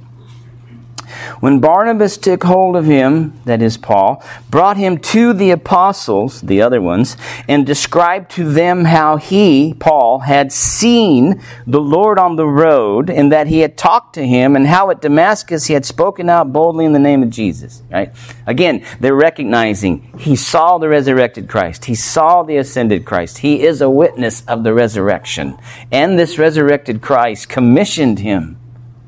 When 1.39 1.59
Barnabas 1.59 2.17
took 2.17 2.43
hold 2.43 2.75
of 2.75 2.85
him, 2.85 3.39
that 3.45 3.61
is 3.61 3.77
Paul, 3.77 4.23
brought 4.49 4.77
him 4.77 4.97
to 4.99 5.33
the 5.33 5.51
apostles, 5.51 6.41
the 6.41 6.61
other 6.61 6.81
ones, 6.81 7.17
and 7.47 7.65
described 7.65 8.31
to 8.31 8.51
them 8.51 8.85
how 8.85 9.17
he, 9.17 9.73
Paul, 9.73 10.19
had 10.19 10.51
seen 10.51 11.41
the 11.65 11.81
Lord 11.81 12.19
on 12.19 12.35
the 12.35 12.47
road 12.47 13.09
and 13.09 13.31
that 13.31 13.47
he 13.47 13.59
had 13.59 13.77
talked 13.77 14.15
to 14.15 14.25
him 14.25 14.55
and 14.55 14.67
how 14.67 14.89
at 14.89 15.01
Damascus 15.01 15.65
he 15.65 15.73
had 15.73 15.85
spoken 15.85 16.29
out 16.29 16.51
boldly 16.51 16.85
in 16.85 16.93
the 16.93 16.99
name 16.99 17.23
of 17.23 17.29
Jesus, 17.29 17.83
right? 17.91 18.13
Again, 18.45 18.85
they're 18.99 19.15
recognizing 19.15 20.17
he 20.17 20.35
saw 20.35 20.77
the 20.77 20.89
resurrected 20.89 21.47
Christ. 21.47 21.85
He 21.85 21.95
saw 21.95 22.43
the 22.43 22.57
ascended 22.57 23.05
Christ. 23.05 23.39
He 23.39 23.63
is 23.63 23.81
a 23.81 23.89
witness 23.89 24.43
of 24.47 24.63
the 24.63 24.73
resurrection. 24.73 25.57
And 25.91 26.17
this 26.17 26.37
resurrected 26.37 27.01
Christ 27.01 27.49
commissioned 27.49 28.19
him 28.19 28.59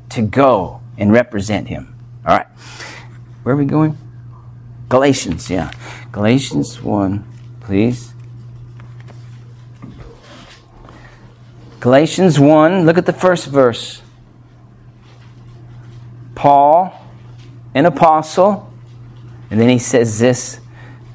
to 0.10 0.22
go 0.22 0.82
and 0.98 1.12
represent 1.12 1.68
him. 1.68 1.96
All 2.26 2.38
right. 2.38 2.48
Where 3.44 3.56
are 3.56 3.58
we 3.58 3.66
going? 3.66 3.98
Galatians, 4.90 5.50
yeah. 5.50 5.72
Galatians 6.12 6.82
1, 6.82 7.26
please. 7.62 8.14
Galatians 11.80 12.40
1, 12.40 12.86
look 12.86 12.98
at 12.98 13.06
the 13.06 13.14
first 13.14 13.48
verse. 13.48 14.02
Paul, 16.36 16.94
an 17.74 17.86
apostle, 17.86 18.72
and 19.52 19.60
then 19.60 19.70
he 19.70 19.80
says 19.80 20.20
this 20.20 20.60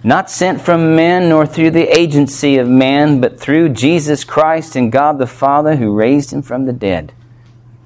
not 0.05 0.31
sent 0.31 0.61
from 0.61 0.95
men 0.95 1.31
nor 1.31 1.47
through 1.47 1.71
the 1.71 1.89
agency 1.99 2.59
of 2.59 2.69
man, 2.69 3.23
but 3.23 3.41
through 3.41 3.71
Jesus 3.71 4.23
Christ 4.23 4.77
and 4.77 4.93
God 4.93 5.19
the 5.19 5.27
Father 5.27 5.77
who 5.77 5.95
raised 5.95 6.31
him 6.31 6.43
from 6.43 6.67
the 6.67 6.75
dead. 6.75 7.15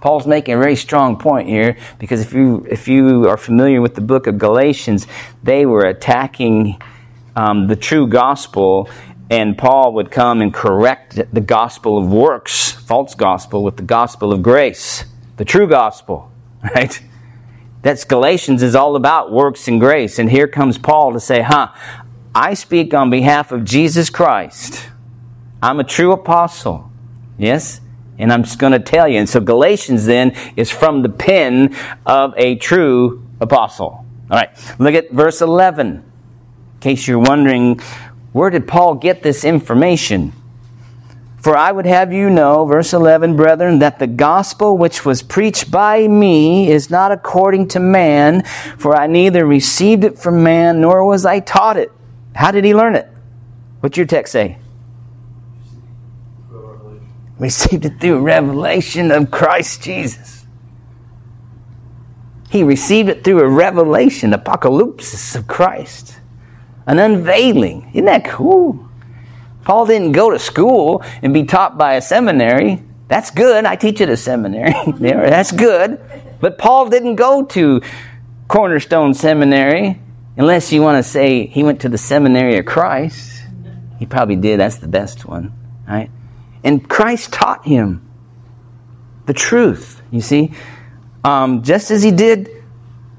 Paul's 0.00 0.26
making 0.26 0.54
a 0.54 0.58
very 0.58 0.76
strong 0.76 1.18
point 1.18 1.48
here 1.48 1.76
because 1.98 2.20
if 2.20 2.32
you 2.32 2.66
if 2.70 2.86
you 2.86 3.28
are 3.28 3.36
familiar 3.36 3.80
with 3.80 3.94
the 3.94 4.00
book 4.00 4.26
of 4.26 4.38
Galatians, 4.38 5.06
they 5.42 5.66
were 5.66 5.84
attacking 5.84 6.80
um, 7.34 7.66
the 7.66 7.76
true 7.76 8.06
gospel, 8.06 8.88
and 9.30 9.58
Paul 9.58 9.94
would 9.94 10.10
come 10.10 10.40
and 10.40 10.54
correct 10.54 11.20
the 11.32 11.40
gospel 11.40 11.98
of 11.98 12.12
works, 12.12 12.72
false 12.72 13.14
gospel, 13.14 13.64
with 13.64 13.76
the 13.76 13.82
gospel 13.82 14.32
of 14.32 14.42
grace, 14.42 15.04
the 15.36 15.44
true 15.44 15.68
gospel, 15.68 16.30
right? 16.74 17.00
That's 17.82 18.04
Galatians 18.04 18.62
is 18.62 18.74
all 18.74 18.96
about 18.96 19.32
works 19.32 19.66
and 19.66 19.80
grace, 19.80 20.18
and 20.18 20.30
here 20.30 20.48
comes 20.48 20.78
Paul 20.78 21.12
to 21.12 21.20
say, 21.20 21.42
"Huh, 21.42 21.72
I 22.34 22.54
speak 22.54 22.94
on 22.94 23.10
behalf 23.10 23.50
of 23.50 23.64
Jesus 23.64 24.10
Christ. 24.10 24.88
I'm 25.60 25.80
a 25.80 25.84
true 25.84 26.12
apostle." 26.12 26.90
Yes. 27.36 27.80
And 28.18 28.32
I'm 28.32 28.42
just 28.42 28.58
going 28.58 28.72
to 28.72 28.80
tell 28.80 29.08
you. 29.08 29.18
And 29.18 29.28
so 29.28 29.40
Galatians 29.40 30.06
then 30.06 30.34
is 30.56 30.70
from 30.70 31.02
the 31.02 31.08
pen 31.08 31.76
of 32.04 32.34
a 32.36 32.56
true 32.56 33.26
apostle. 33.40 34.04
All 34.30 34.36
right, 34.36 34.50
look 34.78 34.94
at 34.94 35.10
verse 35.10 35.40
11. 35.40 35.86
In 35.86 36.02
case 36.80 37.06
you're 37.06 37.18
wondering, 37.18 37.80
where 38.32 38.50
did 38.50 38.68
Paul 38.68 38.96
get 38.96 39.22
this 39.22 39.44
information? 39.44 40.32
For 41.38 41.56
I 41.56 41.70
would 41.70 41.86
have 41.86 42.12
you 42.12 42.28
know, 42.28 42.66
verse 42.66 42.92
11, 42.92 43.36
brethren, 43.36 43.78
that 43.78 44.00
the 44.00 44.08
gospel 44.08 44.76
which 44.76 45.04
was 45.04 45.22
preached 45.22 45.70
by 45.70 46.08
me 46.08 46.68
is 46.70 46.90
not 46.90 47.12
according 47.12 47.68
to 47.68 47.80
man, 47.80 48.44
for 48.76 48.96
I 48.96 49.06
neither 49.06 49.46
received 49.46 50.02
it 50.02 50.18
from 50.18 50.42
man, 50.42 50.80
nor 50.80 51.04
was 51.04 51.24
I 51.24 51.38
taught 51.40 51.76
it. 51.76 51.92
How 52.34 52.50
did 52.50 52.64
he 52.64 52.74
learn 52.74 52.96
it? 52.96 53.08
What's 53.80 53.96
your 53.96 54.06
text 54.06 54.32
say? 54.32 54.58
Received 57.38 57.84
it 57.84 58.00
through 58.00 58.20
revelation 58.20 59.10
of 59.10 59.30
Christ 59.30 59.82
Jesus. 59.82 60.46
He 62.50 62.62
received 62.62 63.08
it 63.08 63.24
through 63.24 63.40
a 63.40 63.48
revelation, 63.48 64.32
apocalypse 64.32 65.34
of 65.34 65.46
Christ, 65.46 66.18
an 66.86 66.98
unveiling. 66.98 67.90
Isn't 67.92 68.06
that 68.06 68.24
cool? 68.24 68.88
Paul 69.64 69.84
didn't 69.84 70.12
go 70.12 70.30
to 70.30 70.38
school 70.38 71.02
and 71.22 71.34
be 71.34 71.44
taught 71.44 71.76
by 71.76 71.94
a 71.94 72.00
seminary. 72.00 72.82
That's 73.08 73.30
good. 73.30 73.66
I 73.66 73.76
teach 73.76 74.00
at 74.00 74.08
a 74.08 74.16
seminary. 74.16 74.72
That's 74.98 75.52
good. 75.52 76.00
But 76.40 76.56
Paul 76.56 76.88
didn't 76.88 77.16
go 77.16 77.44
to 77.44 77.82
Cornerstone 78.48 79.12
Seminary 79.12 80.00
unless 80.38 80.72
you 80.72 80.80
want 80.80 81.04
to 81.04 81.08
say 81.08 81.46
he 81.46 81.62
went 81.62 81.82
to 81.82 81.90
the 81.90 81.98
seminary 81.98 82.56
of 82.56 82.64
Christ. 82.64 83.42
He 83.98 84.06
probably 84.06 84.36
did. 84.36 84.60
That's 84.60 84.78
the 84.78 84.88
best 84.88 85.26
one, 85.26 85.52
right? 85.86 86.10
And 86.68 86.86
Christ 86.86 87.32
taught 87.32 87.64
him 87.64 88.06
the 89.24 89.32
truth, 89.32 90.02
you 90.10 90.20
see, 90.20 90.52
um, 91.24 91.62
just 91.62 91.90
as 91.90 92.02
he 92.02 92.10
did 92.10 92.50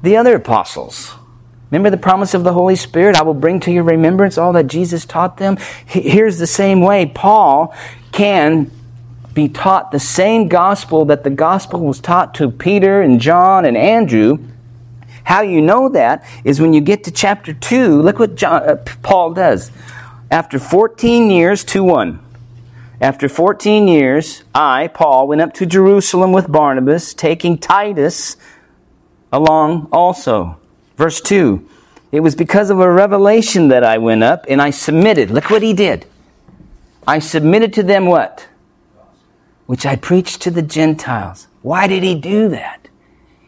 the 0.04 0.18
other 0.18 0.36
apostles. 0.36 1.16
Remember 1.72 1.90
the 1.90 1.98
promise 1.98 2.36
of 2.36 2.44
the 2.44 2.54
Holy 2.54 2.76
Spirit? 2.76 3.16
I 3.16 3.24
will 3.24 3.34
bring 3.34 3.60
to 3.62 3.72
your 3.72 3.82
remembrance 3.82 4.38
all 4.38 4.54
that 4.54 4.68
Jesus 4.68 5.04
taught 5.04 5.38
them. 5.38 5.58
Here's 5.88 6.38
the 6.38 6.46
same 6.46 6.82
way 6.82 7.08
Paul 7.08 7.74
can 8.12 8.70
be 9.34 9.50
taught 9.50 9.90
the 9.90 10.00
same 10.00 10.48
gospel 10.48 11.06
that 11.06 11.24
the 11.24 11.32
gospel 11.32 11.80
was 11.80 12.00
taught 12.00 12.36
to 12.36 12.52
Peter 12.52 13.02
and 13.02 13.20
John 13.20 13.66
and 13.66 13.76
Andrew. 13.76 14.38
How 15.24 15.42
you 15.42 15.60
know 15.60 15.90
that 15.90 16.24
is 16.44 16.62
when 16.62 16.72
you 16.72 16.82
get 16.82 17.04
to 17.06 17.12
chapter 17.12 17.56
2, 17.56 18.00
look 18.00 18.20
what 18.20 18.36
John, 18.36 18.70
uh, 18.70 18.76
Paul 19.02 19.34
does. 19.34 19.72
After 20.30 20.60
14 20.60 21.32
years, 21.32 21.64
2 21.64 21.84
1. 21.84 22.29
After 23.02 23.30
14 23.30 23.88
years, 23.88 24.44
I, 24.54 24.88
Paul, 24.88 25.30
went 25.30 25.40
up 25.40 25.54
to 25.56 25.66
Jerusalem 25.66 26.34
with 26.34 26.52
Barnabas, 26.52 27.14
taking 27.14 27.58
Titus 27.58 28.36
along 29.32 29.88
also. 29.92 30.58
Verse 30.98 31.22
2 31.22 31.66
It 32.12 32.20
was 32.20 32.36
because 32.36 32.70
of 32.70 32.80
a 32.80 32.92
revelation 32.92 33.70
that 33.70 33.86
I 33.86 34.00
went 34.00 34.24
up 34.24 34.46
and 34.50 34.62
I 34.62 34.72
submitted. 34.72 35.32
Look 35.32 35.50
what 35.50 35.62
he 35.62 35.74
did. 35.74 36.08
I 37.08 37.20
submitted 37.20 37.74
to 37.74 37.84
them 37.84 38.06
what? 38.06 38.48
Which 39.66 39.86
I 39.86 39.96
preached 39.96 40.42
to 40.42 40.52
the 40.52 40.62
Gentiles. 40.62 41.48
Why 41.62 41.88
did 41.88 42.04
he 42.04 42.16
do 42.16 42.50
that? 42.50 42.90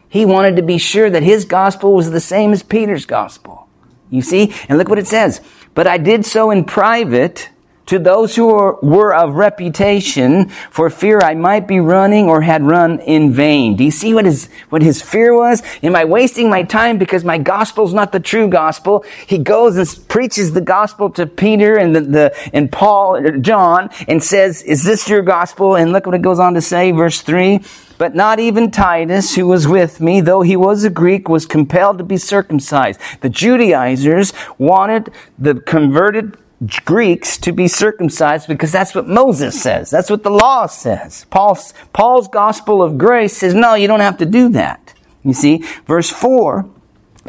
He 0.08 0.24
wanted 0.24 0.56
to 0.56 0.62
be 0.62 0.78
sure 0.78 1.10
that 1.10 1.22
his 1.22 1.44
gospel 1.44 1.92
was 1.92 2.10
the 2.10 2.20
same 2.20 2.52
as 2.52 2.62
Peter's 2.62 3.04
gospel. 3.04 3.68
You 4.08 4.22
see? 4.22 4.54
And 4.68 4.78
look 4.78 4.88
what 4.88 4.98
it 4.98 5.06
says. 5.06 5.42
But 5.74 5.86
I 5.86 5.98
did 5.98 6.24
so 6.24 6.50
in 6.50 6.64
private 6.64 7.50
to 7.86 7.98
those 7.98 8.36
who 8.36 8.46
were, 8.46 9.14
of 9.14 9.34
reputation 9.34 10.48
for 10.70 10.88
fear 10.88 11.20
I 11.20 11.34
might 11.34 11.66
be 11.66 11.80
running 11.80 12.28
or 12.28 12.40
had 12.40 12.62
run 12.62 13.00
in 13.00 13.32
vain. 13.32 13.76
Do 13.76 13.84
you 13.84 13.90
see 13.90 14.14
what 14.14 14.24
his, 14.24 14.48
what 14.70 14.82
his 14.82 15.02
fear 15.02 15.34
was? 15.34 15.62
Am 15.82 15.94
I 15.96 16.04
wasting 16.04 16.48
my 16.48 16.62
time 16.62 16.98
because 16.98 17.24
my 17.24 17.38
gospel's 17.38 17.92
not 17.92 18.12
the 18.12 18.20
true 18.20 18.48
gospel? 18.48 19.04
He 19.26 19.38
goes 19.38 19.76
and 19.76 20.08
preaches 20.08 20.52
the 20.52 20.60
gospel 20.60 21.10
to 21.10 21.26
Peter 21.26 21.76
and 21.76 21.94
the, 21.94 22.00
the 22.00 22.50
and 22.52 22.70
Paul, 22.70 23.16
uh, 23.16 23.32
John, 23.38 23.90
and 24.08 24.22
says, 24.22 24.62
is 24.62 24.84
this 24.84 25.08
your 25.08 25.22
gospel? 25.22 25.76
And 25.76 25.92
look 25.92 26.06
what 26.06 26.14
it 26.14 26.22
goes 26.22 26.38
on 26.38 26.54
to 26.54 26.60
say, 26.60 26.92
verse 26.92 27.20
three. 27.20 27.60
But 27.98 28.14
not 28.16 28.40
even 28.40 28.72
Titus, 28.72 29.36
who 29.36 29.46
was 29.46 29.68
with 29.68 30.00
me, 30.00 30.20
though 30.20 30.42
he 30.42 30.56
was 30.56 30.82
a 30.82 30.90
Greek, 30.90 31.28
was 31.28 31.46
compelled 31.46 31.98
to 31.98 32.04
be 32.04 32.16
circumcised. 32.16 32.98
The 33.20 33.28
Judaizers 33.28 34.32
wanted 34.58 35.12
the 35.38 35.60
converted 35.60 36.36
Greeks 36.84 37.38
to 37.38 37.52
be 37.52 37.66
circumcised 37.66 38.46
because 38.46 38.70
that's 38.70 38.94
what 38.94 39.08
Moses 39.08 39.60
says. 39.60 39.90
That's 39.90 40.10
what 40.10 40.22
the 40.22 40.30
law 40.30 40.66
says. 40.66 41.26
Paul's, 41.30 41.74
Paul's 41.92 42.28
gospel 42.28 42.82
of 42.82 42.98
grace 42.98 43.36
says, 43.36 43.54
no, 43.54 43.74
you 43.74 43.88
don't 43.88 44.00
have 44.00 44.18
to 44.18 44.26
do 44.26 44.48
that. 44.50 44.94
You 45.24 45.32
see, 45.32 45.64
verse 45.86 46.10
4, 46.10 46.68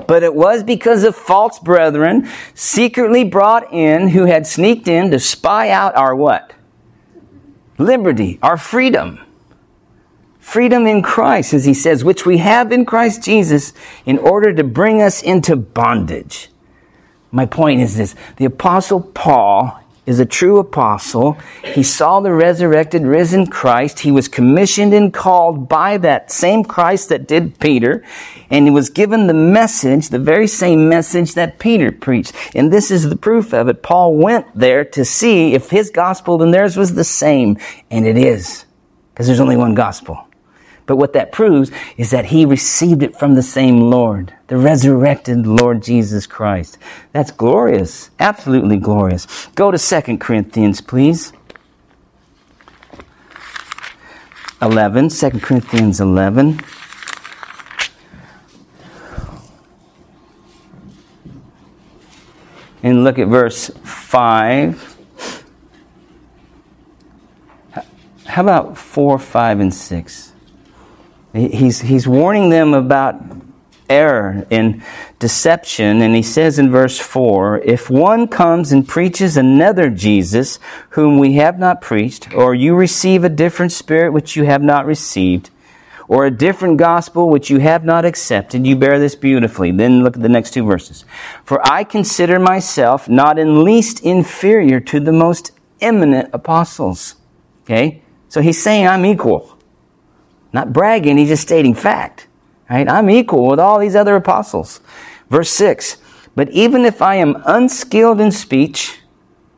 but 0.08 0.24
it 0.24 0.34
was 0.34 0.64
because 0.64 1.04
of 1.04 1.16
false 1.16 1.60
brethren 1.60 2.28
secretly 2.54 3.24
brought 3.24 3.72
in 3.74 4.10
who 4.10 4.26
had 4.26 4.48
sneaked 4.48 4.88
in 4.88 5.12
to 5.12 5.20
spy 5.20 5.70
out 5.70 5.96
our 5.96 6.16
what? 6.16 6.54
Liberty, 7.78 8.40
our 8.42 8.58
freedom. 8.58 9.20
Freedom 10.40 10.86
in 10.86 11.02
Christ, 11.02 11.54
as 11.54 11.66
he 11.66 11.74
says, 11.74 12.04
which 12.04 12.26
we 12.26 12.38
have 12.38 12.72
in 12.72 12.86
Christ 12.86 13.24
Jesus 13.24 13.74
in 14.06 14.18
order 14.18 14.54
to 14.54 14.64
bring 14.64 15.02
us 15.02 15.22
into 15.22 15.56
bondage. 15.56 16.50
My 17.34 17.48
point 17.48 17.82
is 17.82 17.98
this 17.98 18.16
the 18.38 18.46
Apostle 18.46 19.02
Paul 19.02 19.80
is 20.06 20.20
a 20.20 20.26
true 20.26 20.60
apostle. 20.60 21.38
He 21.64 21.82
saw 21.82 22.20
the 22.20 22.34
resurrected, 22.34 23.04
risen 23.04 23.48
Christ. 23.48 24.00
He 24.00 24.12
was 24.12 24.28
commissioned 24.28 24.94
and 24.94 25.14
called 25.14 25.70
by 25.70 25.98
that 25.98 26.30
same 26.30 26.64
Christ 26.64 27.10
that 27.10 27.28
did 27.28 27.58
Peter. 27.60 28.04
And 28.50 28.66
he 28.66 28.72
was 28.72 28.90
given 28.90 29.28
the 29.28 29.34
message, 29.34 30.10
the 30.10 30.20
very 30.20 30.48
same 30.48 30.90
message 30.90 31.34
that 31.36 31.58
Peter 31.58 31.92
preached. 31.92 32.34
And 32.54 32.72
this 32.72 32.92
is 32.92 33.10
the 33.10 33.16
proof 33.16 33.54
of 33.54 33.68
it. 33.68 33.82
Paul 33.82 34.16
went 34.16 34.46
there 34.54 34.84
to 34.86 35.06
see 35.06 35.54
if 35.54 35.70
his 35.70 35.90
gospel 35.90 36.44
and 36.44 36.54
theirs 36.54 36.76
was 36.76 36.94
the 36.94 37.06
same. 37.06 37.58
And 37.90 38.06
it 38.06 38.18
is. 38.18 38.66
Because 39.14 39.28
there's 39.28 39.40
only 39.40 39.58
one 39.58 39.74
gospel. 39.74 40.28
But 40.86 40.98
what 40.98 41.14
that 41.14 41.32
proves 41.32 41.72
is 41.98 42.12
that 42.12 42.26
he 42.26 42.46
received 42.46 43.04
it 43.04 43.16
from 43.18 43.36
the 43.36 43.42
same 43.42 43.80
Lord, 43.80 44.34
the 44.48 44.58
resurrected 44.58 45.48
Lord 45.48 45.82
Jesus 45.82 46.28
Christ. 46.28 46.78
That's 47.14 47.32
glorious. 47.32 48.12
Absolutely 48.20 48.78
glorious. 48.78 49.48
Go 49.56 49.72
to 49.72 49.78
2 49.78 50.18
Corinthians, 50.18 50.82
please. 50.82 51.32
11, 54.62 55.10
2 55.10 55.30
Corinthians 55.40 56.00
11. 56.02 56.60
And 62.82 63.06
look 63.06 63.18
at 63.18 63.30
verse 63.30 63.70
5. 63.84 64.90
How 68.26 68.42
about 68.42 68.78
4, 68.78 69.20
5, 69.20 69.60
and 69.60 69.74
6? 69.74 70.33
He's, 71.34 71.82
he's 71.82 72.08
warning 72.08 72.50
them 72.50 72.74
about 72.74 73.16
error 73.90 74.46
and 74.52 74.84
deception. 75.20 76.02
And 76.02 76.16
he 76.16 76.22
says 76.22 76.60
in 76.60 76.72
verse 76.72 77.00
4 77.00 77.60
If 77.60 77.90
one 77.90 78.28
comes 78.28 78.72
and 78.72 78.88
preaches 78.88 79.36
another 79.36 79.90
Jesus 79.90 80.60
whom 80.90 81.18
we 81.18 81.34
have 81.34 81.60
not 81.60 81.82
preached, 81.82 82.34
or 82.34 82.54
you 82.54 82.76
receive 82.76 83.24
a 83.24 83.30
different 83.30 83.72
spirit 83.72 84.14
which 84.14 84.36
you 84.36 84.46
have 84.46 84.62
not 84.62 84.86
received, 84.86 85.50
or 86.08 86.26
a 86.26 86.32
different 86.32 86.78
gospel 86.78 87.30
which 87.30 87.50
you 87.50 87.60
have 87.60 87.84
not 87.84 88.06
accepted, 88.06 88.68
you 88.68 88.76
bear 88.76 89.00
this 89.00 89.16
beautifully. 89.16 89.72
Then 89.72 90.04
look 90.04 90.16
at 90.16 90.22
the 90.22 90.30
next 90.30 90.52
two 90.52 90.66
verses. 90.66 91.06
For 91.44 91.66
I 91.66 91.84
consider 91.84 92.40
myself 92.40 93.08
not 93.08 93.40
in 93.40 93.64
least 93.64 94.02
inferior 94.02 94.80
to 94.82 95.00
the 95.00 95.14
most 95.14 95.52
eminent 95.82 96.30
apostles. 96.34 97.16
Okay? 97.64 98.02
So 98.30 98.42
he's 98.42 98.62
saying 98.62 98.88
I'm 98.88 99.06
equal. 99.06 99.53
Not 100.54 100.72
bragging, 100.72 101.18
he's 101.18 101.30
just 101.30 101.42
stating 101.42 101.74
fact. 101.74 102.28
Right? 102.70 102.88
I'm 102.88 103.10
equal 103.10 103.48
with 103.48 103.60
all 103.60 103.80
these 103.80 103.96
other 103.96 104.16
apostles. 104.16 104.80
Verse 105.30 105.50
6 105.50 105.98
But 106.36 106.50
even 106.52 106.86
if 106.86 107.02
I 107.02 107.16
am 107.16 107.42
unskilled 107.46 108.22
in 108.22 108.32
speech, 108.32 109.00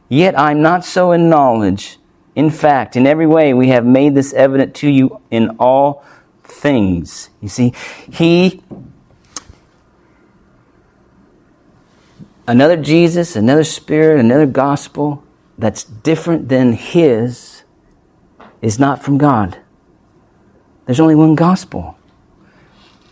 yet 0.10 0.38
I'm 0.39 0.62
not 0.62 0.86
so 0.86 1.12
in 1.12 1.30
knowledge. 1.30 1.98
In 2.36 2.50
fact, 2.50 2.96
in 2.96 3.06
every 3.08 3.28
way 3.28 3.54
we 3.54 3.70
have 3.70 3.86
made 3.86 4.16
this 4.16 4.34
evident 4.34 4.76
to 4.76 4.89
you 4.89 5.22
in 5.32 5.58
all 5.60 6.04
things. 6.43 7.30
You 7.41 7.48
see, 7.48 7.74
he, 8.12 8.62
another 12.48 12.76
Jesus, 12.76 13.36
another 13.36 13.64
Spirit, 13.64 14.20
another 14.20 14.46
gospel 14.46 15.24
that's 15.58 15.84
different 15.84 16.50
than 16.50 16.74
his 16.74 17.64
is 18.62 18.78
not 18.78 19.02
from 19.02 19.18
God. 19.18 19.60
There's 20.86 21.00
only 21.00 21.16
one 21.16 21.36
gospel. 21.36 21.98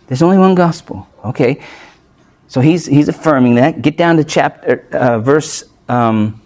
There's 0.06 0.22
only 0.22 0.38
one 0.38 0.54
gospel. 0.54 1.08
Okay. 1.24 1.62
So 2.48 2.60
he's, 2.60 2.86
he's 2.86 3.08
affirming 3.08 3.56
that. 3.56 3.82
Get 3.82 3.96
down 3.96 4.16
to 4.16 4.24
chapter, 4.24 4.86
uh, 4.92 5.18
verse, 5.18 5.64
um, 5.88 6.40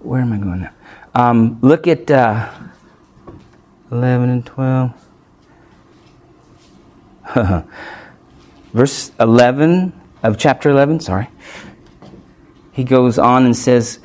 where 0.00 0.20
am 0.20 0.32
I 0.32 0.36
going 0.38 0.62
now? 0.62 0.72
Um, 1.14 1.58
look 1.62 1.86
at 1.86 2.10
uh, 2.10 2.50
11 3.90 4.30
and 4.30 4.44
12. 4.44 4.92
verse 8.72 9.12
11 9.20 10.00
of 10.22 10.38
chapter 10.38 10.70
11, 10.70 11.00
sorry. 11.00 11.28
He 12.72 12.84
goes 12.84 13.18
on 13.18 13.44
and 13.44 13.56
says, 13.56 14.00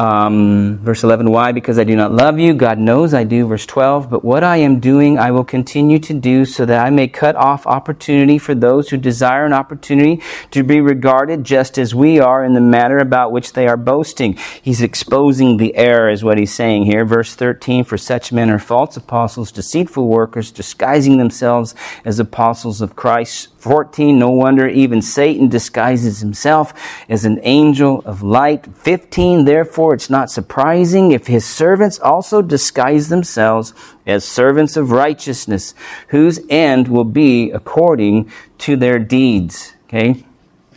um, 0.00 0.78
verse 0.78 1.04
11, 1.04 1.30
why? 1.30 1.52
Because 1.52 1.78
I 1.78 1.84
do 1.84 1.94
not 1.94 2.10
love 2.10 2.38
you. 2.38 2.54
God 2.54 2.78
knows 2.78 3.12
I 3.12 3.24
do. 3.24 3.46
Verse 3.46 3.66
12, 3.66 4.08
but 4.08 4.24
what 4.24 4.42
I 4.42 4.56
am 4.56 4.80
doing, 4.80 5.18
I 5.18 5.30
will 5.30 5.44
continue 5.44 5.98
to 5.98 6.14
do 6.14 6.46
so 6.46 6.64
that 6.64 6.82
I 6.82 6.88
may 6.88 7.06
cut 7.06 7.36
off 7.36 7.66
opportunity 7.66 8.38
for 8.38 8.54
those 8.54 8.88
who 8.88 8.96
desire 8.96 9.44
an 9.44 9.52
opportunity 9.52 10.22
to 10.52 10.62
be 10.62 10.80
regarded 10.80 11.44
just 11.44 11.76
as 11.76 11.94
we 11.94 12.18
are 12.18 12.42
in 12.42 12.54
the 12.54 12.62
matter 12.62 12.96
about 12.96 13.30
which 13.30 13.52
they 13.52 13.68
are 13.68 13.76
boasting. 13.76 14.38
He's 14.62 14.80
exposing 14.80 15.58
the 15.58 15.76
error, 15.76 16.08
is 16.08 16.24
what 16.24 16.38
he's 16.38 16.54
saying 16.54 16.86
here. 16.86 17.04
Verse 17.04 17.34
13, 17.34 17.84
for 17.84 17.98
such 17.98 18.32
men 18.32 18.48
are 18.48 18.58
false 18.58 18.96
apostles, 18.96 19.52
deceitful 19.52 20.08
workers, 20.08 20.50
disguising 20.50 21.18
themselves 21.18 21.74
as 22.06 22.18
apostles 22.18 22.80
of 22.80 22.96
Christ. 22.96 23.48
14, 23.58 24.18
no 24.18 24.30
wonder 24.30 24.66
even 24.66 25.02
Satan 25.02 25.50
disguises 25.50 26.20
himself 26.20 26.72
as 27.10 27.26
an 27.26 27.38
angel 27.42 28.00
of 28.06 28.22
light. 28.22 28.66
15, 28.78 29.44
therefore 29.44 29.89
it's 29.94 30.10
not 30.10 30.30
surprising 30.30 31.12
if 31.12 31.26
his 31.26 31.44
servants 31.44 31.98
also 31.98 32.42
disguise 32.42 33.08
themselves 33.08 33.74
as 34.06 34.24
servants 34.24 34.76
of 34.76 34.90
righteousness, 34.90 35.74
whose 36.08 36.40
end 36.48 36.88
will 36.88 37.04
be 37.04 37.50
according 37.50 38.30
to 38.58 38.76
their 38.76 38.98
deeds. 38.98 39.74
Okay? 39.84 40.24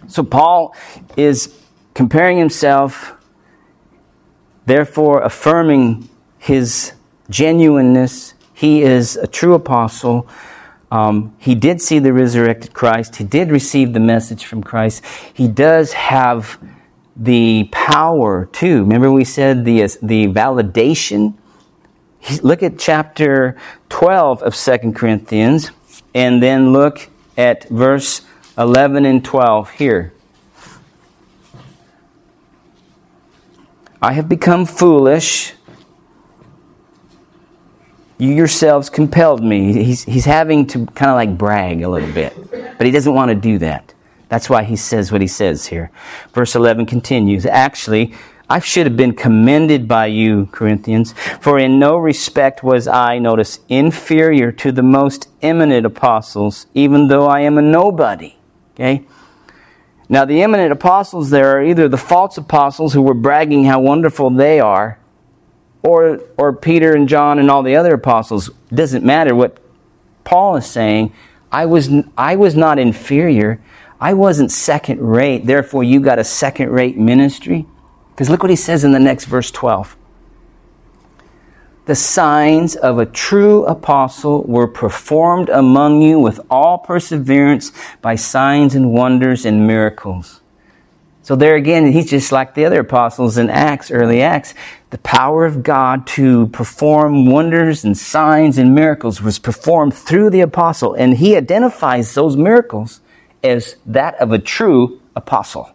So 0.08 0.24
Paul 0.24 0.76
is 1.18 1.58
comparing 1.94 2.38
himself, 2.38 3.14
therefore 4.66 5.22
affirming 5.22 6.10
his 6.38 6.94
genuineness. 7.30 8.34
He 8.54 8.82
is 8.82 9.16
a 9.16 9.28
true 9.28 9.54
apostle 9.54 10.28
um, 10.94 11.36
he 11.40 11.56
did 11.56 11.82
see 11.82 11.98
the 11.98 12.14
resurrected 12.14 12.74
Christ. 12.74 13.16
He 13.16 13.24
did 13.24 13.50
receive 13.50 13.94
the 13.94 14.00
message 14.00 14.46
from 14.46 14.62
Christ. 14.62 15.04
He 15.34 15.48
does 15.48 15.94
have 15.94 16.60
the 17.16 17.70
power 17.72 18.46
too. 18.52 18.82
Remember, 18.82 19.12
we 19.12 19.24
said 19.24 19.66
the 19.66 19.82
the 20.02 20.28
validation. 20.28 21.36
Look 22.42 22.64
at 22.64 22.80
chapter 22.80 23.58
twelve 23.90 24.42
of 24.44 24.56
Second 24.56 24.96
Corinthians, 24.96 25.72
and 26.16 26.42
then 26.42 26.72
look 26.72 27.10
at 27.38 27.68
verse 27.70 28.22
eleven 28.58 29.06
and 29.06 29.24
twelve 29.24 29.70
here. 29.72 30.14
I 34.02 34.14
have 34.14 34.28
become 34.28 34.66
foolish 34.66 35.54
you 38.24 38.34
yourselves 38.34 38.90
compelled 38.90 39.44
me. 39.44 39.74
He's, 39.84 40.04
he's 40.04 40.26
having 40.26 40.66
to 40.68 40.86
kind 40.88 41.12
of 41.12 41.16
like 41.16 41.38
brag 41.38 41.82
a 41.82 41.90
little 41.90 42.12
bit, 42.12 42.78
but 42.78 42.86
he 42.86 42.92
doesn't 42.92 43.14
want 43.14 43.30
to 43.30 43.36
do 43.36 43.58
that. 43.60 43.94
That's 44.34 44.50
why 44.50 44.64
he 44.64 44.76
says 44.76 45.12
what 45.12 45.22
he 45.22 45.28
says 45.28 45.68
here. 45.68 45.92
Verse 46.34 46.56
11 46.56 46.88
continues 46.88 47.46
Actually, 47.46 48.16
I 48.50 48.58
should 48.62 48.88
have 48.88 48.98
been 48.98 49.14
commended 49.14 49.88
by 49.88 50.08
you, 50.08 50.48
Corinthians, 50.52 51.14
for 51.40 51.60
in 51.60 51.78
no 51.78 51.98
respect 51.98 52.64
was 52.64 52.88
I, 52.88 53.20
notice, 53.20 53.60
inferior 53.70 54.52
to 54.54 54.72
the 54.72 54.82
most 54.82 55.30
eminent 55.44 55.86
apostles, 55.86 56.66
even 56.74 57.10
though 57.10 57.28
I 57.28 57.42
am 57.42 57.60
a 57.60 57.62
nobody. 57.62 58.36
Okay? 58.74 59.06
Now, 60.10 60.26
the 60.26 60.42
eminent 60.42 60.72
apostles 60.72 61.30
there 61.30 61.56
are 61.56 61.64
either 61.64 61.88
the 61.88 61.96
false 61.96 62.36
apostles 62.36 62.94
who 62.94 63.04
were 63.04 63.14
bragging 63.14 63.66
how 63.66 63.82
wonderful 63.82 64.32
they 64.32 64.60
are, 64.60 64.98
or, 65.84 66.22
or 66.40 66.54
Peter 66.54 66.96
and 66.96 67.08
John 67.08 67.38
and 67.38 67.52
all 67.52 67.62
the 67.62 67.76
other 67.76 67.94
apostles. 67.94 68.50
It 68.50 68.74
doesn't 68.74 69.06
matter 69.06 69.36
what 69.36 69.60
Paul 70.24 70.56
is 70.56 70.66
saying. 70.66 71.14
I 71.52 71.68
was, 71.68 71.92
I 72.18 72.36
was 72.36 72.56
not 72.56 72.80
inferior. 72.80 73.62
I 74.04 74.12
wasn't 74.12 74.52
second 74.52 75.00
rate. 75.00 75.46
Therefore, 75.46 75.82
you 75.82 76.02
got 76.02 76.20
a 76.20 76.26
second 76.26 76.72
rate 76.72 76.98
ministry. 76.98 77.66
Because 78.12 78.30
look 78.30 78.44
what 78.44 78.50
he 78.50 78.58
says 78.58 78.84
in 78.84 78.92
the 78.92 79.00
next 79.00 79.26
verse 79.26 79.50
12. 79.50 79.96
The 81.86 81.96
signs 81.96 82.76
of 82.76 83.00
a 83.00 83.06
true 83.06 83.66
apostle 83.66 84.44
were 84.44 84.68
performed 84.68 85.48
among 85.48 86.02
you 86.02 86.20
with 86.20 86.42
all 86.50 86.80
perseverance 86.80 87.72
by 88.02 88.16
signs 88.16 88.76
and 88.76 88.92
wonders 88.92 89.46
and 89.46 89.66
miracles. 89.66 90.42
So 91.22 91.38
there 91.38 91.56
again, 91.56 91.94
he's 91.94 92.10
just 92.10 92.34
like 92.34 92.56
the 92.56 92.66
other 92.66 92.82
apostles 92.82 93.38
in 93.38 93.50
Acts, 93.50 93.90
early 93.90 94.22
Acts 94.22 94.54
the 94.90 94.98
power 95.00 95.46
of 95.46 95.64
God 95.64 96.06
to 96.06 96.48
perform 96.50 97.26
wonders 97.26 97.86
and 97.86 97.98
signs 97.98 98.60
and 98.60 98.76
miracles 98.76 99.22
was 99.22 99.40
performed 99.40 99.96
through 99.96 100.30
the 100.30 100.42
apostle, 100.42 100.94
and 100.94 101.18
he 101.18 101.36
identifies 101.36 102.14
those 102.14 102.38
miracles 102.38 103.02
as 103.44 103.76
that 103.86 104.16
of 104.22 104.32
a 104.32 104.40
true 104.40 105.02
apostle. 105.16 105.70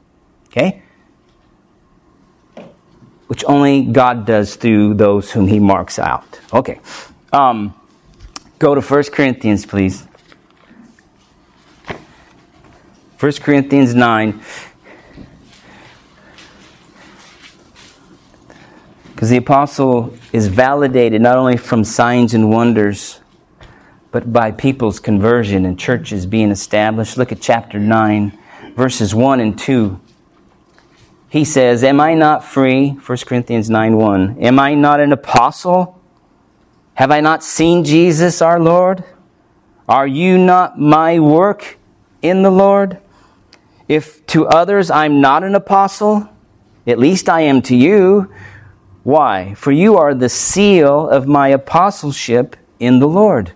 Okay? 0.47 0.83
Which 3.27 3.45
only 3.45 3.83
God 3.83 4.25
does 4.27 4.57
through 4.57 4.95
those 4.95 5.31
whom 5.31 5.47
he 5.47 5.59
marks 5.59 5.99
out. 5.99 6.41
Okay. 6.53 6.81
Um, 7.33 7.75
go 8.59 8.75
to 8.75 8.81
1 8.81 9.05
Corinthians, 9.13 9.67
please. 9.67 10.07
1 13.21 13.33
Corinthians 13.33 13.95
9. 13.95 14.41
Because 19.11 19.31
the 19.31 19.37
apostle 19.37 20.17
is 20.33 20.47
validated 20.47 21.21
not 21.21 21.37
only 21.37 21.57
from 21.57 21.83
signs 21.83 22.35
and 22.35 22.51
wonders, 22.51 23.18
but 24.11 24.33
by 24.33 24.51
people's 24.51 25.01
conversion 25.01 25.65
and 25.67 25.79
churches 25.79 26.27
being 26.27 26.51
established. 26.51 27.19
Look 27.19 27.33
at 27.33 27.41
chapter 27.41 27.79
9, 27.79 28.39
verses 28.75 29.15
1 29.15 29.41
and 29.41 29.59
2. 29.59 30.01
He 31.29 31.45
says, 31.45 31.85
Am 31.85 32.01
I 32.01 32.15
not 32.15 32.45
free? 32.45 32.91
1 32.91 33.19
Corinthians 33.27 33.69
9 33.69 33.97
1. 33.97 34.39
Am 34.39 34.59
I 34.59 34.75
not 34.75 35.01
an 35.01 35.13
apostle? 35.13 36.01
Have 36.95 37.11
I 37.11 37.21
not 37.21 37.45
seen 37.45 37.85
Jesus 37.85 38.41
our 38.41 38.59
Lord? 38.59 39.05
Are 39.89 40.07
you 40.07 40.39
not 40.39 40.79
my 40.79 41.19
work 41.19 41.79
in 42.23 42.43
the 42.43 42.51
Lord? 42.51 42.99
If 43.89 44.27
to 44.29 44.47
others 44.47 44.91
I'm 44.91 45.21
not 45.21 45.45
an 45.45 45.55
apostle, 45.55 46.29
at 46.87 46.99
least 46.99 47.29
I 47.29 47.43
am 47.43 47.63
to 47.63 47.77
you. 47.77 48.33
Why? 49.03 49.55
For 49.55 49.73
you 49.73 49.97
are 49.97 50.15
the 50.15 50.29
seal 50.29 51.09
of 51.09 51.27
my 51.27 51.49
apostleship 51.49 52.57
in 52.79 52.99
the 52.99 53.09
Lord. 53.09 53.53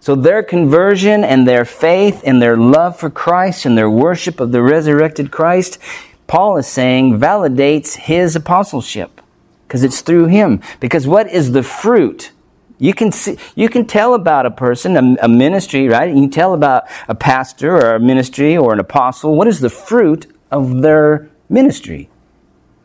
So 0.00 0.14
their 0.14 0.42
conversion 0.42 1.22
and 1.24 1.46
their 1.46 1.66
faith 1.66 2.22
and 2.24 2.40
their 2.40 2.56
love 2.56 2.98
for 2.98 3.10
Christ 3.10 3.66
and 3.66 3.76
their 3.76 3.90
worship 3.90 4.40
of 4.40 4.50
the 4.50 4.62
resurrected 4.62 5.30
Christ, 5.30 5.78
Paul 6.26 6.56
is 6.56 6.66
saying, 6.66 7.18
validates 7.18 7.96
his 7.96 8.34
apostleship 8.34 9.20
because 9.66 9.84
it's 9.84 10.00
through 10.00 10.26
him. 10.26 10.62
Because 10.80 11.06
what 11.06 11.30
is 11.30 11.52
the 11.52 11.62
fruit? 11.62 12.32
You 12.78 12.94
can 12.94 13.12
see, 13.12 13.36
you 13.54 13.68
can 13.68 13.86
tell 13.86 14.14
about 14.14 14.46
a 14.46 14.50
person, 14.50 14.96
a, 14.96 15.24
a 15.24 15.28
ministry, 15.28 15.86
right? 15.86 16.08
You 16.08 16.22
can 16.22 16.30
tell 16.30 16.54
about 16.54 16.84
a 17.06 17.14
pastor 17.14 17.76
or 17.76 17.94
a 17.96 18.00
ministry 18.00 18.56
or 18.56 18.72
an 18.72 18.80
apostle. 18.80 19.36
What 19.36 19.48
is 19.48 19.60
the 19.60 19.68
fruit 19.68 20.26
of 20.50 20.80
their 20.80 21.28
ministry? 21.50 22.08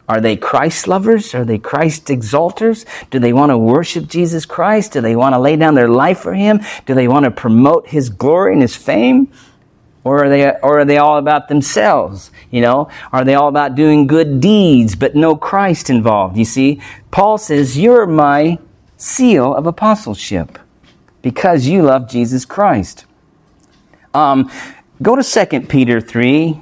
Are 0.08 0.22
they 0.22 0.36
Christ 0.38 0.88
lovers? 0.88 1.34
Are 1.34 1.45
they 1.45 1.58
Christ 1.58 2.06
exalters? 2.08 2.86
Do 3.10 3.20
they 3.20 3.34
want 3.34 3.49
to 3.49 3.58
worship 3.58 4.08
Jesus 4.08 4.45
Christ? 4.45 4.93
Do 4.93 5.01
they 5.01 5.16
want 5.16 5.34
to 5.34 5.39
lay 5.39 5.56
down 5.56 5.74
their 5.74 5.89
life 5.89 6.20
for 6.20 6.34
Him? 6.34 6.62
Do 6.86 6.93
they 6.93 7.08
want 7.08 7.26
to 7.26 7.32
promote 7.32 7.88
His 7.88 8.10
glory 8.10 8.53
and 8.53 8.62
His 8.62 8.76
fame? 8.76 9.32
Or 10.03 10.26
are 10.26 10.30
they, 10.30 10.47
or 10.47 10.80
are 10.80 10.86
they 10.86 10.99
all 10.99 11.18
about 11.18 11.47
themselves? 11.47 12.30
You 12.51 12.62
know, 12.62 12.89
are 13.12 13.24
they 13.24 13.34
all 13.34 13.47
about 13.47 13.74
doing 13.74 14.06
good 14.06 14.39
deeds, 14.39 14.95
but 14.95 15.16
no 15.16 15.36
Christ 15.36 15.89
involved? 15.89 16.38
You 16.38 16.45
see, 16.45 16.80
Paul 17.10 17.39
says, 17.39 17.76
you're 17.76 18.06
my 18.06 18.60
seal 18.97 19.56
of 19.56 19.66
apostleship 19.66 20.60
because 21.24 21.66
you 21.66 21.82
love 21.82 22.08
Jesus 22.08 22.45
Christ. 22.45 23.06
Um, 24.14 24.51
go 25.01 25.16
to 25.16 25.24
2 25.24 25.62
Peter 25.62 25.99
3, 25.99 26.62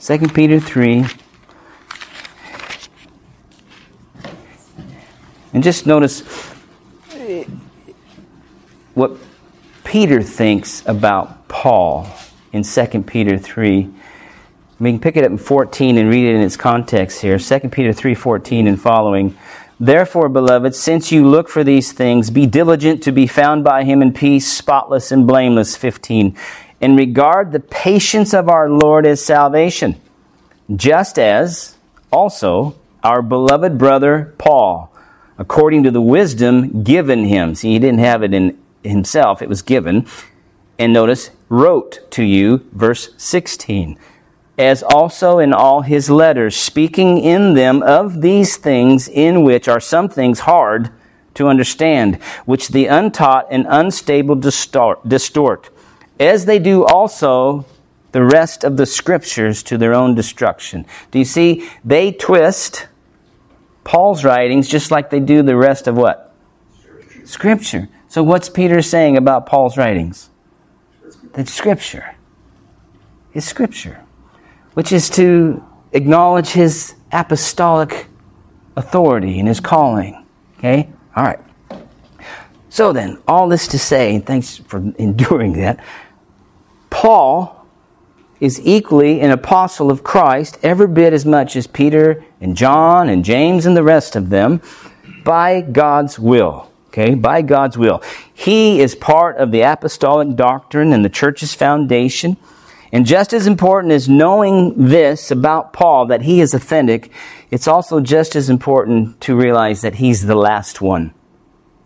2 0.00 0.18
Peter 0.28 0.58
3. 0.58 1.04
And 5.52 5.62
just 5.62 5.86
notice 5.86 6.22
eh, 7.12 7.44
what 8.94 9.12
Peter 9.84 10.22
thinks 10.22 10.82
about 10.86 11.48
Paul 11.48 12.08
in 12.52 12.62
2 12.62 13.02
Peter 13.02 13.36
3. 13.36 13.90
We 14.78 14.90
can 14.90 15.00
pick 15.00 15.18
it 15.18 15.24
up 15.24 15.30
in 15.30 15.36
14 15.36 15.98
and 15.98 16.08
read 16.08 16.24
it 16.24 16.34
in 16.34 16.40
its 16.40 16.56
context 16.56 17.20
here. 17.20 17.38
2 17.38 17.68
Peter 17.68 17.92
3:14 17.92 18.66
and 18.66 18.80
following. 18.80 19.36
Therefore, 19.78 20.30
beloved, 20.30 20.74
since 20.74 21.12
you 21.12 21.26
look 21.26 21.50
for 21.50 21.62
these 21.62 21.92
things, 21.92 22.30
be 22.30 22.46
diligent 22.46 23.02
to 23.02 23.12
be 23.12 23.26
found 23.26 23.64
by 23.64 23.84
him 23.84 24.00
in 24.00 24.14
peace, 24.14 24.50
spotless 24.50 25.12
and 25.12 25.26
blameless. 25.26 25.76
15 25.76 26.34
and 26.80 26.96
regard 26.96 27.52
the 27.52 27.60
patience 27.60 28.32
of 28.32 28.48
our 28.48 28.68
Lord 28.68 29.06
as 29.06 29.24
salvation, 29.24 30.00
just 30.74 31.18
as 31.18 31.76
also 32.12 32.76
our 33.02 33.22
beloved 33.22 33.78
brother 33.78 34.34
Paul, 34.38 34.92
according 35.38 35.82
to 35.84 35.90
the 35.90 36.02
wisdom 36.02 36.82
given 36.82 37.24
him. 37.24 37.54
See, 37.54 37.72
he 37.72 37.78
didn't 37.78 38.00
have 38.00 38.22
it 38.22 38.34
in 38.34 38.58
himself, 38.82 39.42
it 39.42 39.48
was 39.48 39.62
given. 39.62 40.06
And 40.78 40.92
notice, 40.92 41.30
wrote 41.50 42.10
to 42.12 42.24
you, 42.24 42.66
verse 42.72 43.10
16, 43.18 43.98
as 44.58 44.82
also 44.82 45.38
in 45.38 45.52
all 45.52 45.82
his 45.82 46.08
letters, 46.08 46.56
speaking 46.56 47.18
in 47.18 47.54
them 47.54 47.82
of 47.82 48.22
these 48.22 48.56
things 48.56 49.06
in 49.08 49.42
which 49.42 49.68
are 49.68 49.80
some 49.80 50.08
things 50.08 50.40
hard 50.40 50.90
to 51.34 51.48
understand, 51.48 52.16
which 52.46 52.68
the 52.68 52.86
untaught 52.86 53.46
and 53.50 53.66
unstable 53.68 54.34
distort. 54.34 55.06
distort 55.06 55.70
as 56.20 56.44
they 56.44 56.58
do 56.58 56.84
also 56.84 57.64
the 58.12 58.22
rest 58.22 58.62
of 58.62 58.76
the 58.76 58.86
scriptures 58.86 59.62
to 59.64 59.78
their 59.78 59.94
own 59.94 60.14
destruction. 60.14 60.84
Do 61.10 61.18
you 61.18 61.24
see? 61.24 61.68
They 61.84 62.12
twist 62.12 62.86
Paul's 63.84 64.24
writings 64.24 64.68
just 64.68 64.90
like 64.90 65.10
they 65.10 65.20
do 65.20 65.42
the 65.42 65.56
rest 65.56 65.86
of 65.86 65.96
what? 65.96 66.34
Scripture. 66.80 67.26
scripture. 67.26 67.88
So 68.08 68.22
what's 68.22 68.48
Peter 68.48 68.82
saying 68.82 69.16
about 69.16 69.46
Paul's 69.46 69.76
writings? 69.76 70.30
That 71.32 71.48
scripture 71.48 72.16
is 73.32 73.44
scripture, 73.44 74.04
which 74.74 74.92
is 74.92 75.08
to 75.10 75.64
acknowledge 75.92 76.48
his 76.48 76.94
apostolic 77.12 78.08
authority 78.76 79.38
and 79.38 79.46
his 79.46 79.60
calling. 79.60 80.26
Okay? 80.58 80.90
All 81.14 81.24
right. 81.24 81.40
So 82.68 82.92
then, 82.92 83.20
all 83.26 83.48
this 83.48 83.66
to 83.68 83.78
say, 83.78 84.14
and 84.14 84.24
thanks 84.24 84.56
for 84.56 84.78
enduring 84.98 85.54
that. 85.54 85.84
Paul 86.90 87.66
is 88.40 88.60
equally 88.64 89.20
an 89.20 89.30
apostle 89.30 89.90
of 89.90 90.02
Christ, 90.02 90.58
every 90.62 90.88
bit 90.88 91.12
as 91.12 91.24
much 91.24 91.56
as 91.56 91.66
Peter 91.66 92.24
and 92.40 92.56
John 92.56 93.08
and 93.08 93.24
James 93.24 93.66
and 93.66 93.76
the 93.76 93.82
rest 93.82 94.16
of 94.16 94.30
them, 94.30 94.60
by 95.24 95.60
God's 95.60 96.18
will. 96.18 96.70
Okay, 96.88 97.14
by 97.14 97.42
God's 97.42 97.78
will. 97.78 98.02
He 98.34 98.80
is 98.80 98.96
part 98.96 99.36
of 99.36 99.52
the 99.52 99.60
apostolic 99.60 100.34
doctrine 100.34 100.92
and 100.92 101.04
the 101.04 101.08
church's 101.08 101.54
foundation. 101.54 102.36
And 102.90 103.06
just 103.06 103.32
as 103.32 103.46
important 103.46 103.92
as 103.92 104.08
knowing 104.08 104.88
this 104.88 105.30
about 105.30 105.72
Paul, 105.72 106.06
that 106.06 106.22
he 106.22 106.40
is 106.40 106.52
authentic, 106.52 107.12
it's 107.52 107.68
also 107.68 108.00
just 108.00 108.34
as 108.34 108.50
important 108.50 109.20
to 109.20 109.36
realize 109.36 109.82
that 109.82 109.96
he's 109.96 110.26
the 110.26 110.34
last 110.34 110.80
one. 110.80 111.14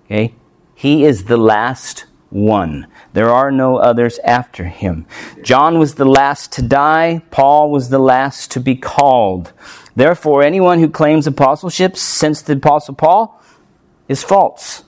Okay? 0.07 0.35
He 0.75 1.05
is 1.05 1.25
the 1.25 1.37
last 1.37 2.07
one. 2.35 2.87
There 3.13 3.31
are 3.31 3.51
no 3.51 3.77
others 3.77 4.19
after 4.25 4.65
him. 4.65 5.07
John 5.43 5.79
was 5.79 5.95
the 5.95 6.05
last 6.05 6.53
to 6.53 6.63
die. 6.63 7.23
Paul 7.31 7.71
was 7.71 7.89
the 7.89 8.01
last 8.01 8.51
to 8.53 8.61
be 8.61 8.75
called. 8.75 9.53
Therefore, 9.95 10.43
anyone 10.43 10.81
who 10.81 10.91
claims 10.91 11.27
apostleship 11.27 11.97
since 11.97 12.43
the 12.43 12.55
apostle 12.55 12.95
Paul 12.95 13.41
is 14.09 14.25
false. 14.25 14.83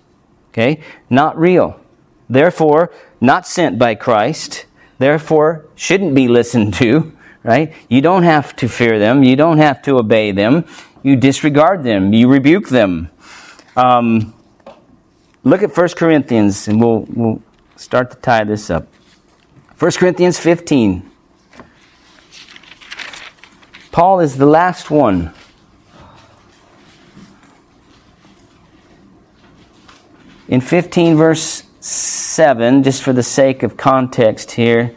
Okay? 0.51 0.81
Not 1.09 1.39
real. 1.39 1.81
Therefore, 2.29 2.93
not 3.21 3.47
sent 3.47 3.79
by 3.79 3.95
Christ. 3.95 4.67
Therefore, 4.99 5.67
shouldn't 5.77 6.15
be 6.15 6.27
listened 6.27 6.75
to. 6.75 7.13
Right? 7.45 7.73
You 7.89 8.01
don't 8.01 8.25
have 8.25 8.57
to 8.57 8.69
fear 8.69 8.99
them. 8.99 9.23
You 9.23 9.37
don't 9.37 9.59
have 9.59 9.81
to 9.83 9.99
obey 9.99 10.33
them. 10.33 10.65
You 11.05 11.15
disregard 11.15 11.85
them. 11.85 12.13
You 12.13 12.27
rebuke 12.27 12.69
them. 12.71 13.11
Um, 13.77 14.35
Look 15.47 15.63
at 15.63 15.77
1 15.77 15.89
Corinthians, 15.91 16.67
and 16.67 16.81
we'll, 16.81 17.07
we'll 17.09 17.41
start 17.77 18.11
to 18.11 18.17
tie 18.17 18.43
this 18.43 18.69
up. 18.69 18.89
1 19.79 19.93
Corinthians 19.93 20.41
15. 20.41 21.09
Paul 23.93 24.19
is 24.19 24.39
the 24.39 24.47
last 24.47 24.91
one. 24.91 25.33
In 30.49 30.61
15, 30.61 31.17
verse 31.17 31.63
7, 31.79 32.83
just 32.83 33.05
for 33.05 33.13
the 33.13 33.23
sake 33.23 33.63
of 33.63 33.77
context 33.77 34.51
here, 34.51 34.97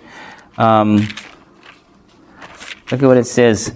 um, 0.57 1.07
look 2.89 3.03
at 3.03 3.03
what 3.03 3.17
it 3.17 3.27
says. 3.27 3.71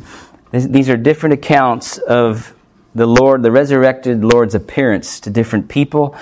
These 0.52 0.90
are 0.90 0.98
different 0.98 1.34
accounts 1.34 2.00
of 2.00 2.56
the 2.96 3.06
Lord, 3.06 3.44
the 3.44 3.52
resurrected 3.52 4.24
Lord's 4.24 4.56
appearance 4.56 5.20
to 5.22 5.30
different 5.30 5.68
people. 5.68 6.16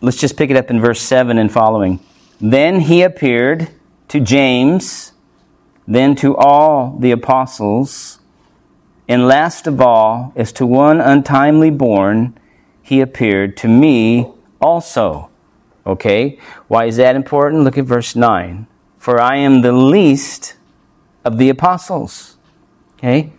Let's 0.00 0.16
just 0.16 0.36
pick 0.36 0.50
it 0.50 0.56
up 0.56 0.70
in 0.70 0.80
verse 0.80 1.00
7 1.00 1.38
and 1.38 1.50
following. 1.50 2.00
Then 2.40 2.80
he 2.80 3.02
appeared 3.02 3.68
to 4.08 4.20
James, 4.20 5.12
then 5.86 6.16
to 6.16 6.36
all 6.36 6.96
the 6.98 7.12
apostles, 7.12 8.18
and 9.08 9.26
last 9.26 9.66
of 9.66 9.80
all, 9.80 10.32
as 10.36 10.52
to 10.54 10.66
one 10.66 11.00
untimely 11.00 11.70
born, 11.70 12.38
he 12.82 13.00
appeared 13.00 13.56
to 13.58 13.68
me 13.68 14.32
also. 14.60 15.30
Okay? 15.86 16.38
Why 16.68 16.86
is 16.86 16.96
that 16.96 17.16
important? 17.16 17.64
Look 17.64 17.78
at 17.78 17.84
verse 17.84 18.16
9. 18.16 18.66
For 18.98 19.20
I 19.20 19.36
am 19.36 19.62
the 19.62 19.72
least 19.72 20.56
of 21.24 21.38
the 21.38 21.48
apostles. 21.48 22.36
Okay? 22.98 23.32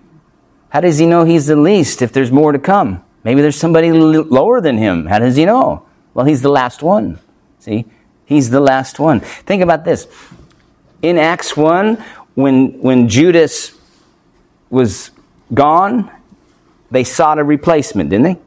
How 0.74 0.82
does 0.82 0.98
he 0.98 1.06
know 1.06 1.24
he's 1.24 1.46
the 1.46 1.56
least 1.56 2.02
if 2.02 2.12
there's 2.14 2.32
more 2.32 2.52
to 2.52 2.58
come? 2.58 3.04
Maybe 3.24 3.42
there's 3.42 3.56
somebody 3.56 3.92
lower 3.92 4.60
than 4.60 4.80
him. 4.80 5.06
How 5.06 5.20
does 5.20 5.36
he 5.36 5.46
know? 5.46 5.86
Well, 6.16 6.26
he's 6.26 6.42
the 6.42 6.50
last 6.50 6.82
one. 6.82 7.20
See? 7.60 7.86
He's 8.26 8.50
the 8.50 8.60
last 8.60 9.00
one. 9.00 9.20
Think 9.20 9.62
about 9.62 9.86
this. 9.86 10.08
In 11.04 11.20
Acts 11.20 11.56
1, 11.56 12.04
when, 12.34 12.82
when 12.82 13.08
Judas 13.08 13.78
was 14.72 15.12
gone, 15.54 16.10
they 16.90 17.04
sought 17.04 17.38
a 17.38 17.44
replacement, 17.44 18.10
didn't 18.10 18.24
they? 18.24 18.40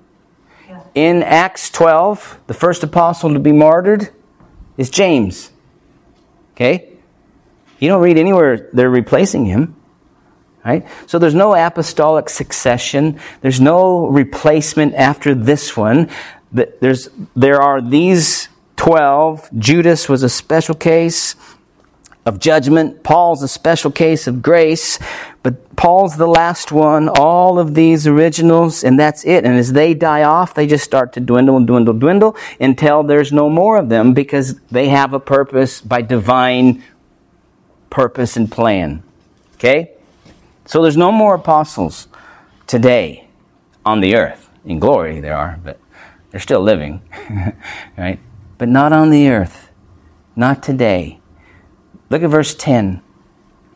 Yeah. 0.69 0.83
In 0.97 1.23
Acts 1.23 1.71
12, 1.71 2.41
the 2.49 2.55
first 2.55 2.83
apostle 2.83 3.35
to 3.35 3.39
be 3.39 3.53
martyred 3.53 4.11
is 4.77 4.91
James. 4.91 5.53
Okay? 6.55 6.89
You 7.79 7.89
don't 7.89 8.03
read 8.03 8.19
anywhere 8.19 8.69
they're 8.73 8.91
replacing 8.91 9.45
him. 9.45 9.76
Right? 10.67 10.85
So 11.07 11.21
there's 11.21 11.35
no 11.35 11.55
apostolic 11.55 12.29
succession. 12.29 13.21
There's 13.41 13.61
no 13.61 14.09
replacement 14.09 14.95
after 14.95 15.33
this 15.33 15.77
one. 15.77 16.11
There's, 16.51 17.09
there 17.37 17.63
are 17.63 17.81
these 17.81 18.49
12. 18.75 19.49
Judas 19.57 20.09
was 20.09 20.25
a 20.25 20.29
special 20.29 20.75
case 20.75 21.37
of 22.25 22.41
judgment. 22.41 23.05
Paul's 23.05 23.45
a 23.45 23.49
special 23.49 23.93
case 23.93 24.27
of 24.27 24.43
grace. 24.43 24.99
But 25.45 25.77
Paul's 25.77 26.17
the 26.17 26.27
last 26.27 26.73
one. 26.73 27.09
All 27.09 27.61
of 27.61 27.77
these 27.77 28.09
originals, 28.09 28.83
and 28.83 28.99
that's 28.99 29.25
it. 29.25 29.45
And 29.45 29.55
as 29.55 29.73
they 29.73 29.95
die 29.95 30.25
off, 30.25 30.55
they 30.55 30.67
just 30.67 30.83
start 30.83 31.13
to 31.13 31.21
dwindle 31.21 31.57
and 31.57 31.69
dwindle, 31.69 31.95
dwindle 31.95 32.37
until 32.59 33.05
there's 33.05 33.33
no 33.33 33.49
more 33.49 33.77
of 33.77 33.89
them 33.89 34.15
because 34.15 34.59
they 34.73 34.89
have 34.89 35.13
a 35.13 35.21
purpose 35.21 35.81
by 35.81 36.03
divine 36.03 36.83
purpose 37.89 38.37
and 38.37 38.51
plan. 38.51 39.05
Okay? 39.55 39.93
So 40.67 40.83
there's 40.83 40.97
no 40.97 41.13
more 41.13 41.37
apostles 41.37 42.09
today 42.67 43.29
on 43.85 44.01
the 44.01 44.17
earth. 44.17 44.51
In 44.65 44.81
glory, 44.81 45.21
there 45.21 45.37
are, 45.37 45.61
but 45.63 45.81
they're 46.31 46.41
still 46.41 46.61
living, 46.61 47.01
right? 47.97 48.19
But 48.59 48.69
not 48.69 48.93
on 48.93 49.11
the 49.11 49.29
earth. 49.29 49.71
Not 50.35 50.63
today. 50.63 51.21
Look 52.11 52.23
at 52.23 52.31
verse 52.31 52.55
10. 52.55 53.01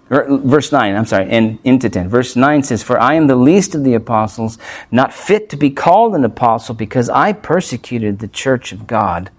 Verse 0.09 0.72
9, 0.72 0.97
I'm 0.97 1.07
sorry, 1.07 1.30
and 1.30 1.61
into 1.62 1.88
10. 1.88 2.09
Verse 2.09 2.34
9 2.34 2.64
says, 2.64 2.82
For 2.82 2.99
I 3.01 3.14
am 3.14 3.28
the 3.28 3.36
least 3.36 3.76
of 3.76 3.84
the 3.84 3.95
apostles, 3.95 4.59
not 4.91 5.14
fit 5.14 5.49
to 5.51 5.57
be 5.57 5.70
called 5.70 6.16
an 6.16 6.24
apostle, 6.24 6.74
because 6.74 7.09
I 7.09 7.32
persecuted 7.32 8.18
the 8.18 8.26
church 8.26 8.72
of 8.72 8.88
God. 8.88 9.30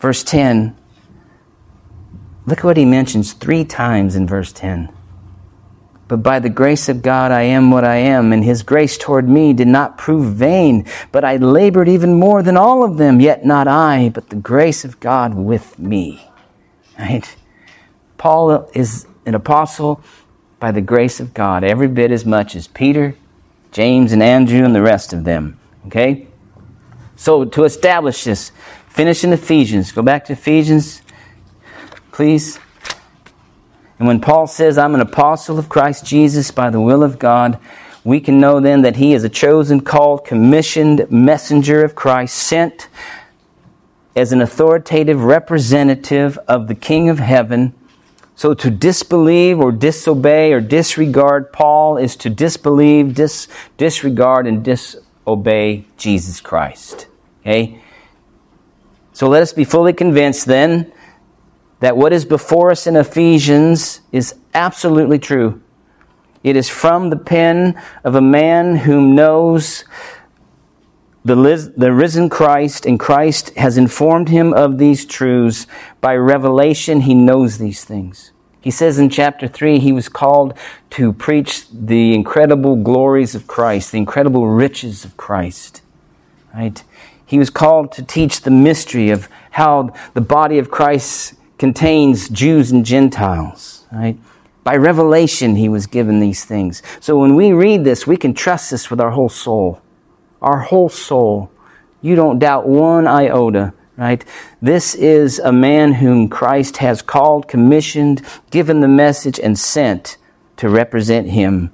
Verse 0.00 0.24
10, 0.24 0.76
look 2.46 2.58
at 2.58 2.64
what 2.64 2.76
he 2.76 2.84
mentions 2.84 3.32
three 3.32 3.64
times 3.64 4.16
in 4.16 4.26
verse 4.26 4.52
10. 4.52 4.92
But 6.10 6.24
by 6.24 6.40
the 6.40 6.50
grace 6.50 6.88
of 6.88 7.02
God, 7.02 7.30
I 7.30 7.42
am 7.42 7.70
what 7.70 7.84
I 7.84 7.94
am, 7.98 8.32
and 8.32 8.42
his 8.42 8.64
grace 8.64 8.98
toward 8.98 9.28
me 9.28 9.52
did 9.52 9.68
not 9.68 9.96
prove 9.96 10.34
vain. 10.34 10.84
But 11.12 11.24
I 11.24 11.36
labored 11.36 11.88
even 11.88 12.14
more 12.14 12.42
than 12.42 12.56
all 12.56 12.82
of 12.82 12.96
them, 12.96 13.20
yet 13.20 13.44
not 13.44 13.68
I, 13.68 14.08
but 14.08 14.28
the 14.28 14.34
grace 14.34 14.84
of 14.84 14.98
God 14.98 15.34
with 15.34 15.78
me. 15.78 16.28
Right? 16.98 17.36
Paul 18.18 18.68
is 18.74 19.06
an 19.24 19.36
apostle 19.36 20.02
by 20.58 20.72
the 20.72 20.80
grace 20.80 21.20
of 21.20 21.32
God, 21.32 21.62
every 21.62 21.86
bit 21.86 22.10
as 22.10 22.26
much 22.26 22.56
as 22.56 22.66
Peter, 22.66 23.14
James, 23.70 24.10
and 24.10 24.20
Andrew, 24.20 24.64
and 24.64 24.74
the 24.74 24.82
rest 24.82 25.12
of 25.12 25.22
them. 25.22 25.60
Okay? 25.86 26.26
So, 27.14 27.44
to 27.44 27.62
establish 27.62 28.24
this, 28.24 28.50
finish 28.88 29.22
in 29.22 29.32
Ephesians. 29.32 29.92
Go 29.92 30.02
back 30.02 30.24
to 30.24 30.32
Ephesians, 30.32 31.02
please. 32.10 32.58
And 34.00 34.06
when 34.06 34.18
Paul 34.18 34.46
says, 34.46 34.78
I'm 34.78 34.94
an 34.94 35.02
apostle 35.02 35.58
of 35.58 35.68
Christ 35.68 36.06
Jesus 36.06 36.50
by 36.50 36.70
the 36.70 36.80
will 36.80 37.02
of 37.02 37.18
God, 37.18 37.58
we 38.02 38.18
can 38.18 38.40
know 38.40 38.58
then 38.58 38.80
that 38.80 38.96
he 38.96 39.12
is 39.12 39.24
a 39.24 39.28
chosen, 39.28 39.82
called, 39.82 40.24
commissioned 40.24 41.06
messenger 41.10 41.84
of 41.84 41.94
Christ, 41.94 42.34
sent 42.34 42.88
as 44.16 44.32
an 44.32 44.40
authoritative 44.40 45.22
representative 45.22 46.38
of 46.48 46.66
the 46.66 46.74
King 46.74 47.10
of 47.10 47.18
heaven. 47.18 47.74
So 48.36 48.54
to 48.54 48.70
disbelieve 48.70 49.60
or 49.60 49.70
disobey 49.70 50.54
or 50.54 50.62
disregard 50.62 51.52
Paul 51.52 51.98
is 51.98 52.16
to 52.16 52.30
disbelieve, 52.30 53.14
dis, 53.14 53.48
disregard, 53.76 54.46
and 54.46 54.64
disobey 54.64 55.84
Jesus 55.98 56.40
Christ. 56.40 57.06
Okay? 57.42 57.82
So 59.12 59.28
let 59.28 59.42
us 59.42 59.52
be 59.52 59.64
fully 59.64 59.92
convinced 59.92 60.46
then 60.46 60.90
that 61.80 61.96
what 61.96 62.12
is 62.12 62.24
before 62.24 62.70
us 62.70 62.86
in 62.86 62.96
Ephesians 62.96 64.00
is 64.12 64.34
absolutely 64.54 65.18
true. 65.18 65.60
It 66.42 66.56
is 66.56 66.68
from 66.68 67.10
the 67.10 67.16
pen 67.16 67.80
of 68.04 68.14
a 68.14 68.20
man 68.20 68.76
whom 68.76 69.14
knows 69.14 69.84
the, 71.24 71.72
the 71.76 71.92
risen 71.92 72.30
Christ, 72.30 72.86
and 72.86 72.98
Christ 72.98 73.54
has 73.56 73.76
informed 73.76 74.30
him 74.30 74.54
of 74.54 74.78
these 74.78 75.04
truths. 75.04 75.66
By 76.00 76.16
revelation, 76.16 77.02
he 77.02 77.14
knows 77.14 77.58
these 77.58 77.84
things. 77.84 78.32
He 78.62 78.70
says 78.70 78.98
in 78.98 79.10
chapter 79.10 79.48
3, 79.48 79.78
he 79.78 79.92
was 79.92 80.08
called 80.08 80.54
to 80.90 81.12
preach 81.12 81.66
the 81.70 82.14
incredible 82.14 82.76
glories 82.76 83.34
of 83.34 83.46
Christ, 83.46 83.92
the 83.92 83.98
incredible 83.98 84.48
riches 84.48 85.04
of 85.04 85.16
Christ. 85.16 85.82
Right? 86.54 86.82
He 87.24 87.38
was 87.38 87.48
called 87.48 87.92
to 87.92 88.02
teach 88.02 88.40
the 88.40 88.50
mystery 88.50 89.10
of 89.10 89.28
how 89.52 89.94
the 90.14 90.20
body 90.20 90.58
of 90.58 90.70
Christ 90.70 91.34
contains 91.60 92.30
Jews 92.30 92.72
and 92.72 92.86
Gentiles, 92.86 93.84
right? 93.92 94.18
By 94.64 94.76
revelation, 94.76 95.56
he 95.56 95.68
was 95.68 95.86
given 95.86 96.18
these 96.18 96.42
things. 96.42 96.82
So 97.00 97.18
when 97.18 97.36
we 97.36 97.52
read 97.52 97.84
this, 97.84 98.06
we 98.06 98.16
can 98.16 98.32
trust 98.32 98.70
this 98.70 98.90
with 98.90 98.98
our 98.98 99.10
whole 99.10 99.28
soul. 99.28 99.82
Our 100.40 100.60
whole 100.60 100.88
soul. 100.88 101.52
You 102.00 102.16
don't 102.16 102.38
doubt 102.38 102.66
one 102.66 103.06
iota, 103.06 103.74
right? 103.98 104.24
This 104.62 104.94
is 104.94 105.38
a 105.38 105.52
man 105.52 105.92
whom 105.92 106.30
Christ 106.30 106.78
has 106.78 107.02
called, 107.02 107.46
commissioned, 107.46 108.22
given 108.50 108.80
the 108.80 108.88
message, 108.88 109.38
and 109.38 109.58
sent 109.58 110.16
to 110.56 110.70
represent 110.70 111.28
him 111.28 111.72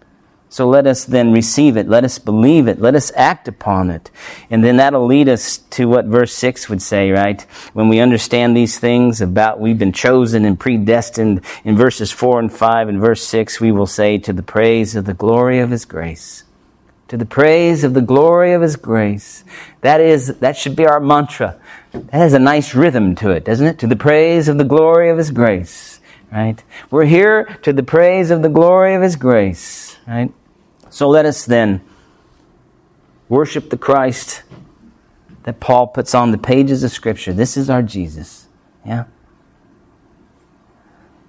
so 0.57 0.67
let 0.67 0.87
us 0.87 1.05
then 1.05 1.33
receive 1.33 1.77
it. 1.77 1.87
Let 1.87 2.03
us 2.03 2.19
believe 2.19 2.67
it. 2.67 2.81
Let 2.81 2.95
us 2.95 3.13
act 3.15 3.47
upon 3.47 3.91
it. 3.91 4.11
And 4.49 4.65
then 4.65 4.79
that'll 4.79 5.05
lead 5.05 5.29
us 5.29 5.59
to 5.59 5.87
what 5.87 6.07
verse 6.07 6.33
6 6.33 6.71
would 6.71 6.81
say, 6.81 7.11
right? 7.11 7.43
When 7.75 7.91
we 7.91 8.01
understand 8.01 8.57
these 8.57 8.79
things 8.79 9.21
about 9.21 9.61
we've 9.61 9.79
been 9.79 9.93
chosen 9.93 10.47
and 10.47 10.59
predestined 10.59 11.43
in 11.63 11.77
verses 11.77 12.11
4 12.11 12.41
and 12.41 12.51
5 12.51 12.89
and 12.89 12.99
verse 12.99 13.23
6, 13.27 13.61
we 13.61 13.71
will 13.71 13.87
say, 13.87 14.17
to 14.17 14.33
the 14.33 14.43
praise 14.43 14.97
of 14.97 15.05
the 15.05 15.13
glory 15.13 15.59
of 15.59 15.69
his 15.69 15.85
grace. 15.85 16.45
To 17.09 17.19
the 17.19 17.27
praise 17.27 17.85
of 17.85 17.93
the 17.93 18.01
glory 18.01 18.55
of 18.55 18.63
his 18.63 18.77
grace. 18.77 19.45
That 19.83 20.01
is, 20.01 20.39
that 20.39 20.57
should 20.57 20.75
be 20.75 20.87
our 20.87 21.01
mantra. 21.01 21.61
That 21.93 22.15
has 22.15 22.33
a 22.33 22.39
nice 22.39 22.75
rhythm 22.75 23.15
to 23.17 23.29
it, 23.29 23.45
doesn't 23.45 23.67
it? 23.67 23.79
To 23.81 23.87
the 23.87 23.95
praise 23.95 24.49
of 24.49 24.57
the 24.57 24.65
glory 24.65 25.11
of 25.11 25.19
his 25.19 25.31
grace. 25.31 26.01
Right? 26.33 26.65
We're 26.91 27.05
here 27.05 27.45
to 27.61 27.75
the 27.75 27.83
praise 27.83 28.31
of 28.31 28.41
the 28.41 28.49
glory 28.49 28.95
of 28.95 29.03
his 29.03 29.17
grace. 29.17 29.99
Right? 30.09 30.33
So 30.97 31.11
let 31.11 31.27
us 31.27 31.45
then 31.45 31.83
worship 33.29 33.69
the 33.69 33.77
Christ 33.77 34.45
that 35.43 35.61
Paul 35.61 35.89
puts 35.89 36.15
on 36.15 36.31
the 36.31 36.39
pages 36.39 36.83
of 36.85 36.91
Scripture. 36.91 37.35
This 37.35 37.59
is 37.59 37.69
our 37.69 37.83
Jesus. 37.83 38.47
Yeah? 38.83 39.05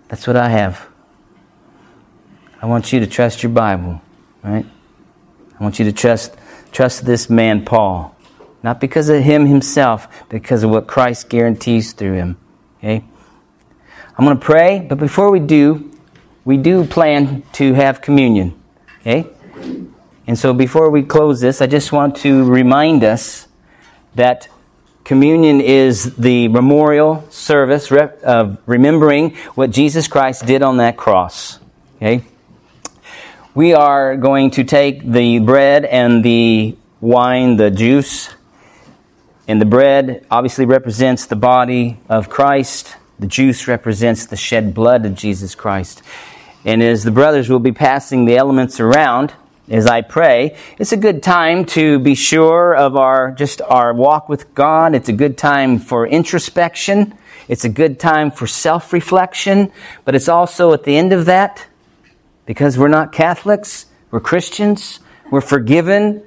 That's 0.07 0.26
what 0.26 0.38
I 0.38 0.47
have. 0.47 0.88
I 2.61 2.65
want 2.65 2.93
you 2.93 3.01
to 3.01 3.07
trust 3.07 3.43
your 3.43 3.51
Bible, 3.51 4.01
right? 4.41 4.65
I 5.59 5.63
want 5.63 5.80
you 5.80 5.84
to 5.84 5.91
trust 5.91 6.38
trust 6.72 7.05
this 7.05 7.30
man 7.30 7.65
Paul. 7.65 8.15
Not 8.63 8.80
because 8.80 9.09
of 9.09 9.22
him 9.22 9.47
himself, 9.47 10.07
because 10.30 10.63
of 10.63 10.70
what 10.70 10.88
Christ 10.88 11.28
guarantees 11.28 11.91
through 11.91 12.13
him. 12.13 12.38
Okay? 12.78 13.03
I'm 14.18 14.24
going 14.24 14.39
to 14.39 14.45
pray, 14.45 14.80
but 14.80 14.97
before 14.97 15.30
we 15.30 15.41
do, 15.41 15.91
we 16.45 16.55
do 16.55 16.86
plan 16.86 17.43
to 17.51 17.74
have 17.74 17.99
communion. 17.99 18.57
Okay? 19.01 19.34
And 20.28 20.38
so 20.38 20.53
before 20.53 20.89
we 20.89 21.03
close 21.03 21.39
this, 21.39 21.62
I 21.62 21.68
just 21.68 21.91
want 21.91 22.18
to 22.18 22.43
remind 22.43 23.03
us 23.03 23.47
that 24.16 24.49
communion 25.05 25.62
is 25.62 26.16
the 26.16 26.49
memorial 26.49 27.26
service 27.30 27.91
of 27.91 28.58
remembering 28.66 29.36
what 29.55 29.72
Jesus 29.72 30.08
Christ 30.08 30.45
did 30.45 30.62
on 30.64 30.78
that 30.78 30.97
cross. 30.97 31.60
Okay? 31.95 32.26
We 33.55 33.74
are 33.74 34.18
going 34.18 34.51
to 34.51 34.64
take 34.64 35.10
the 35.10 35.39
bread 35.39 35.86
and 35.86 36.24
the 36.24 36.76
wine, 36.99 37.55
the 37.55 37.72
juice, 37.72 38.34
and 39.47 39.62
the 39.62 39.66
bread 39.66 40.26
obviously 40.30 40.66
represents 40.66 41.26
the 41.26 41.38
body 41.38 41.99
of 42.10 42.30
Christ. 42.30 42.97
The 43.18 43.28
juice 43.28 43.68
represents 43.68 44.26
the 44.26 44.36
shed 44.36 44.74
blood 44.74 45.05
of 45.05 45.16
Jesus 45.16 45.55
Christ. 45.55 46.01
And 46.66 46.84
as 46.84 47.03
the 47.05 47.12
brothers 47.12 47.49
will 47.49 47.60
be 47.60 47.72
passing 47.72 48.26
the 48.26 48.36
elements 48.36 48.82
around, 48.82 49.34
as 49.70 49.86
I 49.86 50.01
pray, 50.01 50.55
it's 50.80 50.93
a 50.93 50.97
good 50.97 51.22
time 51.22 51.65
to 51.65 51.99
be 51.99 52.15
sure 52.15 52.74
of 52.74 52.95
our 52.95 53.32
just 53.32 53.61
our 53.61 53.93
walk 53.93 54.30
with 54.30 54.53
God. 54.53 54.95
It's 54.95 55.09
a 55.09 55.13
good 55.13 55.38
time 55.38 55.80
for 55.80 56.07
introspection. 56.07 57.13
It's 57.47 57.65
a 57.65 57.70
good 57.70 57.99
time 57.99 58.32
for 58.32 58.47
self-reflection, 58.47 59.72
but 60.05 60.15
it's 60.15 60.30
also 60.30 60.74
at 60.74 60.84
the 60.84 60.97
end 60.97 61.13
of 61.13 61.26
that 61.26 61.65
because 62.45 62.78
we're 62.78 62.88
not 62.88 63.11
Catholics, 63.11 63.88
we're 64.11 64.20
Christians, 64.20 64.99
we're 65.32 65.41
forgiven. 65.41 66.24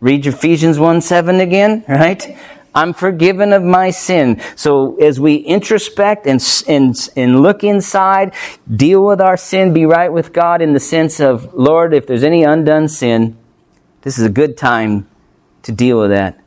Read 0.00 0.26
Ephesians 0.26 0.78
1 0.78 1.00
7 1.00 1.40
again, 1.40 1.84
right? 1.88 2.36
I'm 2.76 2.92
forgiven 2.92 3.54
of 3.54 3.62
my 3.62 3.90
sin. 3.90 4.42
So 4.54 4.96
as 4.96 5.18
we 5.18 5.36
introspect 5.36 6.26
and, 6.26 6.42
and, 6.68 6.94
and 7.16 7.40
look 7.40 7.64
inside, 7.64 8.34
deal 8.70 9.02
with 9.02 9.18
our 9.18 9.38
sin, 9.38 9.72
be 9.72 9.86
right 9.86 10.12
with 10.12 10.34
God 10.34 10.60
in 10.60 10.74
the 10.74 10.80
sense 10.80 11.18
of, 11.18 11.54
Lord, 11.54 11.94
if 11.94 12.06
there's 12.06 12.22
any 12.22 12.42
undone 12.42 12.88
sin, 12.88 13.38
this 14.02 14.18
is 14.18 14.26
a 14.26 14.30
good 14.30 14.58
time 14.58 15.08
to 15.62 15.72
deal 15.72 15.98
with 15.98 16.10
that. 16.10 16.38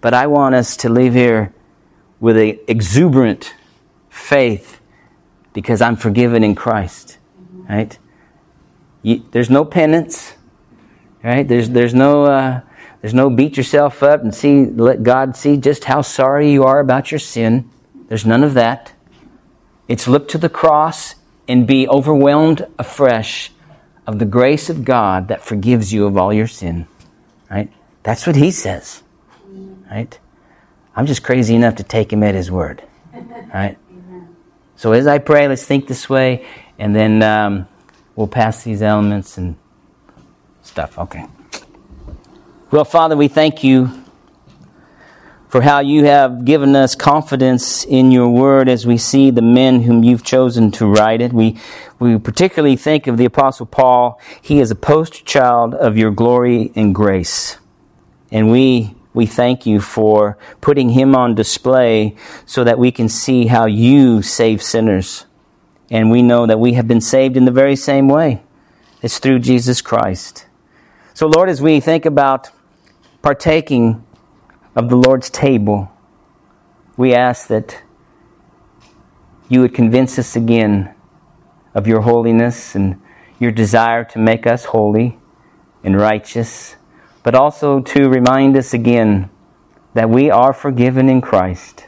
But 0.00 0.14
I 0.14 0.28
want 0.28 0.54
us 0.54 0.76
to 0.78 0.88
leave 0.88 1.12
here 1.12 1.52
with 2.20 2.36
an 2.36 2.56
exuberant 2.68 3.52
faith 4.08 4.80
because 5.54 5.82
I'm 5.82 5.96
forgiven 5.96 6.44
in 6.44 6.54
Christ. 6.54 7.18
Right? 7.68 7.98
You, 9.02 9.24
there's 9.32 9.50
no 9.50 9.64
penance. 9.64 10.34
Right? 11.24 11.46
There's, 11.48 11.70
there's 11.70 11.94
no, 11.94 12.26
uh, 12.26 12.60
there's 13.04 13.12
no 13.12 13.28
beat 13.28 13.58
yourself 13.58 14.02
up 14.02 14.22
and 14.22 14.34
see, 14.34 14.64
let 14.64 15.02
God 15.02 15.36
see 15.36 15.58
just 15.58 15.84
how 15.84 16.00
sorry 16.00 16.50
you 16.50 16.64
are 16.64 16.80
about 16.80 17.10
your 17.10 17.18
sin. 17.18 17.68
There's 18.08 18.24
none 18.24 18.42
of 18.42 18.54
that. 18.54 18.94
It's 19.88 20.08
look 20.08 20.26
to 20.28 20.38
the 20.38 20.48
cross 20.48 21.14
and 21.46 21.66
be 21.66 21.86
overwhelmed 21.86 22.66
afresh 22.78 23.52
of 24.06 24.20
the 24.20 24.24
grace 24.24 24.70
of 24.70 24.86
God 24.86 25.28
that 25.28 25.44
forgives 25.44 25.92
you 25.92 26.06
of 26.06 26.16
all 26.16 26.32
your 26.32 26.46
sin. 26.46 26.88
Right? 27.50 27.70
That's 28.04 28.26
what 28.26 28.36
he 28.36 28.50
says. 28.50 29.02
Right? 29.90 30.18
I'm 30.96 31.04
just 31.04 31.22
crazy 31.22 31.54
enough 31.54 31.74
to 31.74 31.82
take 31.82 32.10
him 32.10 32.22
at 32.22 32.34
his 32.34 32.50
word. 32.50 32.84
Right? 33.52 33.76
So 34.76 34.92
as 34.92 35.06
I 35.06 35.18
pray, 35.18 35.46
let's 35.46 35.66
think 35.66 35.88
this 35.88 36.08
way, 36.08 36.46
and 36.78 36.96
then 36.96 37.22
um, 37.22 37.68
we'll 38.16 38.28
pass 38.28 38.64
these 38.64 38.80
elements 38.80 39.36
and 39.36 39.56
stuff. 40.62 40.98
Okay. 40.98 41.26
Well, 42.74 42.84
Father, 42.84 43.16
we 43.16 43.28
thank 43.28 43.62
you 43.62 44.02
for 45.48 45.62
how 45.62 45.78
you 45.78 46.06
have 46.06 46.44
given 46.44 46.74
us 46.74 46.96
confidence 46.96 47.84
in 47.84 48.10
your 48.10 48.28
word 48.28 48.68
as 48.68 48.84
we 48.84 48.98
see 48.98 49.30
the 49.30 49.42
men 49.42 49.82
whom 49.82 50.02
you've 50.02 50.24
chosen 50.24 50.72
to 50.72 50.86
write 50.86 51.20
it. 51.20 51.32
We, 51.32 51.56
we 52.00 52.18
particularly 52.18 52.74
think 52.74 53.06
of 53.06 53.16
the 53.16 53.26
Apostle 53.26 53.66
Paul. 53.66 54.20
He 54.42 54.58
is 54.58 54.72
a 54.72 54.74
poster 54.74 55.22
child 55.22 55.76
of 55.76 55.96
your 55.96 56.10
glory 56.10 56.72
and 56.74 56.92
grace. 56.92 57.58
And 58.32 58.50
we, 58.50 58.96
we 59.12 59.26
thank 59.26 59.66
you 59.66 59.80
for 59.80 60.36
putting 60.60 60.88
him 60.88 61.14
on 61.14 61.36
display 61.36 62.16
so 62.44 62.64
that 62.64 62.76
we 62.76 62.90
can 62.90 63.08
see 63.08 63.46
how 63.46 63.66
you 63.66 64.20
save 64.20 64.60
sinners. 64.64 65.26
And 65.92 66.10
we 66.10 66.22
know 66.22 66.44
that 66.48 66.58
we 66.58 66.72
have 66.72 66.88
been 66.88 67.00
saved 67.00 67.36
in 67.36 67.44
the 67.44 67.52
very 67.52 67.76
same 67.76 68.08
way. 68.08 68.42
It's 69.00 69.20
through 69.20 69.38
Jesus 69.38 69.80
Christ. 69.80 70.46
So, 71.12 71.28
Lord, 71.28 71.48
as 71.48 71.62
we 71.62 71.78
think 71.78 72.04
about 72.04 72.50
partaking 73.24 74.04
of 74.76 74.90
the 74.90 74.96
Lord's 74.96 75.30
table, 75.30 75.90
we 76.98 77.14
ask 77.14 77.48
that 77.48 77.82
you 79.48 79.62
would 79.62 79.72
convince 79.72 80.18
us 80.18 80.36
again 80.36 80.94
of 81.74 81.86
your 81.86 82.02
holiness 82.02 82.74
and 82.74 83.00
your 83.40 83.50
desire 83.50 84.04
to 84.04 84.18
make 84.18 84.46
us 84.46 84.66
holy 84.66 85.18
and 85.82 85.98
righteous, 85.98 86.76
but 87.22 87.34
also 87.34 87.80
to 87.80 88.10
remind 88.10 88.58
us 88.58 88.74
again 88.74 89.30
that 89.94 90.10
we 90.10 90.30
are 90.30 90.52
forgiven 90.52 91.08
in 91.08 91.22
Christ. 91.22 91.86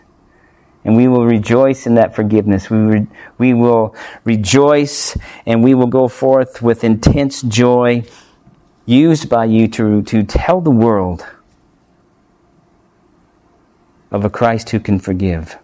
And 0.86 0.96
we 0.96 1.06
will 1.06 1.26
rejoice 1.26 1.86
in 1.86 1.96
that 1.96 2.14
forgiveness. 2.14 2.70
We, 2.70 2.78
re- 2.78 3.06
we 3.36 3.52
will 3.52 3.94
rejoice 4.24 5.18
and 5.44 5.62
we 5.62 5.74
will 5.74 5.88
go 5.88 6.08
forth 6.08 6.62
with 6.62 6.82
intense 6.82 7.42
joy 7.42 8.04
used 8.86 9.28
by 9.28 9.44
you 9.44 9.68
to, 9.68 10.02
to 10.02 10.22
tell 10.22 10.60
the 10.60 10.70
world 10.70 11.26
of 14.10 14.24
a 14.24 14.30
Christ 14.30 14.70
who 14.70 14.80
can 14.80 14.98
forgive. 14.98 15.58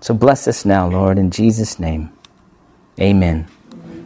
So 0.00 0.14
bless 0.14 0.48
us 0.48 0.64
now, 0.64 0.88
Lord, 0.88 1.18
in 1.18 1.30
Jesus' 1.30 1.78
name. 1.78 2.10
Amen. 3.00 3.46